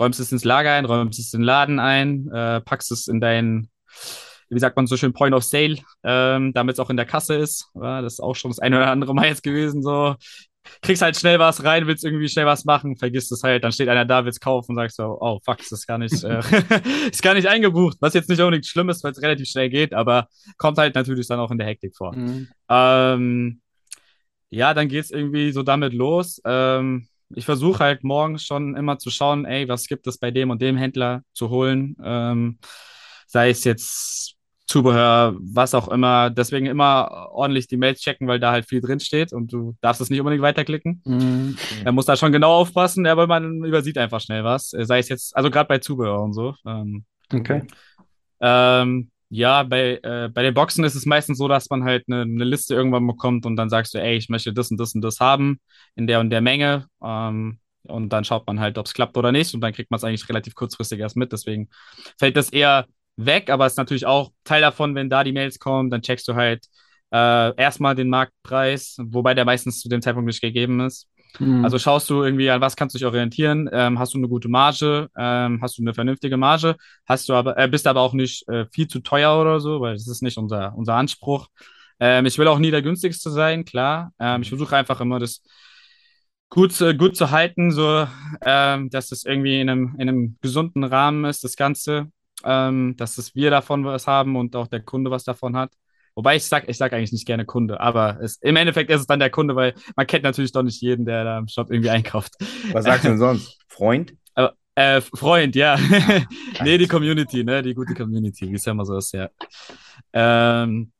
räumst 0.00 0.20
es 0.20 0.32
ins 0.32 0.44
Lager 0.44 0.72
ein, 0.72 0.84
räumst 0.84 1.18
es 1.18 1.32
in 1.32 1.40
den 1.40 1.46
Laden 1.46 1.78
ein, 1.78 2.28
äh, 2.32 2.60
packst 2.60 2.92
es 2.92 3.08
in 3.08 3.20
dein, 3.20 3.68
wie 4.48 4.58
sagt 4.58 4.76
man 4.76 4.86
so 4.86 4.96
schön, 4.96 5.12
Point 5.12 5.34
of 5.34 5.44
Sale, 5.44 5.76
ähm, 6.02 6.52
damit 6.52 6.74
es 6.74 6.80
auch 6.80 6.90
in 6.90 6.96
der 6.96 7.06
Kasse 7.06 7.34
ist. 7.34 7.70
Ja, 7.74 8.02
das 8.02 8.14
ist 8.14 8.20
auch 8.20 8.34
schon 8.34 8.50
das 8.50 8.58
eine 8.58 8.76
oder 8.76 8.90
andere 8.90 9.14
Mal 9.14 9.26
jetzt 9.26 9.42
gewesen. 9.42 9.82
So, 9.82 10.16
kriegst 10.82 11.02
halt 11.02 11.16
schnell 11.16 11.38
was 11.38 11.64
rein, 11.64 11.86
willst 11.86 12.04
irgendwie 12.04 12.28
schnell 12.28 12.46
was 12.46 12.64
machen, 12.64 12.96
vergisst 12.96 13.32
es 13.32 13.42
halt, 13.42 13.64
dann 13.64 13.72
steht 13.72 13.88
einer 13.88 14.04
da, 14.04 14.24
willst 14.24 14.40
kaufen 14.40 14.72
und 14.72 14.76
sagst 14.76 14.96
so, 14.96 15.18
oh 15.20 15.38
fuck, 15.44 15.58
das 15.58 15.72
ist 15.72 15.86
gar 15.86 15.98
nicht, 15.98 16.24
äh, 16.24 16.40
ist 17.10 17.22
gar 17.22 17.34
nicht 17.34 17.48
eingebucht, 17.48 17.96
was 18.00 18.14
jetzt 18.14 18.28
nicht 18.28 18.40
unbedingt 18.40 18.66
schlimm 18.66 18.88
ist, 18.88 19.04
weil 19.04 19.12
es 19.12 19.22
relativ 19.22 19.48
schnell 19.48 19.68
geht, 19.68 19.94
aber 19.94 20.28
kommt 20.56 20.78
halt 20.78 20.94
natürlich 20.94 21.26
dann 21.26 21.40
auch 21.40 21.50
in 21.50 21.58
der 21.58 21.66
Hektik 21.66 21.96
vor. 21.96 22.14
Mhm. 22.14 22.48
Ähm, 22.68 23.60
ja, 24.50 24.72
dann 24.72 24.88
geht 24.88 25.04
es 25.04 25.10
irgendwie 25.10 25.52
so 25.52 25.62
damit 25.62 25.92
los. 25.92 26.40
Ähm, 26.44 27.08
ich 27.36 27.44
versuche 27.44 27.82
halt 27.82 28.04
morgens 28.04 28.44
schon 28.44 28.76
immer 28.76 28.98
zu 28.98 29.10
schauen, 29.10 29.44
ey, 29.44 29.68
was 29.68 29.86
gibt 29.86 30.06
es 30.06 30.18
bei 30.18 30.30
dem 30.30 30.50
und 30.50 30.62
dem 30.62 30.76
Händler 30.76 31.22
zu 31.32 31.50
holen. 31.50 31.96
Ähm, 32.02 32.58
sei 33.26 33.50
es 33.50 33.64
jetzt 33.64 34.36
Zubehör, 34.66 35.36
was 35.40 35.74
auch 35.74 35.88
immer. 35.88 36.30
Deswegen 36.30 36.66
immer 36.66 37.28
ordentlich 37.32 37.66
die 37.68 37.76
Mails 37.76 38.00
checken, 38.00 38.26
weil 38.26 38.40
da 38.40 38.50
halt 38.50 38.66
viel 38.66 38.80
drin 38.80 38.98
steht 38.98 39.32
und 39.32 39.52
du 39.52 39.76
darfst 39.82 40.00
es 40.00 40.08
nicht 40.08 40.20
unbedingt 40.20 40.42
weiterklicken. 40.42 41.02
Mhm. 41.04 41.56
Er 41.84 41.92
muss 41.92 42.06
da 42.06 42.16
schon 42.16 42.32
genau 42.32 42.52
aufpassen, 42.52 43.06
aber 43.06 43.26
man 43.26 43.62
übersieht 43.62 43.98
einfach 43.98 44.20
schnell 44.20 44.42
was. 44.42 44.70
Sei 44.70 44.98
es 44.98 45.08
jetzt, 45.08 45.36
also 45.36 45.50
gerade 45.50 45.68
bei 45.68 45.78
Zubehör 45.78 46.22
und 46.22 46.32
so. 46.32 46.54
Ähm, 46.66 47.04
okay. 47.32 47.62
Ähm, 48.40 49.10
ja, 49.34 49.64
bei, 49.64 49.98
äh, 50.02 50.28
bei 50.32 50.42
den 50.42 50.54
Boxen 50.54 50.84
ist 50.84 50.94
es 50.94 51.06
meistens 51.06 51.38
so, 51.38 51.48
dass 51.48 51.68
man 51.68 51.82
halt 51.82 52.04
eine, 52.06 52.22
eine, 52.22 52.44
Liste 52.44 52.74
irgendwann 52.74 53.04
bekommt 53.04 53.46
und 53.46 53.56
dann 53.56 53.68
sagst 53.68 53.92
du, 53.92 53.98
ey, 53.98 54.16
ich 54.16 54.28
möchte 54.28 54.52
das 54.52 54.70
und 54.70 54.78
das 54.78 54.94
und 54.94 55.00
das 55.02 55.18
haben 55.18 55.58
in 55.96 56.06
der 56.06 56.20
und 56.20 56.30
der 56.30 56.40
Menge. 56.40 56.86
Ähm, 57.02 57.58
und 57.82 58.10
dann 58.10 58.24
schaut 58.24 58.46
man 58.46 58.60
halt, 58.60 58.78
ob 58.78 58.86
es 58.86 58.94
klappt 58.94 59.16
oder 59.16 59.32
nicht. 59.32 59.52
Und 59.52 59.60
dann 59.60 59.72
kriegt 59.72 59.90
man 59.90 59.98
es 59.98 60.04
eigentlich 60.04 60.28
relativ 60.28 60.54
kurzfristig 60.54 61.00
erst 61.00 61.16
mit. 61.16 61.32
Deswegen 61.32 61.68
fällt 62.16 62.36
das 62.36 62.50
eher 62.50 62.86
weg, 63.16 63.50
aber 63.50 63.66
es 63.66 63.72
ist 63.72 63.76
natürlich 63.76 64.06
auch 64.06 64.30
Teil 64.44 64.60
davon, 64.60 64.94
wenn 64.94 65.10
da 65.10 65.24
die 65.24 65.32
Mails 65.32 65.58
kommen, 65.58 65.90
dann 65.90 66.02
checkst 66.02 66.28
du 66.28 66.36
halt 66.36 66.66
äh, 67.12 67.56
erstmal 67.56 67.96
den 67.96 68.10
Marktpreis, 68.10 68.96
wobei 69.00 69.34
der 69.34 69.44
meistens 69.44 69.80
zu 69.80 69.88
dem 69.88 70.00
Zeitpunkt 70.00 70.28
nicht 70.28 70.42
gegeben 70.42 70.78
ist. 70.80 71.08
Mhm. 71.38 71.64
Also 71.64 71.78
schaust 71.78 72.08
du 72.10 72.22
irgendwie, 72.22 72.50
an 72.50 72.60
was 72.60 72.76
kannst 72.76 72.94
du 72.94 72.98
dich 72.98 73.06
orientieren? 73.06 73.68
Ähm, 73.72 73.98
hast 73.98 74.14
du 74.14 74.18
eine 74.18 74.28
gute 74.28 74.48
Marge? 74.48 75.08
Ähm, 75.16 75.60
hast 75.62 75.78
du 75.78 75.82
eine 75.82 75.94
vernünftige 75.94 76.36
Marge? 76.36 76.76
Hast 77.06 77.28
du 77.28 77.34
aber, 77.34 77.58
äh, 77.58 77.68
bist 77.68 77.86
aber 77.86 78.00
auch 78.00 78.12
nicht 78.12 78.48
äh, 78.48 78.66
viel 78.70 78.88
zu 78.88 79.00
teuer 79.00 79.40
oder 79.40 79.60
so, 79.60 79.80
weil 79.80 79.94
das 79.94 80.06
ist 80.06 80.22
nicht 80.22 80.38
unser, 80.38 80.74
unser 80.76 80.94
Anspruch. 80.94 81.48
Ähm, 82.00 82.26
ich 82.26 82.38
will 82.38 82.48
auch 82.48 82.58
nie 82.58 82.70
der 82.70 82.82
günstigste 82.82 83.30
sein, 83.30 83.64
klar. 83.64 84.12
Ähm, 84.18 84.42
ich 84.42 84.48
versuche 84.48 84.76
einfach 84.76 85.00
immer 85.00 85.18
das 85.18 85.42
gut, 86.48 86.78
gut 86.98 87.16
zu 87.16 87.30
halten, 87.30 87.70
so 87.72 88.06
ähm, 88.42 88.90
dass 88.90 89.12
es 89.12 89.24
irgendwie 89.24 89.60
in 89.60 89.68
einem, 89.68 89.94
in 89.98 90.08
einem 90.08 90.36
gesunden 90.40 90.84
Rahmen 90.84 91.24
ist, 91.24 91.44
das 91.44 91.56
Ganze. 91.56 92.10
Ähm, 92.44 92.94
dass 92.96 93.16
es 93.16 93.34
wir 93.34 93.50
davon 93.50 93.84
was 93.84 94.06
haben 94.06 94.36
und 94.36 94.54
auch 94.54 94.66
der 94.66 94.80
Kunde 94.80 95.10
was 95.10 95.24
davon 95.24 95.56
hat. 95.56 95.72
Wobei 96.14 96.36
ich 96.36 96.44
sage 96.44 96.66
ich 96.68 96.76
sag 96.76 96.92
eigentlich 96.92 97.12
nicht 97.12 97.26
gerne 97.26 97.44
Kunde, 97.44 97.80
aber 97.80 98.18
es, 98.20 98.36
im 98.36 98.56
Endeffekt 98.56 98.90
ist 98.90 99.00
es 99.00 99.06
dann 99.06 99.18
der 99.18 99.30
Kunde, 99.30 99.56
weil 99.56 99.74
man 99.96 100.06
kennt 100.06 100.24
natürlich 100.24 100.52
doch 100.52 100.62
nicht 100.62 100.80
jeden, 100.80 101.04
der 101.04 101.24
da 101.24 101.38
im 101.38 101.48
Shop 101.48 101.70
irgendwie 101.70 101.90
einkauft. 101.90 102.34
Was 102.72 102.84
sagst 102.84 103.04
du 103.04 103.08
denn 103.08 103.18
sonst? 103.18 103.58
Freund? 103.68 104.14
Äh, 104.76 105.00
Freund, 105.00 105.54
ja. 105.54 105.78
nee, 106.64 106.78
die 106.78 106.88
Community, 106.88 107.44
ne? 107.44 107.62
Die 107.62 107.74
gute 107.74 107.94
Community, 107.94 108.50
wie 108.50 108.54
es 108.56 108.64
ja 108.64 108.72
immer 108.72 108.84
so 108.84 108.96
ist, 108.96 109.12
ja. 109.12 109.28
Ähm, 110.12 110.92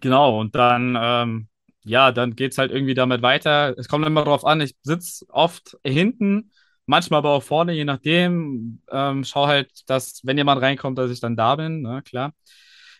genau, 0.00 0.40
und 0.40 0.54
dann, 0.54 0.96
ähm, 1.00 1.48
ja, 1.84 2.10
dann 2.10 2.36
geht 2.36 2.52
es 2.52 2.58
halt 2.58 2.70
irgendwie 2.70 2.94
damit 2.94 3.20
weiter. 3.20 3.74
Es 3.76 3.88
kommt 3.88 4.06
immer 4.06 4.24
darauf 4.24 4.46
an, 4.46 4.62
ich 4.62 4.76
sitze 4.82 5.26
oft 5.28 5.76
hinten, 5.84 6.52
manchmal 6.86 7.18
aber 7.18 7.30
auch 7.30 7.42
vorne, 7.42 7.72
je 7.74 7.84
nachdem. 7.84 8.82
Ähm, 8.90 9.24
schau 9.24 9.46
halt, 9.46 9.70
dass, 9.88 10.20
wenn 10.24 10.38
jemand 10.38 10.62
reinkommt, 10.62 10.96
dass 10.96 11.10
ich 11.10 11.20
dann 11.20 11.36
da 11.36 11.56
bin, 11.56 11.82
ne? 11.82 12.02
klar. 12.02 12.32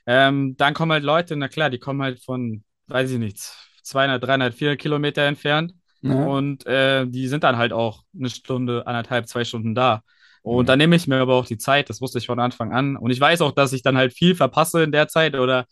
Ähm, 0.07 0.57
dann 0.57 0.75
kommen 0.75 0.93
halt 0.93 1.05
Leute, 1.05 1.37
na 1.37 1.49
klar, 1.49 1.71
die 1.71 1.79
kommen 1.79 2.03
halt 2.03 2.23
von, 2.23 2.65
weiß 2.89 3.11
ich 3.11 3.19
nicht, 3.19 3.39
200, 3.83 4.23
300, 4.23 4.55
400 4.55 4.81
Kilometer 4.81 5.23
entfernt. 5.23 5.75
Ja. 6.03 6.15
Und 6.15 6.67
äh, 6.67 7.07
die 7.07 7.29
sind 7.29 7.45
dann 7.45 7.57
halt 7.57 7.73
auch 7.73 8.03
eine 8.17 8.29
Stunde, 8.29 8.87
anderthalb, 8.87 9.29
zwei 9.29 9.45
Stunden 9.45 9.75
da. 9.75 10.03
Und 10.43 10.65
mhm. 10.65 10.67
dann 10.67 10.79
nehme 10.79 10.97
ich 10.97 11.07
mir 11.07 11.21
aber 11.21 11.35
auch 11.35 11.47
die 11.47 11.59
Zeit, 11.59 11.89
das 11.89 12.01
wusste 12.01 12.19
ich 12.19 12.27
von 12.27 12.41
Anfang 12.41 12.73
an. 12.73 12.97
Und 12.97 13.11
ich 13.11 13.21
weiß 13.21 13.41
auch, 13.43 13.53
dass 13.53 13.73
ich 13.73 13.83
dann 13.83 13.97
halt 13.97 14.13
viel 14.13 14.35
verpasse 14.35 14.83
in 14.83 14.93
der 14.93 15.07
Zeit 15.07 15.37
oder 15.37 15.67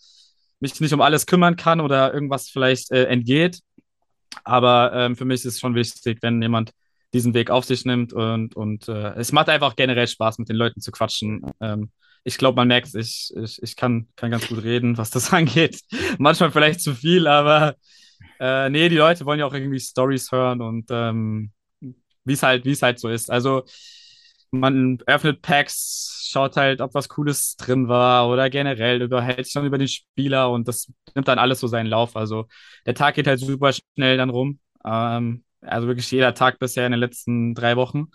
mich 0.60 0.80
nicht 0.80 0.92
um 0.92 1.00
alles 1.00 1.26
kümmern 1.26 1.56
kann 1.56 1.80
oder 1.80 2.14
irgendwas 2.14 2.48
vielleicht 2.48 2.92
äh, 2.92 3.06
entgeht. 3.06 3.60
Aber 4.44 4.92
ähm, 4.94 5.16
für 5.16 5.24
mich 5.24 5.40
ist 5.40 5.54
es 5.54 5.60
schon 5.60 5.74
wichtig, 5.74 6.18
wenn 6.22 6.40
jemand 6.40 6.70
diesen 7.12 7.34
Weg 7.34 7.50
auf 7.50 7.64
sich 7.64 7.84
nimmt 7.84 8.12
und, 8.12 8.54
und 8.56 8.88
äh, 8.88 9.14
es 9.14 9.32
macht 9.32 9.48
einfach 9.48 9.76
generell 9.76 10.06
Spaß, 10.06 10.38
mit 10.38 10.48
den 10.48 10.56
Leuten 10.56 10.80
zu 10.80 10.92
quatschen. 10.92 11.42
Ähm, 11.60 11.90
ich 12.24 12.38
glaube, 12.38 12.56
man 12.56 12.68
merkt, 12.68 12.94
ich, 12.94 13.32
ich, 13.36 13.62
ich 13.62 13.76
kann, 13.76 14.08
kann 14.16 14.30
ganz 14.30 14.48
gut 14.48 14.62
reden, 14.62 14.98
was 14.98 15.10
das 15.10 15.32
angeht. 15.32 15.80
Manchmal 16.18 16.50
vielleicht 16.50 16.80
zu 16.80 16.94
viel, 16.94 17.26
aber 17.26 17.74
äh, 18.38 18.68
nee, 18.70 18.88
die 18.88 18.96
Leute 18.96 19.24
wollen 19.26 19.40
ja 19.40 19.46
auch 19.46 19.54
irgendwie 19.54 19.80
Stories 19.80 20.30
hören 20.30 20.60
und 20.60 20.86
ähm, 20.90 21.52
wie 22.24 22.36
halt, 22.36 22.66
es 22.66 22.82
halt 22.82 22.98
so 22.98 23.08
ist. 23.08 23.30
Also 23.30 23.64
man 24.50 24.98
öffnet 25.06 25.42
Packs, 25.42 26.28
schaut 26.30 26.56
halt, 26.56 26.80
ob 26.80 26.94
was 26.94 27.08
Cooles 27.08 27.56
drin 27.56 27.88
war 27.88 28.28
oder 28.28 28.50
generell 28.50 29.02
überhält 29.02 29.46
sich 29.46 29.54
dann 29.54 29.66
über 29.66 29.78
den 29.78 29.88
Spieler 29.88 30.50
und 30.50 30.68
das 30.68 30.92
nimmt 31.14 31.28
dann 31.28 31.38
alles 31.38 31.60
so 31.60 31.66
seinen 31.66 31.86
Lauf. 31.86 32.16
Also 32.16 32.46
der 32.86 32.94
Tag 32.94 33.14
geht 33.14 33.26
halt 33.26 33.40
super 33.40 33.72
schnell 33.72 34.16
dann 34.16 34.30
rum. 34.30 34.58
Ähm, 34.84 35.44
also 35.62 35.86
wirklich 35.86 36.10
jeder 36.10 36.34
Tag 36.34 36.58
bisher 36.58 36.86
in 36.86 36.92
den 36.92 37.00
letzten 37.00 37.54
drei 37.54 37.76
Wochen 37.76 38.08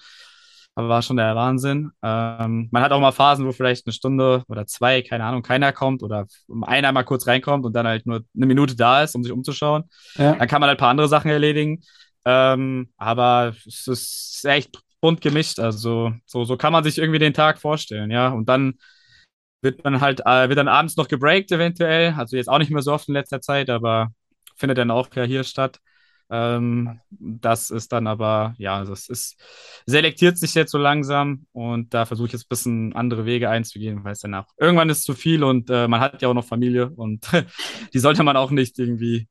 war 0.75 1.01
schon 1.01 1.17
der 1.17 1.36
Wahnsinn. 1.36 1.91
Ähm, 2.03 2.67
man 2.71 2.84
hat 2.84 2.91
auch 2.91 2.99
mal 2.99 3.13
Phasen, 3.13 3.45
wo 3.45 3.51
vielleicht 3.53 3.88
eine 3.88 3.93
Stunde 3.93 4.43
oder 4.49 4.65
zwei, 4.65 5.01
keine 5.01 5.23
Ahnung, 5.23 5.41
keiner 5.41 5.71
kommt 5.71 6.03
oder 6.03 6.27
einer 6.63 6.91
mal 6.91 7.03
kurz 7.03 7.27
reinkommt 7.27 7.65
und 7.65 7.73
dann 7.73 7.88
halt 7.88 8.05
nur 8.05 8.23
eine 8.36 8.45
Minute 8.45 8.75
da 8.75 9.03
ist, 9.03 9.15
um 9.15 9.23
sich 9.23 9.31
umzuschauen. 9.31 9.86
Ja. 10.15 10.36
Dann 10.36 10.47
kann 10.47 10.60
man 10.60 10.67
halt 10.67 10.77
ein 10.77 10.81
paar 10.81 10.89
andere 10.89 11.08
Sachen 11.08 11.31
erledigen. 11.31 11.81
Ähm, 12.25 12.91
aber 12.97 13.55
es 13.65 13.88
ist 13.88 14.45
echt 14.45 14.77
bunt 14.99 15.21
gemischt. 15.21 15.60
Also 15.60 16.12
so, 16.25 16.43
so 16.43 16.58
kann 16.58 16.73
man 16.73 16.84
sich 16.84 16.97
irgendwie 16.97 17.19
den 17.19 17.34
Tag 17.34 17.60
vorstellen, 17.60 18.12
ja. 18.12 18.29
Und 18.29 18.49
dann 18.49 18.73
wird 19.62 19.84
man 19.84 20.01
halt, 20.01 20.21
äh, 20.25 20.49
wird 20.49 20.60
dann 20.60 20.67
abends 20.67 20.97
noch 20.97 21.08
gebreakt 21.08 21.51
eventuell. 21.51 22.13
Also 22.17 22.36
jetzt 22.36 22.49
auch 22.49 22.60
nicht 22.60 22.71
mehr 22.71 22.81
so 22.81 22.93
oft 22.93 23.08
in 23.08 23.13
letzter 23.13 23.39
Zeit, 23.39 23.69
aber 23.69 24.10
findet 24.58 24.77
dann 24.77 24.91
auch 24.91 25.08
ja 25.15 25.23
hier 25.23 25.43
statt. 25.43 25.79
Ähm, 26.29 26.99
das 27.11 27.69
ist 27.69 27.91
dann 27.91 28.07
aber, 28.07 28.55
ja, 28.57 28.83
das 28.83 29.09
ist, 29.09 29.39
selektiert 29.85 30.38
sich 30.38 30.55
jetzt 30.55 30.71
so 30.71 30.77
langsam 30.77 31.45
und 31.51 31.93
da 31.93 32.05
versuche 32.05 32.27
ich 32.27 32.33
jetzt 32.33 32.45
ein 32.45 32.49
bisschen 32.49 32.95
andere 32.95 33.25
Wege 33.25 33.49
einzugehen, 33.49 34.03
weil 34.03 34.13
es 34.13 34.21
danach 34.21 34.47
irgendwann 34.57 34.89
ist 34.89 35.03
zu 35.03 35.13
viel 35.13 35.43
und 35.43 35.69
äh, 35.69 35.88
man 35.88 35.99
hat 35.99 36.21
ja 36.21 36.29
auch 36.29 36.33
noch 36.33 36.45
Familie 36.45 36.89
und 36.89 37.27
die 37.93 37.99
sollte 37.99 38.23
man 38.23 38.38
auch 38.38 38.51
nicht 38.51 38.79
irgendwie 38.79 39.27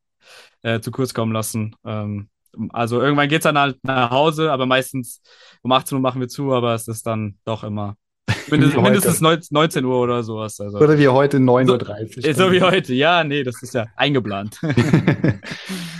äh, 0.62 0.80
zu 0.80 0.92
kurz 0.92 1.14
kommen 1.14 1.32
lassen. 1.32 1.74
Ähm, 1.84 2.28
also 2.70 3.00
irgendwann 3.00 3.28
geht 3.28 3.40
es 3.40 3.44
dann 3.44 3.58
halt 3.58 3.78
nach 3.82 4.10
Hause, 4.10 4.52
aber 4.52 4.66
meistens 4.66 5.20
um 5.62 5.72
18 5.72 5.96
Uhr 5.96 6.02
machen 6.02 6.20
wir 6.20 6.28
zu, 6.28 6.52
aber 6.52 6.74
es 6.74 6.86
ist 6.86 7.06
dann 7.06 7.38
doch 7.44 7.64
immer 7.64 7.96
mindestens, 8.50 8.82
mindestens 8.82 9.20
19 9.50 9.84
Uhr 9.84 9.98
oder 9.98 10.22
sowas. 10.22 10.60
Also. 10.60 10.78
Oder 10.78 10.96
wie 10.98 11.08
heute 11.08 11.38
9.30 11.38 12.16
Uhr. 12.16 12.34
So, 12.34 12.44
so 12.44 12.52
wie 12.52 12.62
heute, 12.62 12.94
ja, 12.94 13.24
nee, 13.24 13.42
das 13.42 13.62
ist 13.62 13.74
ja 13.74 13.86
eingeplant. 13.96 14.60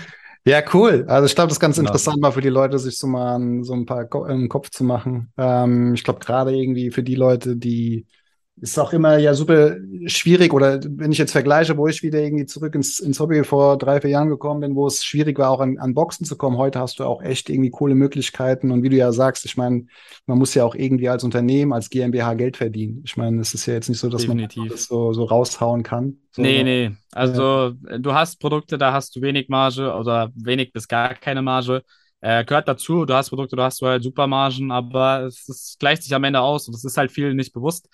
Ja, 0.47 0.63
cool. 0.75 1.05
Also 1.09 1.25
ich 1.27 1.35
glaube, 1.35 1.49
das 1.49 1.57
ist 1.57 1.61
ganz 1.61 1.77
genau. 1.77 1.89
interessant, 1.89 2.21
mal 2.21 2.31
für 2.33 2.43
die 2.43 2.51
Leute, 2.51 2.79
sich 2.79 2.99
so 2.99 3.07
mal 3.07 3.41
so 3.65 3.73
ein 3.73 3.87
paar 3.87 4.07
im 4.29 4.49
Kopf 4.51 4.69
zu 4.71 4.85
machen. 4.85 5.33
Ähm, 5.39 5.95
ich 5.95 6.05
glaube, 6.05 6.21
gerade 6.21 6.55
irgendwie 6.55 6.91
für 6.91 7.03
die 7.03 7.15
Leute, 7.15 7.57
die 7.57 8.07
ist 8.61 8.79
auch 8.79 8.93
immer 8.93 9.19
ja 9.19 9.35
super 9.35 9.77
schwierig 10.07 10.53
oder 10.53 10.81
wenn 10.85 11.11
ich 11.11 11.19
jetzt 11.19 11.33
vergleiche, 11.33 11.77
wo 11.77 11.89
ich 11.89 12.03
wieder 12.03 12.21
irgendwie 12.21 12.47
zurück 12.47 12.75
ins, 12.77 13.01
ins 13.01 13.19
Hobby 13.19 13.43
vor 13.43 13.77
drei, 13.79 14.01
vier 14.01 14.11
Jahren 14.11 14.29
gekommen 14.29 14.61
bin, 14.61 14.77
wo 14.77 14.87
es 14.87 15.05
schwierig 15.05 15.39
war, 15.39 15.51
auch 15.51 15.61
an, 15.61 15.79
an 15.79 15.93
Boxen 15.93 16.25
zu 16.25 16.37
kommen. 16.37 16.57
Heute 16.57 16.79
hast 16.79 17.01
du 17.01 17.05
auch 17.05 17.21
echt 17.21 17.51
irgendwie 17.51 17.71
coole 17.71 17.97
Möglichkeiten 17.97 18.71
und 18.71 18.85
wie 18.85 18.91
du 18.91 18.97
ja 18.97 19.11
sagst, 19.11 19.45
ich 19.45 19.57
meine, 19.57 19.87
man 20.27 20.39
muss 20.39 20.55
ja 20.55 20.65
auch 20.65 20.77
irgendwie 20.77 21.09
als 21.09 21.25
Unternehmen, 21.25 21.73
als 21.73 21.91
GmbH 21.91 22.35
Geld 22.35 22.57
verdienen. 22.57 23.03
Ich 23.05 23.17
meine, 23.17 23.41
es 23.41 23.55
ist 23.55 23.67
ja 23.67 23.75
jetzt 23.75 23.89
nicht 23.89 23.99
so, 23.99 24.09
dass 24.09 24.23
Definitiv. 24.23 24.59
man 24.59 24.69
das 24.69 24.85
so, 24.85 25.13
so 25.13 25.25
raushauen 25.25 25.83
kann. 25.83 26.19
So, 26.31 26.43
nee, 26.43 26.63
nee. 26.63 26.93
Also 27.11 27.75
ja. 27.89 27.99
du 27.99 28.15
hast 28.15 28.41
Produkte, 28.41 28.79
da 28.79 28.93
hast 28.93 29.17
du 29.17 29.21
wenig 29.21 29.49
Marge 29.49 29.93
oder 29.93 30.31
wenig 30.37 30.73
bis 30.73 30.87
gar 30.87 31.15
keine 31.15 31.43
Marge. 31.43 31.83
Äh, 32.21 32.45
gehört 32.45 32.69
dazu, 32.69 33.05
du 33.05 33.15
hast 33.15 33.31
Produkte, 33.31 33.57
du 33.57 33.63
hast 33.63 33.83
halt 33.83 34.03
Supermargen, 34.03 34.71
aber 34.71 35.25
es, 35.25 35.49
es 35.49 35.77
gleicht 35.79 36.05
sich 36.05 36.15
am 36.15 36.25
Ende 36.25 36.41
aus 36.41 36.69
und 36.69 36.75
es 36.75 36.85
ist 36.85 36.97
halt 36.97 37.11
vielen 37.11 37.37
nicht 37.37 37.53
bewusst. 37.53 37.89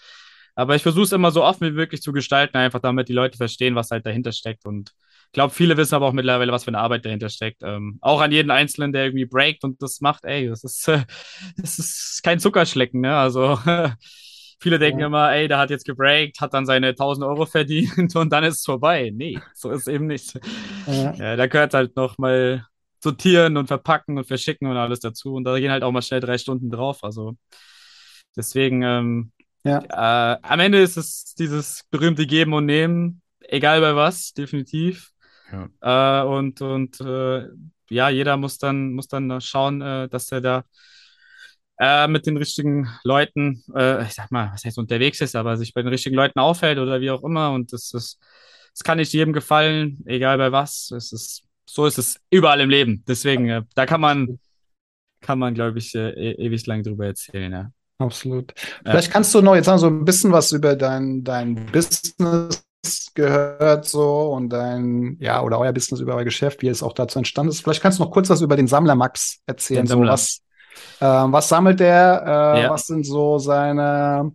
Aber 0.55 0.75
ich 0.77 0.83
versuche 0.83 1.05
es 1.05 1.13
immer 1.13 1.31
so 1.31 1.45
offen 1.45 1.69
wie 1.69 1.73
möglich 1.73 2.03
zu 2.03 2.13
gestalten, 2.13 2.57
einfach 2.57 2.81
damit 2.81 3.09
die 3.09 3.13
Leute 3.13 3.37
verstehen, 3.37 3.75
was 3.75 3.91
halt 3.91 4.07
dahinter 4.07 4.33
steckt. 4.33 4.67
Und 4.67 4.93
ich 5.27 5.33
glaube, 5.33 5.55
viele 5.55 5.77
wissen 5.77 5.95
aber 5.95 6.07
auch 6.07 6.13
mittlerweile, 6.13 6.53
was 6.53 6.65
für 6.65 6.69
eine 6.69 6.81
Arbeit 6.81 7.05
dahinter 7.05 7.29
steckt. 7.29 7.63
Ähm, 7.63 7.99
auch 8.01 8.21
an 8.21 8.33
jeden 8.33 8.51
Einzelnen, 8.51 8.93
der 8.93 9.05
irgendwie 9.05 9.27
breakt 9.27 9.63
und 9.65 9.81
das 9.81 10.01
macht, 10.01 10.25
ey, 10.25 10.49
das 10.49 10.65
ist, 10.65 10.89
äh, 10.89 11.05
das 11.57 11.79
ist 11.79 12.23
kein 12.23 12.41
Zuckerschlecken, 12.41 13.01
ne? 13.01 13.17
Also 13.17 13.59
viele 14.61 14.79
denken 14.79 15.01
ja. 15.01 15.07
immer, 15.07 15.33
ey, 15.33 15.49
der 15.49 15.59
hat 15.59 15.71
jetzt 15.71 15.87
gebreakt, 15.87 16.41
hat 16.41 16.53
dann 16.55 16.67
seine 16.67 16.89
1000 16.89 17.25
Euro 17.27 17.47
verdient 17.47 18.15
und 18.17 18.33
dann 18.33 18.45
ist 18.45 18.59
es 18.59 18.65
vorbei. 18.65 19.13
Nee, 19.15 19.39
so 19.55 19.71
ist 19.71 19.89
eben 19.89 20.07
nicht. 20.07 20.39
Ja. 20.87 21.15
ja 21.15 21.37
da 21.37 21.47
gehört 21.47 21.75
halt 21.75 21.97
noch 21.97 22.19
mal 22.19 22.67
sortieren 23.03 23.57
und 23.57 23.67
verpacken 23.67 24.19
und 24.19 24.27
verschicken 24.27 24.69
und 24.69 24.77
alles 24.77 25.01
dazu. 25.01 25.35
Und 25.35 25.45
da 25.45 25.59
gehen 25.59 25.71
halt 25.71 25.83
auch 25.83 25.93
mal 25.93 26.03
schnell 26.03 26.21
drei 26.21 26.39
Stunden 26.39 26.71
drauf. 26.71 27.03
Also 27.03 27.37
deswegen, 28.37 28.83
ähm, 28.83 29.33
ja. 29.65 30.35
Äh, 30.35 30.39
am 30.43 30.61
Ende 30.61 30.81
ist 30.81 30.97
es 30.97 31.35
dieses 31.35 31.85
berühmte 31.91 32.27
Geben 32.27 32.53
und 32.53 32.67
Nehmen, 32.67 33.23
egal 33.41 33.81
bei 33.81 33.95
was, 33.95 34.33
definitiv. 34.33 35.11
Ja. 35.53 36.23
Äh, 36.23 36.27
und 36.27 36.61
und 36.61 37.01
äh, 37.01 37.49
ja, 37.91 38.09
jeder 38.09 38.37
muss 38.37 38.59
dann, 38.59 38.93
muss 38.93 39.09
dann 39.09 39.41
schauen, 39.41 39.83
äh, 39.83 40.09
dass 40.09 40.31
er 40.33 40.41
da 40.41 40.65
äh, 41.79 42.07
mit 42.09 42.27
den 42.27 42.37
richtigen 42.37 42.89
Leuten, 43.05 43.63
äh, 43.75 44.05
ich 44.05 44.15
sag 44.15 44.31
mal, 44.31 44.51
was 44.53 44.65
heißt 44.65 44.79
unterwegs 44.79 45.21
ist, 45.21 45.35
aber 45.37 45.57
sich 45.57 45.75
bei 45.75 45.83
den 45.83 45.89
richtigen 45.89 46.17
Leuten 46.17 46.39
aufhält 46.39 46.79
oder 46.79 47.01
wie 47.01 47.11
auch 47.11 47.25
immer. 47.25 47.53
Und 47.53 47.73
das 47.73 47.93
ist, 47.95 48.19
das 48.73 48.85
kann 48.85 48.99
nicht 48.99 49.13
jedem 49.13 49.33
gefallen, 49.33 50.03
egal 50.07 50.39
bei 50.39 50.53
was. 50.53 50.91
Es 50.93 51.13
ist, 51.13 51.43
so 51.67 51.87
ist 51.87 51.99
es 51.99 52.21
überall 52.31 52.61
im 52.61 52.71
Leben. 52.71 53.05
Deswegen, 53.09 53.67
da 53.75 53.87
kann 53.87 54.01
man, 54.01 54.39
kann 55.21 55.39
man, 55.39 55.55
glaube 55.55 55.79
ich, 55.79 55.95
e 55.95 56.33
ewig 56.33 56.67
lang 56.67 56.83
drüber 56.83 57.07
erzählen, 57.07 57.53
ja. 57.53 57.71
Absolut. 58.01 58.55
Vielleicht 58.83 59.11
kannst 59.11 59.35
du 59.35 59.43
noch 59.43 59.55
jetzt 59.55 59.67
noch 59.67 59.79
so 59.79 59.89
ein 59.89 60.05
bisschen 60.05 60.33
was 60.33 60.53
über 60.53 60.75
dein, 60.75 61.23
dein 61.23 61.67
Business 61.67 62.65
gehört 63.15 63.85
so 63.85 64.33
und 64.33 64.49
dein, 64.49 65.19
ja, 65.21 65.43
oder 65.43 65.59
euer 65.59 65.73
Business 65.73 66.01
über 66.01 66.15
euer 66.15 66.25
Geschäft, 66.25 66.63
wie 66.63 66.69
es 66.69 66.83
auch 66.83 66.95
dazu 66.95 67.19
entstanden 67.19 67.51
ist. 67.51 67.61
Vielleicht 67.61 67.83
kannst 67.83 67.99
du 67.99 68.05
noch 68.05 68.11
kurz 68.11 68.31
was 68.31 68.41
über 68.41 68.57
den 68.57 68.67
Sammler 68.67 68.95
Max 68.95 69.41
erzählen. 69.47 69.87
So, 69.87 70.01
was, 70.01 70.41
äh, 71.01 71.05
was 71.05 71.49
sammelt 71.51 71.79
der? 71.79 72.23
Äh, 72.57 72.63
ja. 72.63 72.71
Was 72.71 72.87
sind 72.87 73.05
so 73.05 73.39
seine, 73.39 74.33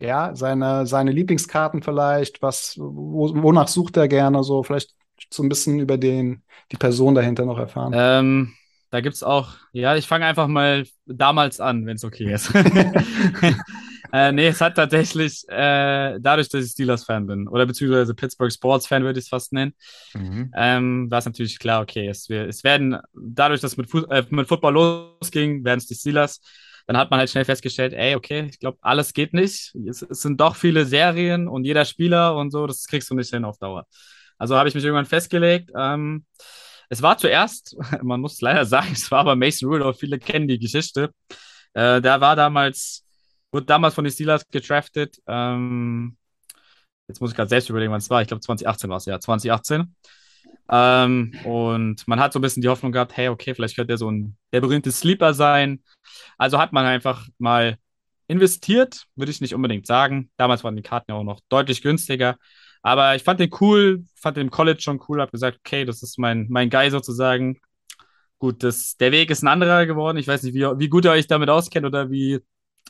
ja, 0.00 0.34
seine, 0.34 0.86
seine 0.86 1.12
Lieblingskarten 1.12 1.82
vielleicht? 1.82 2.40
Was, 2.40 2.76
wo, 2.78 3.30
wonach 3.42 3.68
sucht 3.68 3.98
er 3.98 4.08
gerne? 4.08 4.42
So, 4.44 4.62
vielleicht 4.62 4.94
so 5.30 5.42
ein 5.42 5.50
bisschen 5.50 5.78
über 5.78 5.98
den, 5.98 6.42
die 6.72 6.76
Person 6.76 7.14
dahinter 7.14 7.44
noch 7.44 7.58
erfahren. 7.58 7.92
Ähm, 7.94 8.54
da 8.94 9.00
gibt 9.00 9.16
es 9.16 9.24
auch, 9.24 9.48
ja, 9.72 9.96
ich 9.96 10.06
fange 10.06 10.24
einfach 10.24 10.46
mal 10.46 10.86
damals 11.04 11.58
an, 11.58 11.84
wenn 11.84 11.96
es 11.96 12.04
okay 12.04 12.32
ist. 12.32 12.54
äh, 14.12 14.30
nee, 14.30 14.46
es 14.46 14.60
hat 14.60 14.76
tatsächlich, 14.76 15.42
äh, 15.48 16.16
dadurch, 16.20 16.48
dass 16.48 16.64
ich 16.64 16.70
Steelers-Fan 16.70 17.26
bin, 17.26 17.48
oder 17.48 17.66
beziehungsweise 17.66 18.14
Pittsburgh 18.14 18.52
Sports-Fan 18.52 19.02
würde 19.02 19.18
ich 19.18 19.24
es 19.24 19.30
fast 19.30 19.52
nennen, 19.52 19.74
mhm. 20.14 20.52
ähm, 20.56 21.10
war 21.10 21.18
es 21.18 21.24
natürlich 21.24 21.58
klar, 21.58 21.82
okay, 21.82 22.06
es, 22.06 22.28
wir, 22.28 22.46
es 22.46 22.62
werden, 22.62 22.96
dadurch, 23.12 23.60
dass 23.60 23.72
es 23.72 23.76
mit, 23.76 23.90
Fuß, 23.90 24.04
äh, 24.10 24.22
mit 24.30 24.46
Football 24.46 24.74
losging, 24.74 25.64
werden 25.64 25.78
es 25.78 25.88
die 25.88 25.96
Steelers. 25.96 26.40
Dann 26.86 26.96
hat 26.96 27.10
man 27.10 27.18
halt 27.18 27.30
schnell 27.30 27.44
festgestellt, 27.44 27.94
ey, 27.94 28.14
okay, 28.14 28.46
ich 28.48 28.60
glaube, 28.60 28.78
alles 28.80 29.12
geht 29.12 29.34
nicht. 29.34 29.74
Es, 29.88 30.02
es 30.02 30.22
sind 30.22 30.40
doch 30.40 30.54
viele 30.54 30.84
Serien 30.84 31.48
und 31.48 31.64
jeder 31.64 31.84
Spieler 31.84 32.36
und 32.36 32.52
so, 32.52 32.68
das 32.68 32.86
kriegst 32.86 33.10
du 33.10 33.16
nicht 33.16 33.30
hin 33.30 33.44
auf 33.44 33.58
Dauer. 33.58 33.88
Also 34.38 34.54
habe 34.54 34.68
ich 34.68 34.76
mich 34.76 34.84
irgendwann 34.84 35.04
festgelegt, 35.04 35.72
ähm, 35.76 36.26
es 36.88 37.02
war 37.02 37.18
zuerst, 37.18 37.76
man 38.02 38.20
muss 38.20 38.40
leider 38.40 38.64
sagen, 38.64 38.90
es 38.92 39.10
war 39.10 39.20
aber 39.20 39.36
Mason 39.36 39.68
Rudolph, 39.68 39.98
viele 39.98 40.18
kennen 40.18 40.48
die 40.48 40.58
Geschichte. 40.58 41.10
Äh, 41.74 42.00
der 42.00 42.20
war 42.20 42.36
damals, 42.36 43.04
wurde 43.52 43.66
damals 43.66 43.94
von 43.94 44.04
den 44.04 44.12
Steelers 44.12 44.46
gedraftet. 44.50 45.18
Ähm, 45.26 46.16
jetzt 47.08 47.20
muss 47.20 47.30
ich 47.30 47.36
gerade 47.36 47.48
selbst 47.48 47.68
überlegen, 47.70 47.92
wann 47.92 47.98
es 47.98 48.10
war. 48.10 48.22
Ich 48.22 48.28
glaube 48.28 48.40
2018 48.40 48.90
war 48.90 48.96
es, 48.98 49.06
ja, 49.06 49.20
2018. 49.20 49.94
Ähm, 50.70 51.32
und 51.44 52.06
man 52.08 52.20
hat 52.20 52.32
so 52.32 52.38
ein 52.38 52.42
bisschen 52.42 52.62
die 52.62 52.68
Hoffnung 52.68 52.92
gehabt, 52.92 53.16
hey, 53.16 53.28
okay, 53.28 53.54
vielleicht 53.54 53.76
könnte 53.76 53.94
er 53.94 53.98
so 53.98 54.10
ein 54.10 54.36
der 54.52 54.60
berühmte 54.60 54.92
Sleeper 54.92 55.34
sein. 55.34 55.82
Also 56.38 56.58
hat 56.58 56.72
man 56.72 56.86
einfach 56.86 57.28
mal 57.38 57.76
investiert, 58.34 59.04
würde 59.16 59.30
ich 59.30 59.40
nicht 59.40 59.54
unbedingt 59.54 59.86
sagen. 59.86 60.30
Damals 60.36 60.64
waren 60.64 60.76
die 60.76 60.82
Karten 60.82 61.10
ja 61.10 61.16
auch 61.16 61.24
noch 61.24 61.40
deutlich 61.48 61.82
günstiger. 61.82 62.36
Aber 62.82 63.14
ich 63.14 63.22
fand 63.22 63.40
den 63.40 63.50
cool, 63.60 64.04
fand 64.14 64.36
den 64.36 64.48
im 64.48 64.50
College 64.50 64.80
schon 64.82 65.00
cool, 65.08 65.20
habe 65.20 65.30
gesagt, 65.30 65.58
okay, 65.64 65.86
das 65.86 66.02
ist 66.02 66.18
mein, 66.18 66.46
mein 66.50 66.68
Guy 66.68 66.90
sozusagen. 66.90 67.58
Gut, 68.38 68.62
das, 68.62 68.96
der 68.98 69.10
Weg 69.10 69.30
ist 69.30 69.42
ein 69.42 69.48
anderer 69.48 69.86
geworden. 69.86 70.18
Ich 70.18 70.28
weiß 70.28 70.42
nicht, 70.42 70.54
wie, 70.54 70.60
wie 70.60 70.88
gut 70.88 71.06
ihr 71.06 71.12
euch 71.12 71.26
damit 71.26 71.48
auskennt 71.48 71.86
oder 71.86 72.10
wie. 72.10 72.40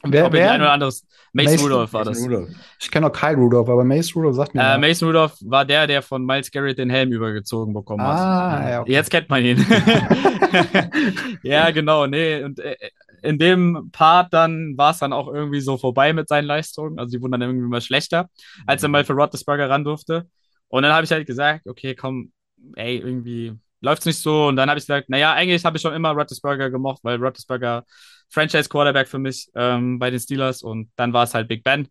Wer, 0.03 0.33
wer? 0.33 0.53
ein 0.53 0.61
oder 0.61 0.73
anderes. 0.73 1.07
Mace, 1.33 1.53
Mace 1.53 1.63
Rudolph 1.63 1.93
war 1.93 2.05
Mace 2.05 2.19
das. 2.19 2.27
Rudolph. 2.27 2.51
Ich 2.81 2.91
kenne 2.91 3.07
auch 3.07 3.13
Kyle 3.13 3.37
Rudolph, 3.37 3.69
aber 3.69 3.85
Mace 3.85 4.17
Rudolph 4.17 4.35
sagt 4.35 4.55
mir. 4.55 4.63
Äh, 4.63 4.79
Mace 4.79 5.03
Rudolph 5.05 5.37
war 5.43 5.65
der, 5.65 5.87
der 5.87 6.03
von 6.03 6.27
Miles 6.27 6.51
Garrett 6.51 6.79
den 6.79 6.91
Helm 6.91 7.13
übergezogen 7.13 7.73
bekommen 7.73 8.03
hat. 8.03 8.19
Ah, 8.19 8.71
ja, 8.71 8.81
okay. 8.81 8.93
Jetzt 8.93 9.11
kennt 9.11 9.31
man 9.31 9.45
ihn. 9.45 9.65
ja, 11.43 11.71
genau. 11.71 12.07
Nee, 12.07 12.43
und 12.43 12.59
äh, 12.59 12.77
in 13.25 13.39
dem 13.39 13.91
Part 13.93 14.33
dann 14.35 14.77
war 14.77 14.91
es 14.91 14.99
dann 14.99 15.13
auch 15.13 15.29
irgendwie 15.33 15.61
so 15.61 15.79
vorbei 15.79 16.13
mit 16.13 16.29
seinen 16.29 16.47
Leistungen. 16.47 16.99
Also 16.99 17.17
die 17.17 17.23
wurden 17.23 17.33
dann 17.33 17.43
irgendwie 17.43 17.69
mal 17.69 17.81
schlechter, 17.81 18.29
als 18.67 18.83
er 18.83 18.89
mhm. 18.89 18.93
mal 18.93 19.05
für 19.05 19.15
Roethlisberger 19.15 19.69
ran 19.71 19.85
durfte. 19.85 20.29
Und 20.69 20.83
dann 20.83 20.93
habe 20.93 21.05
ich 21.05 21.11
halt 21.11 21.27
gesagt, 21.27 21.67
okay, 21.67 21.95
komm, 21.95 22.33
ey, 22.77 22.99
irgendwie 22.99 23.55
läuft 23.81 24.01
es 24.01 24.07
nicht 24.07 24.19
so. 24.19 24.49
Und 24.49 24.57
dann 24.57 24.69
habe 24.69 24.79
ich 24.79 24.85
gesagt, 24.85 25.09
naja, 25.09 25.33
eigentlich 25.33 25.65
habe 25.65 25.77
ich 25.77 25.83
schon 25.83 25.95
immer 25.95 26.11
Roethlisberger 26.11 26.71
gemocht, 26.71 27.01
weil 27.03 27.17
Roethlisberger 27.23 27.85
Franchise 28.29 28.69
Quarterback 28.69 29.09
für 29.09 29.19
mich 29.19 29.49
ähm, 29.55 29.99
bei 29.99 30.11
den 30.11 30.21
Steelers 30.21 30.63
und 30.63 30.91
dann 30.97 31.13
war 31.13 31.25
es 31.25 31.35
halt 31.35 31.49
Big 31.49 31.65
Ben. 31.65 31.89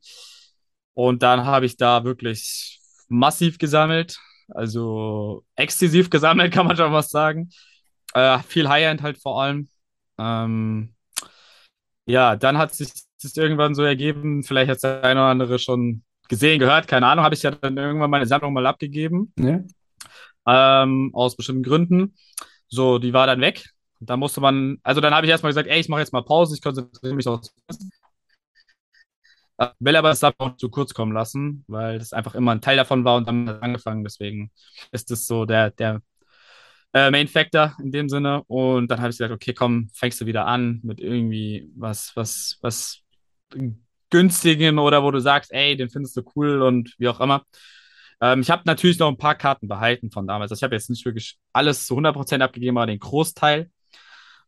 Und 0.94 1.24
dann 1.24 1.46
habe 1.46 1.66
ich 1.66 1.78
da 1.78 2.04
wirklich 2.04 2.80
massiv 3.08 3.58
gesammelt, 3.58 4.20
also 4.50 5.44
exzessiv 5.56 6.10
gesammelt, 6.10 6.54
kann 6.54 6.68
man 6.68 6.78
schon 6.78 6.94
was 6.94 7.10
sagen. 7.10 7.50
Äh, 8.14 8.40
viel 8.40 8.70
High-End 8.70 9.02
halt 9.02 9.18
vor 9.20 9.42
allem. 9.42 9.70
Ähm, 10.20 10.94
ja, 12.06 12.36
dann 12.36 12.58
hat 12.58 12.74
sich 12.74 12.92
das 13.22 13.38
irgendwann 13.38 13.76
so 13.76 13.84
ergeben, 13.84 14.44
vielleicht 14.44 14.70
hat 14.70 14.84
der 14.84 15.04
eine 15.04 15.20
oder 15.20 15.30
andere 15.30 15.60
schon 15.60 16.04
gesehen, 16.30 16.60
gehört, 16.60 16.88
keine 16.88 17.08
Ahnung, 17.08 17.24
habe 17.24 17.36
ich 17.36 17.44
ja 17.44 17.52
dann 17.52 17.78
irgendwann 17.78 18.10
meine 18.10 18.26
Sammlung 18.26 18.54
mal 18.54 18.66
abgegeben. 18.66 19.34
Ja. 19.38 19.60
Ähm, 20.46 21.12
aus 21.14 21.36
bestimmten 21.36 21.64
Gründen. 21.64 22.16
So, 22.68 23.00
die 23.00 23.14
war 23.14 23.28
dann 23.28 23.40
weg. 23.40 23.70
Da 24.00 24.18
musste 24.18 24.42
man, 24.42 24.78
also 24.84 25.00
dann 25.00 25.14
habe 25.14 25.26
ich 25.26 25.32
erstmal 25.32 25.52
gesagt, 25.52 25.70
ey, 25.70 25.80
ich 25.80 25.88
mache 25.88 26.02
jetzt 26.02 26.12
mal 26.12 26.24
Pause, 26.24 26.56
ich 26.56 26.62
konzentriere 26.62 27.16
mich 27.16 27.28
auf 27.28 27.42
will 29.80 29.96
aber 29.96 30.10
das 30.10 30.24
auch 30.24 30.58
zu 30.58 30.70
kurz 30.70 30.94
kommen 30.94 31.14
lassen, 31.14 31.64
weil 31.68 32.00
das 32.00 32.14
einfach 32.14 32.36
immer 32.36 32.52
ein 32.52 32.62
Teil 32.62 32.78
davon 32.78 33.06
war 33.06 33.18
und 33.18 33.28
dann 33.28 33.48
angefangen. 33.48 34.04
Deswegen 34.04 34.52
ist 34.92 35.12
das 35.12 35.26
so 35.26 35.46
der, 35.46 35.72
der 35.72 36.02
äh, 36.94 37.12
Main 37.12 37.28
Factor 37.28 37.76
in 37.82 37.92
dem 37.92 38.10
Sinne. 38.10 38.44
Und 38.48 38.90
dann 38.90 39.00
habe 39.00 39.10
ich 39.10 39.18
gesagt, 39.18 39.34
okay, 39.34 39.54
komm, 39.54 39.90
fängst 39.94 40.22
du 40.22 40.26
wieder 40.26 40.46
an 40.46 40.80
mit 40.84 41.00
irgendwie 41.00 41.70
was, 41.76 42.16
was, 42.16 42.58
was 42.62 43.02
günstigem 44.10 44.78
oder 44.80 45.04
wo 45.04 45.12
du 45.12 45.20
sagst, 45.20 45.52
ey, 45.52 45.76
den 45.76 45.90
findest 45.90 46.16
du 46.18 46.24
cool 46.36 46.62
und 46.62 46.94
wie 47.00 47.08
auch 47.08 47.20
immer. 47.20 47.44
Ähm, 48.22 48.42
ich 48.42 48.50
habe 48.52 48.64
natürlich 48.66 49.00
noch 49.00 49.10
ein 49.10 49.18
paar 49.18 49.36
Karten 49.36 49.68
behalten 49.68 50.12
von 50.12 50.28
damals. 50.28 50.52
Also 50.52 50.60
ich 50.60 50.64
habe 50.64 50.76
jetzt 50.76 50.90
nicht 50.90 51.06
wirklich 51.06 51.38
alles 51.52 51.86
zu 51.88 51.96
100% 51.96 52.42
abgegeben, 52.42 52.78
aber 52.78 52.88
den 52.88 53.00
Großteil. 53.00 53.70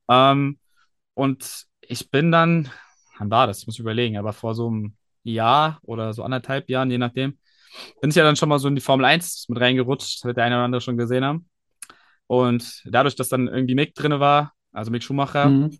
Ähm, 0.09 0.59
und 1.15 1.65
ich 1.81 2.09
bin 2.11 2.31
dann, 2.31 2.69
wann 3.17 3.31
war 3.31 3.47
das? 3.47 3.61
Ich 3.61 3.67
muss 3.67 3.79
überlegen, 3.79 4.17
aber 4.17 4.33
vor 4.33 4.55
so 4.55 4.67
einem 4.67 4.95
Jahr 5.23 5.79
oder 5.83 6.13
so 6.13 6.23
anderthalb 6.23 6.69
Jahren, 6.69 6.91
je 6.91 6.97
nachdem, 6.97 7.39
bin 8.01 8.09
ich 8.11 8.15
ja 8.15 8.23
dann 8.23 8.35
schon 8.35 8.49
mal 8.49 8.59
so 8.59 8.67
in 8.67 8.75
die 8.75 8.81
Formel 8.81 9.05
1 9.05 9.49
mit 9.49 9.59
reingerutscht, 9.59 10.23
wird 10.25 10.37
der 10.37 10.45
eine 10.45 10.55
oder 10.55 10.65
andere 10.65 10.81
schon 10.81 10.97
gesehen 10.97 11.25
haben. 11.25 11.49
Und 12.27 12.83
dadurch, 12.85 13.15
dass 13.15 13.29
dann 13.29 13.47
irgendwie 13.47 13.75
Mick 13.75 13.95
drin 13.95 14.19
war, 14.19 14.53
also 14.71 14.91
Mick 14.91 15.03
Schumacher, 15.03 15.49
mhm. 15.49 15.77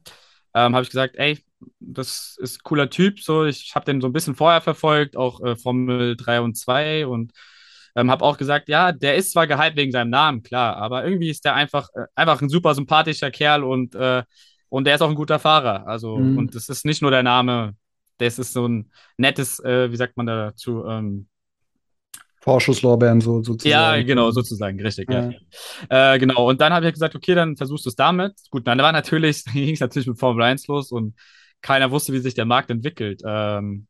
ähm, 0.53 0.75
habe 0.75 0.83
ich 0.83 0.89
gesagt, 0.89 1.15
ey, 1.17 1.43
das 1.79 2.37
ist 2.39 2.57
ein 2.57 2.63
cooler 2.63 2.89
Typ. 2.89 3.19
So, 3.19 3.45
ich 3.45 3.73
habe 3.75 3.85
den 3.85 4.01
so 4.01 4.07
ein 4.07 4.13
bisschen 4.13 4.35
vorher 4.35 4.61
verfolgt, 4.61 5.17
auch 5.17 5.41
äh, 5.41 5.55
Formel 5.55 6.15
3 6.15 6.41
und 6.41 6.55
2 6.55 7.07
und 7.07 7.31
ähm, 7.95 8.11
habe 8.11 8.25
auch 8.25 8.37
gesagt, 8.37 8.67
ja, 8.69 8.91
der 8.91 9.15
ist 9.15 9.31
zwar 9.31 9.47
gehypt 9.47 9.77
wegen 9.77 9.91
seinem 9.91 10.09
Namen, 10.09 10.43
klar, 10.43 10.75
aber 10.77 11.05
irgendwie 11.05 11.29
ist 11.29 11.45
der 11.45 11.55
einfach, 11.55 11.89
äh, 11.95 12.05
einfach 12.13 12.41
ein 12.41 12.49
super 12.49 12.75
sympathischer 12.75 13.31
Kerl 13.31 13.63
und, 13.63 13.95
äh, 13.95 14.23
und 14.69 14.85
der 14.85 14.95
ist 14.95 15.01
auch 15.01 15.09
ein 15.09 15.15
guter 15.15 15.39
Fahrer. 15.39 15.87
Also, 15.87 16.17
mhm. 16.17 16.37
und 16.37 16.55
das 16.55 16.67
ist 16.69 16.85
nicht 16.85 17.01
nur 17.01 17.11
der 17.11 17.23
Name, 17.23 17.75
das 18.17 18.39
ist 18.39 18.53
so 18.53 18.67
ein 18.67 18.91
nettes, 19.17 19.59
äh, 19.61 19.91
wie 19.91 19.95
sagt 19.95 20.17
man 20.17 20.25
dazu, 20.25 20.85
ähm, 20.85 21.27
Vorschusslorbeeren 22.45 23.21
so 23.21 23.41
sozusagen. 23.41 23.97
Ja, 23.97 24.03
genau, 24.03 24.29
sozusagen, 24.29 24.79
richtig, 24.79 25.09
ja. 25.09 25.31
ja. 25.89 26.13
Äh, 26.13 26.19
genau, 26.19 26.47
und 26.47 26.61
dann 26.61 26.71
habe 26.73 26.85
ich 26.85 26.93
gesagt, 26.93 27.15
okay, 27.15 27.33
dann 27.33 27.57
versuchst 27.57 27.85
du 27.85 27.89
es 27.89 27.95
damit. 27.95 28.33
Gut, 28.51 28.67
dann 28.67 28.77
war 28.77 28.91
natürlich, 28.91 29.43
ging 29.53 29.73
es 29.73 29.79
natürlich 29.79 30.07
mit 30.07 30.19
Formel 30.19 30.43
1 30.43 30.67
los 30.67 30.91
und 30.91 31.15
keiner 31.61 31.89
wusste, 31.89 32.13
wie 32.13 32.19
sich 32.19 32.35
der 32.35 32.45
Markt 32.45 32.69
entwickelt. 32.69 33.23
Ähm, 33.25 33.87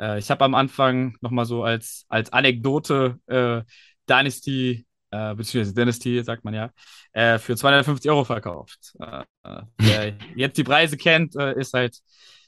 äh, 0.00 0.18
ich 0.18 0.28
habe 0.28 0.44
am 0.44 0.56
Anfang 0.56 1.16
nochmal 1.20 1.44
so 1.44 1.62
als, 1.62 2.04
als 2.08 2.32
Anekdote 2.32 3.20
äh, 3.28 3.62
Dynasty 4.10 4.84
äh, 5.12 5.34
beziehungsweise 5.36 5.74
Dynasty, 5.74 6.24
sagt 6.24 6.44
man 6.44 6.54
ja, 6.54 6.70
äh, 7.12 7.38
für 7.38 7.54
250 7.54 8.10
Euro 8.10 8.24
verkauft. 8.24 8.96
Äh, 8.98 9.22
äh, 9.44 9.62
wer 9.78 10.12
jetzt 10.34 10.58
die 10.58 10.64
Preise 10.64 10.96
kennt, 10.96 11.36
äh, 11.36 11.56
ist 11.56 11.74
halt, 11.74 12.00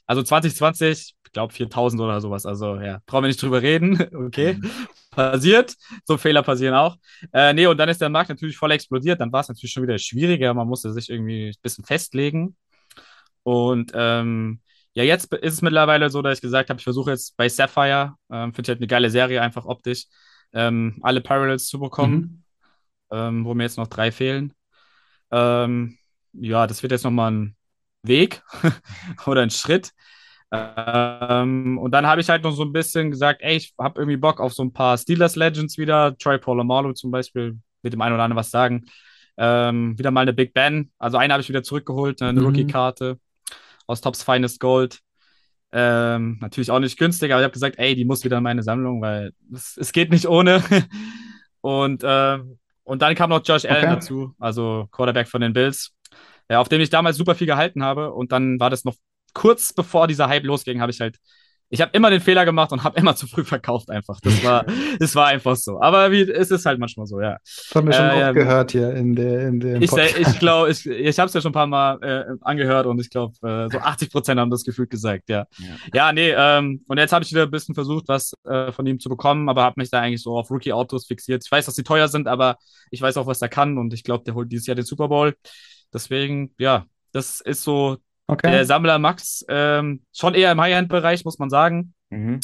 also 0.05 0.23
2020, 0.23 1.15
ich 1.25 1.31
glaube 1.31 1.53
4000 1.53 2.01
oder 2.01 2.19
sowas. 2.19 2.45
Also 2.45 2.75
ja, 2.75 2.99
brauchen 3.05 3.23
wir 3.23 3.27
nicht 3.27 3.41
drüber 3.41 3.61
reden. 3.61 3.97
Okay, 4.27 4.55
mhm. 4.55 4.69
Passiert. 5.17 5.75
So 6.05 6.17
Fehler 6.17 6.43
passieren 6.43 6.75
auch. 6.75 6.95
Äh, 7.33 7.53
nee, 7.53 7.65
und 7.65 7.77
dann 7.77 7.89
ist 7.89 7.99
der 7.99 8.09
Markt 8.09 8.29
natürlich 8.29 8.55
voll 8.55 8.71
explodiert. 8.71 9.19
Dann 9.19 9.31
war 9.31 9.41
es 9.41 9.49
natürlich 9.49 9.73
schon 9.73 9.83
wieder 9.83 9.97
schwieriger. 9.97 10.53
Man 10.53 10.67
musste 10.67 10.93
sich 10.93 11.09
irgendwie 11.09 11.49
ein 11.49 11.61
bisschen 11.61 11.83
festlegen. 11.83 12.55
Und 13.43 13.91
ähm, 13.95 14.61
ja, 14.93 15.03
jetzt 15.03 15.33
ist 15.33 15.53
es 15.53 15.61
mittlerweile 15.61 16.09
so, 16.09 16.21
dass 16.21 16.37
ich 16.37 16.41
gesagt 16.41 16.69
habe, 16.69 16.79
ich 16.79 16.83
versuche 16.83 17.11
jetzt 17.11 17.35
bei 17.35 17.49
Sapphire, 17.49 18.15
ähm, 18.31 18.53
finde 18.53 18.61
ich 18.61 18.69
halt 18.69 18.79
eine 18.79 18.87
geile 18.87 19.09
Serie, 19.09 19.41
einfach 19.41 19.65
optisch, 19.65 20.05
ähm, 20.53 20.99
alle 21.01 21.21
Parallels 21.21 21.67
zu 21.67 21.79
bekommen, 21.79 22.43
mhm. 23.11 23.17
ähm, 23.17 23.45
wo 23.45 23.53
mir 23.53 23.63
jetzt 23.63 23.77
noch 23.77 23.87
drei 23.87 24.11
fehlen. 24.11 24.53
Ähm, 25.31 25.97
ja, 26.33 26.67
das 26.67 26.83
wird 26.83 26.91
jetzt 26.91 27.03
nochmal 27.03 27.31
ein 27.31 27.55
Weg 28.03 28.43
oder 29.25 29.41
ein 29.41 29.49
Schritt. 29.49 29.91
Ähm, 30.51 31.77
und 31.77 31.91
dann 31.91 32.07
habe 32.07 32.21
ich 32.21 32.29
halt 32.29 32.43
noch 32.43 32.51
so 32.51 32.63
ein 32.63 32.71
bisschen 32.71 33.11
gesagt, 33.11 33.41
ey, 33.41 33.57
ich 33.57 33.73
habe 33.77 33.99
irgendwie 33.99 34.17
Bock 34.17 34.39
auf 34.39 34.53
so 34.53 34.63
ein 34.63 34.71
paar 34.71 34.97
Steelers 34.97 35.35
Legends 35.35 35.77
wieder, 35.77 36.17
Troy 36.17 36.37
Polamalu 36.37 36.93
zum 36.93 37.11
Beispiel, 37.11 37.59
mit 37.81 37.93
dem 37.93 38.01
einen 38.01 38.15
oder 38.15 38.23
anderen 38.23 38.39
was 38.39 38.51
sagen. 38.51 38.85
Ähm, 39.37 39.97
wieder 39.97 40.11
mal 40.11 40.21
eine 40.21 40.33
Big 40.33 40.53
Ben. 40.53 40.91
Also 40.97 41.17
eine 41.17 41.33
habe 41.33 41.41
ich 41.41 41.49
wieder 41.49 41.63
zurückgeholt, 41.63 42.21
eine 42.21 42.39
mhm. 42.39 42.47
Rookie-Karte 42.47 43.19
aus 43.87 44.01
Tops 44.01 44.23
Finest 44.23 44.59
Gold. 44.59 44.99
Ähm, 45.71 46.37
natürlich 46.39 46.71
auch 46.71 46.79
nicht 46.79 46.97
günstig, 46.97 47.31
aber 47.31 47.41
ich 47.41 47.45
habe 47.45 47.53
gesagt, 47.53 47.77
ey, 47.77 47.93
die 47.93 48.05
muss 48.05 48.23
wieder 48.23 48.37
in 48.37 48.43
meine 48.43 48.63
Sammlung, 48.63 49.01
weil 49.01 49.33
es, 49.53 49.77
es 49.77 49.91
geht 49.91 50.11
nicht 50.11 50.27
ohne. 50.27 50.63
und, 51.61 52.03
äh, 52.03 52.39
und 52.83 53.01
dann 53.01 53.15
kam 53.15 53.29
noch 53.29 53.41
Josh 53.43 53.65
Allen 53.65 53.83
okay. 53.83 53.95
dazu, 53.95 54.33
also 54.39 54.87
Quarterback 54.91 55.27
von 55.27 55.41
den 55.41 55.51
Bills, 55.51 55.93
ja, 56.49 56.59
auf 56.61 56.69
dem 56.69 56.79
ich 56.79 56.89
damals 56.89 57.17
super 57.17 57.35
viel 57.35 57.47
gehalten 57.47 57.83
habe. 57.83 58.13
Und 58.13 58.31
dann 58.31 58.59
war 58.61 58.69
das 58.69 58.85
noch 58.85 58.95
kurz 59.37 59.71
bevor 59.71 60.07
dieser 60.07 60.27
Hype 60.27 60.43
losging, 60.43 60.81
habe 60.81 60.91
ich 60.91 60.99
halt 60.99 61.17
ich 61.69 61.81
habe 61.81 61.91
immer 61.93 62.09
den 62.09 62.21
Fehler 62.21 62.45
gemacht 62.45 62.71
und 62.71 62.83
habe 62.83 62.97
immer 62.97 63.15
zu 63.15 63.27
früh 63.27 63.43
verkauft 63.43 63.89
einfach. 63.89 64.19
Das 64.21 64.43
war, 64.43 64.65
das 64.99 65.15
war 65.15 65.27
einfach 65.27 65.55
so. 65.55 65.81
Aber 65.81 66.11
wie, 66.11 66.21
es 66.21 66.49
ist 66.49 66.65
halt 66.65 66.79
manchmal 66.79 67.07
so, 67.07 67.19
ja. 67.19 67.37
Das 67.43 67.75
haben 67.75 67.87
wir 67.87 67.93
schon 67.93 68.05
äh, 68.05 68.09
oft 68.09 68.19
ja, 68.19 68.31
gehört 68.31 68.71
hier 68.71 68.93
in 68.93 69.15
der 69.15 69.47
in 69.47 69.59
dem 69.59 69.81
Ich, 69.81 69.91
ich 69.91 70.39
glaube, 70.39 70.71
ich, 70.71 70.85
ich 70.85 71.19
habe 71.19 71.27
es 71.27 71.33
ja 71.33 71.41
schon 71.41 71.49
ein 71.49 71.53
paar 71.53 71.67
Mal 71.67 71.99
äh, 72.01 72.35
angehört 72.41 72.85
und 72.85 72.99
ich 73.01 73.09
glaube, 73.09 73.33
äh, 73.45 73.69
so 73.69 73.79
80 73.79 74.11
Prozent 74.11 74.39
haben 74.39 74.49
das 74.49 74.63
Gefühl 74.63 74.87
gesagt, 74.87 75.29
ja. 75.29 75.45
Ja, 75.57 75.75
ja 75.93 76.13
nee, 76.13 76.33
ähm, 76.35 76.85
und 76.87 76.97
jetzt 76.97 77.11
habe 77.11 77.25
ich 77.25 77.31
wieder 77.31 77.43
ein 77.43 77.51
bisschen 77.51 77.75
versucht, 77.75 78.07
was 78.07 78.33
äh, 78.45 78.71
von 78.71 78.85
ihm 78.85 78.99
zu 78.99 79.09
bekommen, 79.09 79.49
aber 79.49 79.63
habe 79.63 79.75
mich 79.77 79.89
da 79.89 79.99
eigentlich 79.99 80.23
so 80.23 80.37
auf 80.37 80.49
Rookie-Autos 80.49 81.05
fixiert. 81.05 81.43
Ich 81.45 81.51
weiß, 81.51 81.65
dass 81.65 81.75
die 81.75 81.83
teuer 81.83 82.07
sind, 82.07 82.27
aber 82.27 82.57
ich 82.91 83.01
weiß 83.01 83.17
auch, 83.17 83.27
was 83.27 83.41
er 83.41 83.49
kann 83.49 83.77
und 83.77 83.93
ich 83.93 84.03
glaube, 84.03 84.23
der 84.23 84.35
holt 84.35 84.51
dieses 84.51 84.67
Jahr 84.67 84.75
den 84.75 84.85
Super 84.85 85.09
Bowl. 85.09 85.35
Deswegen, 85.93 86.53
ja, 86.57 86.85
das 87.11 87.41
ist 87.41 87.63
so 87.63 87.97
Okay. 88.27 88.51
Der 88.51 88.65
Sammler 88.65 88.99
Max, 88.99 89.45
ähm, 89.47 90.01
schon 90.13 90.35
eher 90.35 90.51
im 90.51 90.61
High-End-Bereich, 90.61 91.23
muss 91.23 91.39
man 91.39 91.49
sagen. 91.49 91.93
Mhm. 92.09 92.39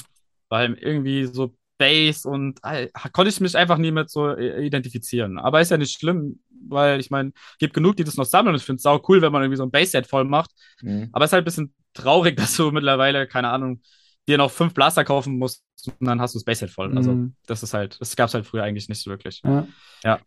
Weil 0.50 0.74
irgendwie 0.76 1.26
so 1.26 1.56
Bass 1.78 2.26
und 2.26 2.60
äh, 2.64 2.88
konnte 3.12 3.30
ich 3.30 3.42
mich 3.42 3.58
einfach 3.58 3.78
nie 3.78 3.92
mit 3.92 4.10
so 4.10 4.30
äh, 4.30 4.66
identifizieren. 4.66 5.38
Aber 5.38 5.60
ist 5.60 5.72
ja 5.72 5.78
nicht 5.78 6.00
schlimm, 6.00 6.40
weil 6.68 7.00
ich 7.00 7.10
meine, 7.10 7.32
gibt 7.60 7.74
genug, 7.74 7.98
die 7.98 8.04
das 8.04 8.16
noch 8.16 8.26
sammeln. 8.26 8.56
Ich 8.56 8.64
finde 8.64 8.78
es 8.78 8.84
sau 8.84 9.02
cool, 9.08 9.22
wenn 9.22 9.32
man 9.32 9.42
irgendwie 9.42 9.58
so 9.58 9.64
ein 9.64 9.72
Bass-Set 9.72 10.08
voll 10.08 10.24
macht. 10.24 10.52
Mhm. 10.82 11.10
Aber 11.12 11.26
es 11.26 11.30
ist 11.30 11.34
halt 11.34 11.44
ein 11.44 11.46
bisschen 11.46 11.74
traurig, 11.94 12.38
dass 12.38 12.56
du 12.56 12.72
mittlerweile, 12.72 13.28
keine 13.28 13.50
Ahnung, 13.50 13.82
dir 14.28 14.38
noch 14.38 14.52
fünf 14.52 14.74
Blaster 14.74 15.04
kaufen 15.04 15.38
musst 15.38 15.66
und 16.00 16.08
dann 16.08 16.22
hast 16.22 16.34
du 16.34 16.40
das 16.40 16.46
Bass-Set 16.46 16.70
voll. 16.70 16.96
Also, 16.96 17.12
mhm. 17.12 17.36
das 17.46 17.62
ist 17.62 17.74
halt, 17.74 17.98
das 18.00 18.16
gab 18.16 18.30
es 18.30 18.34
halt 18.34 18.46
früher 18.46 18.64
eigentlich 18.64 18.88
nicht 18.88 19.02
so 19.02 19.10
wirklich. 19.10 19.42
Ja. 19.44 19.68
ja. 20.04 20.20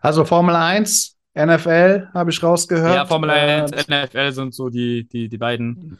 Also 0.00 0.24
Formel 0.24 0.54
1, 0.54 1.16
NFL 1.34 2.08
habe 2.12 2.30
ich 2.30 2.42
rausgehört. 2.42 2.94
Ja, 2.94 3.06
Formel 3.06 3.30
1, 3.30 3.72
äh, 3.72 4.04
NFL 4.04 4.32
sind 4.32 4.54
so 4.54 4.68
die, 4.68 5.08
die, 5.08 5.28
die 5.28 5.38
beiden 5.38 5.98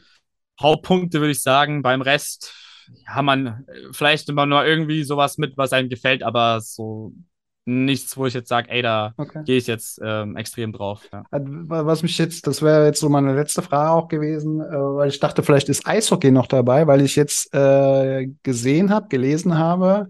Hauptpunkte, 0.60 1.20
würde 1.20 1.32
ich 1.32 1.42
sagen. 1.42 1.82
Beim 1.82 2.02
Rest 2.02 2.54
ja, 3.06 3.22
man 3.22 3.64
vielleicht 3.92 4.28
immer 4.28 4.46
nur 4.46 4.64
irgendwie 4.64 5.04
sowas 5.04 5.38
mit, 5.38 5.56
was 5.56 5.72
einem 5.72 5.88
gefällt, 5.88 6.22
aber 6.22 6.60
so 6.60 7.12
nichts, 7.64 8.16
wo 8.16 8.26
ich 8.26 8.34
jetzt 8.34 8.48
sage, 8.48 8.70
ey, 8.70 8.82
da 8.82 9.14
okay. 9.16 9.42
gehe 9.44 9.56
ich 9.56 9.68
jetzt 9.68 10.00
ähm, 10.02 10.36
extrem 10.36 10.72
drauf. 10.72 11.08
Ja. 11.12 11.22
Was 11.30 12.02
mich 12.02 12.18
jetzt, 12.18 12.46
das 12.46 12.60
wäre 12.60 12.86
jetzt 12.86 13.00
so 13.00 13.08
meine 13.08 13.34
letzte 13.36 13.62
Frage 13.62 13.90
auch 13.90 14.08
gewesen, 14.08 14.60
äh, 14.60 14.72
weil 14.72 15.08
ich 15.08 15.20
dachte, 15.20 15.42
vielleicht 15.42 15.68
ist 15.68 15.86
Eishockey 15.86 16.32
noch 16.32 16.48
dabei, 16.48 16.86
weil 16.88 17.02
ich 17.02 17.14
jetzt 17.14 17.54
äh, 17.54 18.28
gesehen 18.42 18.90
habe, 18.90 19.08
gelesen 19.08 19.58
habe, 19.58 20.08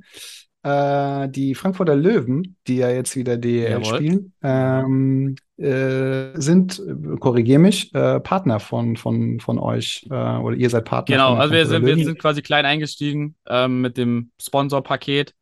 äh, 0.63 1.29
die 1.29 1.55
Frankfurter 1.55 1.97
Löwen, 1.97 2.57
die 2.67 2.77
ja 2.77 2.91
jetzt 2.91 3.17
wieder 3.17 3.37
DEL 3.37 3.71
Jawohl. 3.71 3.97
spielen, 3.97 4.33
ähm, 4.43 5.37
äh, 5.57 6.41
sind, 6.41 6.81
korrigier 7.21 7.59
mich, 7.59 7.93
äh, 7.95 8.21
Partner 8.21 8.61
von, 8.61 8.97
von, 8.97 9.41
von 9.41 9.59
euch 9.59 10.07
äh, 10.11 10.15
oder 10.15 10.57
ihr 10.57 10.71
seid 10.71 10.85
Partner. 10.85 11.17
Genau, 11.17 11.35
also 11.35 11.53
wir 11.53 11.67
sind, 11.67 11.85
wir 11.85 11.97
sind 12.05 12.19
quasi 12.19 12.43
klein 12.43 12.65
eingestiegen 12.65 13.35
ähm, 13.49 13.81
mit 13.81 13.97
dem 13.97 14.31
Sponsorpaket, 14.41 15.35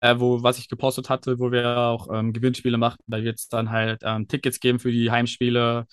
äh, 0.00 0.16
wo, 0.18 0.42
was 0.42 0.58
ich 0.58 0.68
gepostet 0.68 1.08
hatte, 1.08 1.38
wo 1.38 1.52
wir 1.52 1.78
auch 1.78 2.08
ähm, 2.12 2.32
Gewinnspiele 2.32 2.78
machen. 2.78 2.98
Da 3.06 3.22
wird 3.22 3.38
es 3.38 3.48
dann 3.48 3.70
halt 3.70 4.02
ähm, 4.04 4.26
Tickets 4.26 4.58
geben 4.58 4.80
für 4.80 4.90
die 4.90 5.10
Heimspiele. 5.10 5.86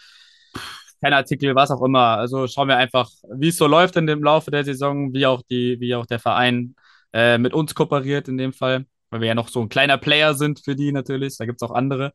Artikel, 1.01 1.53
was 1.53 1.69
auch 1.69 1.81
immer. 1.81 2.17
Also 2.17 2.47
schauen 2.47 2.69
wir 2.69 2.77
einfach, 2.77 3.09
wie 3.35 3.49
es 3.49 3.57
so 3.57 3.67
läuft 3.67 3.97
in 3.97 4.07
dem 4.07 4.23
Laufe 4.23 4.51
der 4.51 4.63
Saison, 4.63 5.13
wie 5.13 5.25
auch 5.25 5.41
die, 5.49 5.77
wie 5.81 5.95
auch 5.95 6.05
der 6.05 6.19
Verein 6.19 6.75
äh, 7.13 7.37
mit 7.37 7.53
uns 7.53 7.75
kooperiert 7.75 8.27
in 8.27 8.37
dem 8.37 8.53
Fall, 8.53 8.85
weil 9.09 9.21
wir 9.21 9.27
ja 9.27 9.35
noch 9.35 9.49
so 9.49 9.61
ein 9.61 9.69
kleiner 9.69 9.97
Player 9.97 10.33
sind 10.33 10.59
für 10.59 10.75
die 10.75 10.91
natürlich. 10.91 11.37
Da 11.37 11.45
gibt 11.45 11.61
es 11.61 11.67
auch 11.67 11.73
andere. 11.73 12.13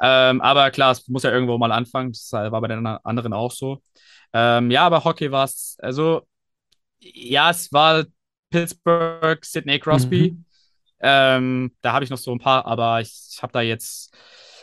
Ähm, 0.00 0.40
aber 0.40 0.70
klar, 0.70 0.92
es 0.92 1.06
muss 1.08 1.22
ja 1.22 1.30
irgendwo 1.30 1.56
mal 1.58 1.72
anfangen. 1.72 2.12
Das 2.12 2.32
war 2.32 2.60
bei 2.60 2.68
den 2.68 2.86
anderen 2.86 3.32
auch 3.32 3.52
so. 3.52 3.82
Ähm, 4.32 4.70
ja, 4.70 4.84
aber 4.84 5.04
Hockey 5.04 5.30
war 5.30 5.44
es, 5.44 5.76
also 5.80 6.26
ja, 6.98 7.50
es 7.50 7.72
war 7.72 8.04
Pittsburgh, 8.50 9.44
Sidney 9.44 9.78
Crosby. 9.78 10.32
Mhm. 10.32 10.44
Ähm, 11.00 11.72
da 11.82 11.92
habe 11.92 12.04
ich 12.04 12.10
noch 12.10 12.18
so 12.18 12.32
ein 12.32 12.38
paar, 12.38 12.66
aber 12.66 13.00
ich, 13.00 13.12
ich 13.30 13.42
habe 13.42 13.52
da 13.52 13.60
jetzt, 13.60 14.14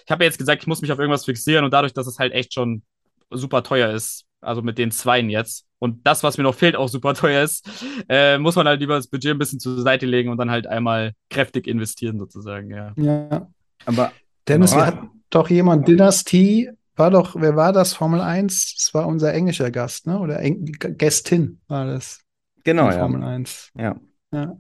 ich 0.05 0.11
habe 0.11 0.23
jetzt 0.23 0.37
gesagt, 0.37 0.63
ich 0.63 0.67
muss 0.67 0.81
mich 0.81 0.91
auf 0.91 0.99
irgendwas 0.99 1.25
fixieren 1.25 1.63
und 1.63 1.71
dadurch, 1.71 1.93
dass 1.93 2.07
es 2.07 2.19
halt 2.19 2.33
echt 2.33 2.53
schon 2.53 2.83
super 3.29 3.63
teuer 3.63 3.91
ist, 3.91 4.25
also 4.41 4.61
mit 4.61 4.77
den 4.77 4.91
Zweien 4.91 5.29
jetzt, 5.29 5.65
und 5.79 6.05
das, 6.05 6.23
was 6.23 6.37
mir 6.37 6.43
noch 6.43 6.55
fehlt, 6.55 6.75
auch 6.75 6.89
super 6.89 7.13
teuer 7.15 7.43
ist, 7.43 7.67
äh, 8.07 8.37
muss 8.37 8.55
man 8.55 8.67
halt 8.67 8.79
lieber 8.79 8.95
das 8.95 9.07
Budget 9.07 9.31
ein 9.31 9.39
bisschen 9.39 9.59
zur 9.59 9.81
Seite 9.81 10.05
legen 10.05 10.29
und 10.29 10.37
dann 10.37 10.51
halt 10.51 10.67
einmal 10.67 11.13
kräftig 11.29 11.67
investieren, 11.67 12.19
sozusagen, 12.19 12.69
ja. 12.69 12.93
Ja. 12.97 13.47
Aber 13.85 14.11
Dennis, 14.47 14.75
wir 14.75 14.85
hatten 14.85 15.09
doch 15.31 15.49
jemand, 15.49 15.87
Dynastie, 15.87 16.69
war 16.95 17.09
doch, 17.09 17.35
wer 17.35 17.55
war 17.55 17.73
das? 17.73 17.93
Formel 17.93 18.21
1? 18.21 18.75
Das 18.75 18.93
war 18.93 19.07
unser 19.07 19.33
englischer 19.33 19.71
Gast, 19.71 20.05
ne? 20.05 20.19
Oder 20.19 20.39
Eng 20.39 20.65
Gästin 20.65 21.59
war 21.67 21.85
das. 21.85 22.21
Genau, 22.63 22.91
ja. 22.91 22.99
Formel 22.99 23.23
1. 23.23 23.71
Ja. 23.75 23.95
ja. 24.31 24.55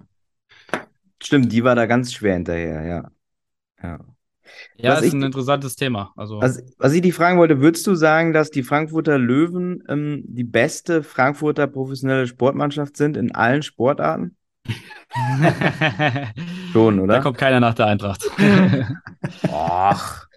Stimmt, 1.21 1.51
die 1.51 1.63
war 1.63 1.75
da 1.75 1.85
ganz 1.85 2.13
schwer 2.13 2.33
hinterher, 2.33 2.83
ja. 2.83 3.11
Ja. 3.83 3.99
Ja, 4.77 4.91
was 4.91 5.01
ist 5.01 5.07
ich, 5.07 5.13
ein 5.13 5.23
interessantes 5.23 5.75
Thema. 5.75 6.11
Also. 6.15 6.41
Was, 6.41 6.63
was 6.77 6.93
ich 6.93 7.01
dich 7.01 7.13
fragen 7.13 7.37
wollte, 7.37 7.59
würdest 7.61 7.85
du 7.87 7.95
sagen, 7.95 8.33
dass 8.33 8.49
die 8.49 8.63
Frankfurter 8.63 9.17
Löwen 9.17 9.83
ähm, 9.87 10.23
die 10.25 10.43
beste 10.43 11.03
Frankfurter 11.03 11.67
professionelle 11.67 12.27
Sportmannschaft 12.27 12.97
sind 12.97 13.17
in 13.17 13.33
allen 13.35 13.63
Sportarten? 13.63 14.35
Schon, 16.71 16.99
oder? 16.99 17.15
Da 17.15 17.21
kommt 17.21 17.37
keiner 17.37 17.59
nach 17.59 17.73
der 17.73 17.87
Eintracht. 17.87 18.23
Och. 19.47 20.27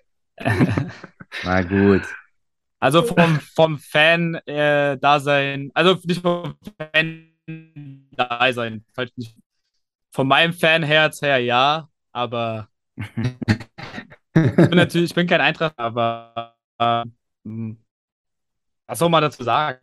Na 1.45 1.63
gut. 1.63 2.03
Also 2.81 3.03
vom, 3.03 3.41
vom 3.55 3.79
Fan-Dasein, 3.79 5.69
äh, 5.69 5.71
also 5.73 5.99
nicht 6.05 6.21
vom 6.21 6.55
Fan-Dasein, 6.93 8.85
von 10.13 10.29
meinem 10.29 10.53
Fanherz 10.53 11.23
her 11.23 11.39
ja, 11.39 11.89
aber 12.13 12.69
ich 14.35 14.55
bin 14.57 14.77
natürlich, 14.77 15.11
ich 15.11 15.15
bin 15.15 15.27
kein 15.27 15.41
Eintracht, 15.41 15.79
aber 15.79 16.55
äh, 16.79 17.05
was 18.87 18.99
soll 18.99 19.09
man 19.09 19.23
dazu 19.23 19.43
sagen? 19.43 19.79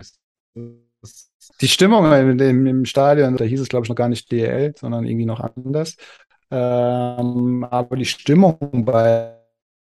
Die 1.59 1.67
Stimmung 1.67 2.11
im, 2.11 2.39
im, 2.39 2.67
im 2.67 2.85
Stadion, 2.85 3.37
da 3.37 3.45
hieß 3.45 3.61
es, 3.61 3.69
glaube 3.69 3.85
ich, 3.85 3.89
noch 3.89 3.95
gar 3.95 4.09
nicht 4.09 4.31
DL, 4.31 4.73
sondern 4.77 5.05
irgendwie 5.05 5.25
noch 5.25 5.39
anders. 5.39 5.95
Ähm, 6.51 7.65
aber 7.69 7.95
die 7.95 8.05
Stimmung 8.05 8.57
bei, 8.85 9.37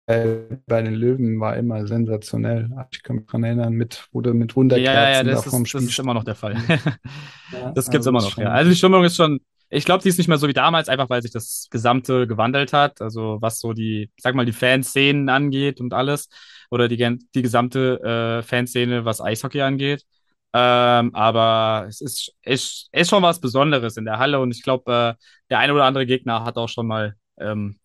bei 0.07 0.83
den 0.83 0.95
Löwen 0.95 1.41
war 1.41 1.57
immer 1.57 1.87
sensationell. 1.87 2.69
Ich 2.93 3.03
kann 3.03 3.17
mich 3.17 3.27
daran 3.27 3.45
erinnern, 3.45 3.73
mit, 3.73 4.09
wurde 4.13 4.35
mit 4.35 4.55
Wunderkerzen 4.55 4.95
ja, 4.95 5.13
ja, 5.13 5.23
das, 5.23 5.47
ist, 5.47 5.75
das 5.75 5.83
ist 5.83 5.99
immer 5.99 6.15
noch 6.15 6.25
der 6.25 6.35
Fall. 6.35 6.55
das 7.75 7.91
gibt 7.91 8.03
es 8.03 8.07
also 8.07 8.11
immer 8.11 8.21
noch, 8.21 8.37
ja. 8.37 8.51
Also 8.51 8.71
die 8.71 8.77
Stimmung 8.77 9.05
ist 9.05 9.17
schon, 9.17 9.41
ich 9.71 9.85
glaube, 9.85 10.03
die 10.03 10.09
ist 10.09 10.19
nicht 10.19 10.29
mehr 10.29 10.39
so 10.39 10.49
wie 10.49 10.53
damals, 10.53 10.89
einfach 10.89 11.09
weil 11.11 11.23
sich 11.23 11.31
das 11.31 11.69
Gesamte 11.71 12.27
gewandelt 12.27 12.73
hat. 12.73 13.01
Also 13.01 13.39
was 13.41 13.61
so 13.61 13.73
die, 13.73 14.11
sag 14.19 14.35
mal, 14.35 14.45
die 14.45 14.53
Fanszenen 14.53 15.29
angeht 15.29 15.81
und 15.81 15.95
alles. 15.95 16.29
Oder 16.71 16.89
die, 16.89 17.19
die 17.35 17.43
gesamte 17.43 18.41
äh, 18.41 18.43
Fanszene, 18.43 19.05
was 19.05 19.21
Eishockey 19.21 19.61
angeht. 19.63 20.05
Ähm, 20.53 21.15
aber 21.15 21.87
es 21.89 22.01
ist, 22.01 22.33
ist, 22.43 22.89
ist 22.91 23.11
schon 23.11 23.23
was 23.23 23.41
Besonderes 23.41 23.97
in 23.97 24.05
der 24.05 24.19
Halle 24.19 24.41
und 24.41 24.51
ich 24.51 24.63
glaube, 24.65 25.17
äh, 25.17 25.25
der 25.49 25.59
eine 25.61 25.73
oder 25.73 25.85
andere 25.85 26.07
Gegner 26.07 26.45
hat 26.45 26.57
auch 26.57 26.69
schon 26.69 26.89
mal 26.89 27.15
ähm, 27.39 27.79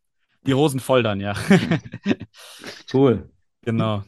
Die 0.47 0.55
Hosen 0.55 0.79
voll 0.79 1.03
dann, 1.03 1.19
ja. 1.19 1.35
Cool. 2.91 3.29
Genau. 3.61 4.03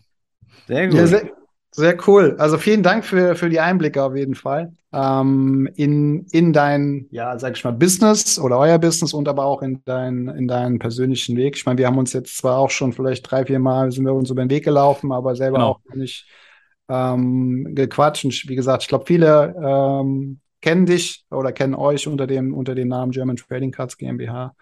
Sehr 0.68 0.88
gut. 0.88 0.98
Ja, 0.98 1.08
sehr, 1.08 1.32
sehr 1.78 1.96
cool. 2.08 2.36
Also 2.40 2.58
vielen 2.58 2.82
Dank 2.82 3.06
für, 3.06 3.36
für 3.36 3.50
die 3.50 3.60
Einblicke 3.60 4.04
auf 4.04 4.16
jeden 4.16 4.34
Fall 4.34 4.74
ähm, 4.92 5.70
in, 5.76 6.26
in 6.32 6.52
dein, 6.52 7.06
ja, 7.12 7.38
sag 7.38 7.56
ich 7.56 7.64
mal, 7.64 7.72
Business 7.72 8.40
oder 8.40 8.58
euer 8.58 8.80
Business 8.80 9.14
und 9.14 9.28
aber 9.28 9.46
auch 9.46 9.62
in, 9.62 9.84
dein, 9.86 10.28
in 10.28 10.48
deinen 10.48 10.80
persönlichen 10.80 11.38
Weg. 11.38 11.56
Ich 11.56 11.68
meine, 11.68 11.78
wir 11.78 11.86
haben 11.86 12.00
uns 12.00 12.14
jetzt 12.14 12.36
zwar 12.36 12.58
auch 12.58 12.72
schon 12.72 12.94
vielleicht 12.94 13.30
drei, 13.30 13.46
vier 13.46 13.60
Mal 13.60 13.92
sind 13.92 14.06
wir 14.06 14.14
uns 14.16 14.32
über 14.32 14.44
den 14.44 14.50
Weg 14.50 14.66
gelaufen, 14.66 15.12
aber 15.12 15.36
selber 15.36 15.58
Genau. 15.58 15.70
auch 15.74 15.80
nicht 15.94 16.26
ähm, 16.90 17.76
gequatscht. 17.76 18.26
Und 18.26 18.50
wie 18.50 18.56
gesagt, 18.56 18.82
ich 18.82 18.90
glaube, 18.90 19.06
viele 19.06 19.54
ähm, 19.64 20.40
kennen 20.62 20.88
dich 20.88 21.26
oder 21.30 21.52
kennen 21.52 21.76
euch 21.76 22.08
unter 22.08 22.26
dem, 22.26 22.56
unter 22.56 22.74
dem 22.74 22.88
Namen 22.88 23.12
German 23.12 23.36
Trading 23.36 23.72
Cards 23.72 23.98
GmbH. 23.98 24.56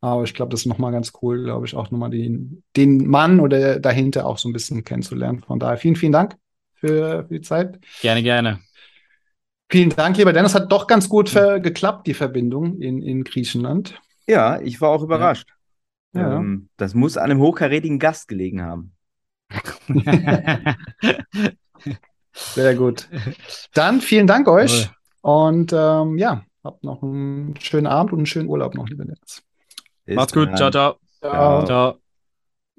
Aber 0.00 0.22
ich 0.22 0.34
glaube, 0.34 0.50
das 0.50 0.60
ist 0.60 0.66
nochmal 0.66 0.92
ganz 0.92 1.12
cool, 1.20 1.42
glaube 1.42 1.66
ich, 1.66 1.74
auch 1.74 1.90
nochmal 1.90 2.10
den, 2.10 2.62
den 2.76 3.08
Mann 3.08 3.40
oder 3.40 3.80
dahinter 3.80 4.24
auch 4.24 4.38
so 4.38 4.48
ein 4.48 4.52
bisschen 4.52 4.84
kennenzulernen. 4.84 5.40
Von 5.40 5.58
daher 5.58 5.76
vielen, 5.76 5.96
vielen 5.96 6.12
Dank 6.12 6.36
für, 6.80 7.24
für 7.28 7.34
die 7.34 7.40
Zeit. 7.42 7.78
Gerne, 8.00 8.22
gerne. 8.22 8.60
Vielen 9.70 9.90
Dank, 9.90 10.16
lieber 10.16 10.32
Dennis. 10.32 10.54
Hat 10.54 10.72
doch 10.72 10.86
ganz 10.88 11.08
gut 11.08 11.28
ver 11.28 11.60
geklappt, 11.60 12.06
die 12.08 12.14
Verbindung 12.14 12.80
in, 12.80 13.02
in 13.02 13.22
Griechenland. 13.22 14.00
Ja, 14.26 14.60
ich 14.60 14.80
war 14.80 14.90
auch 14.90 15.02
überrascht. 15.02 15.48
Ja. 16.12 16.38
Ähm, 16.38 16.68
das 16.76 16.94
muss 16.94 17.16
an 17.16 17.30
einem 17.30 17.40
hochkarätigen 17.40 18.00
Gast 18.00 18.26
gelegen 18.26 18.62
haben. 18.62 18.92
Sehr 22.32 22.74
gut. 22.74 23.08
Dann 23.74 24.00
vielen 24.00 24.26
Dank 24.26 24.48
euch. 24.48 24.90
Und 25.20 25.72
ähm, 25.72 26.18
ja, 26.18 26.44
habt 26.64 26.82
noch 26.82 27.02
einen 27.02 27.54
schönen 27.60 27.86
Abend 27.86 28.12
und 28.12 28.20
einen 28.20 28.26
schönen 28.26 28.48
Urlaub 28.48 28.74
noch, 28.74 28.88
lieber 28.88 29.04
Dennis. 29.04 29.42
Bis 30.04 30.16
Macht's 30.16 30.32
gut. 30.32 30.48
dann. 30.48 30.56
Ciao, 30.56 30.70
ciao. 30.70 30.96
Ciao. 31.20 31.64
Ciao. 31.64 32.09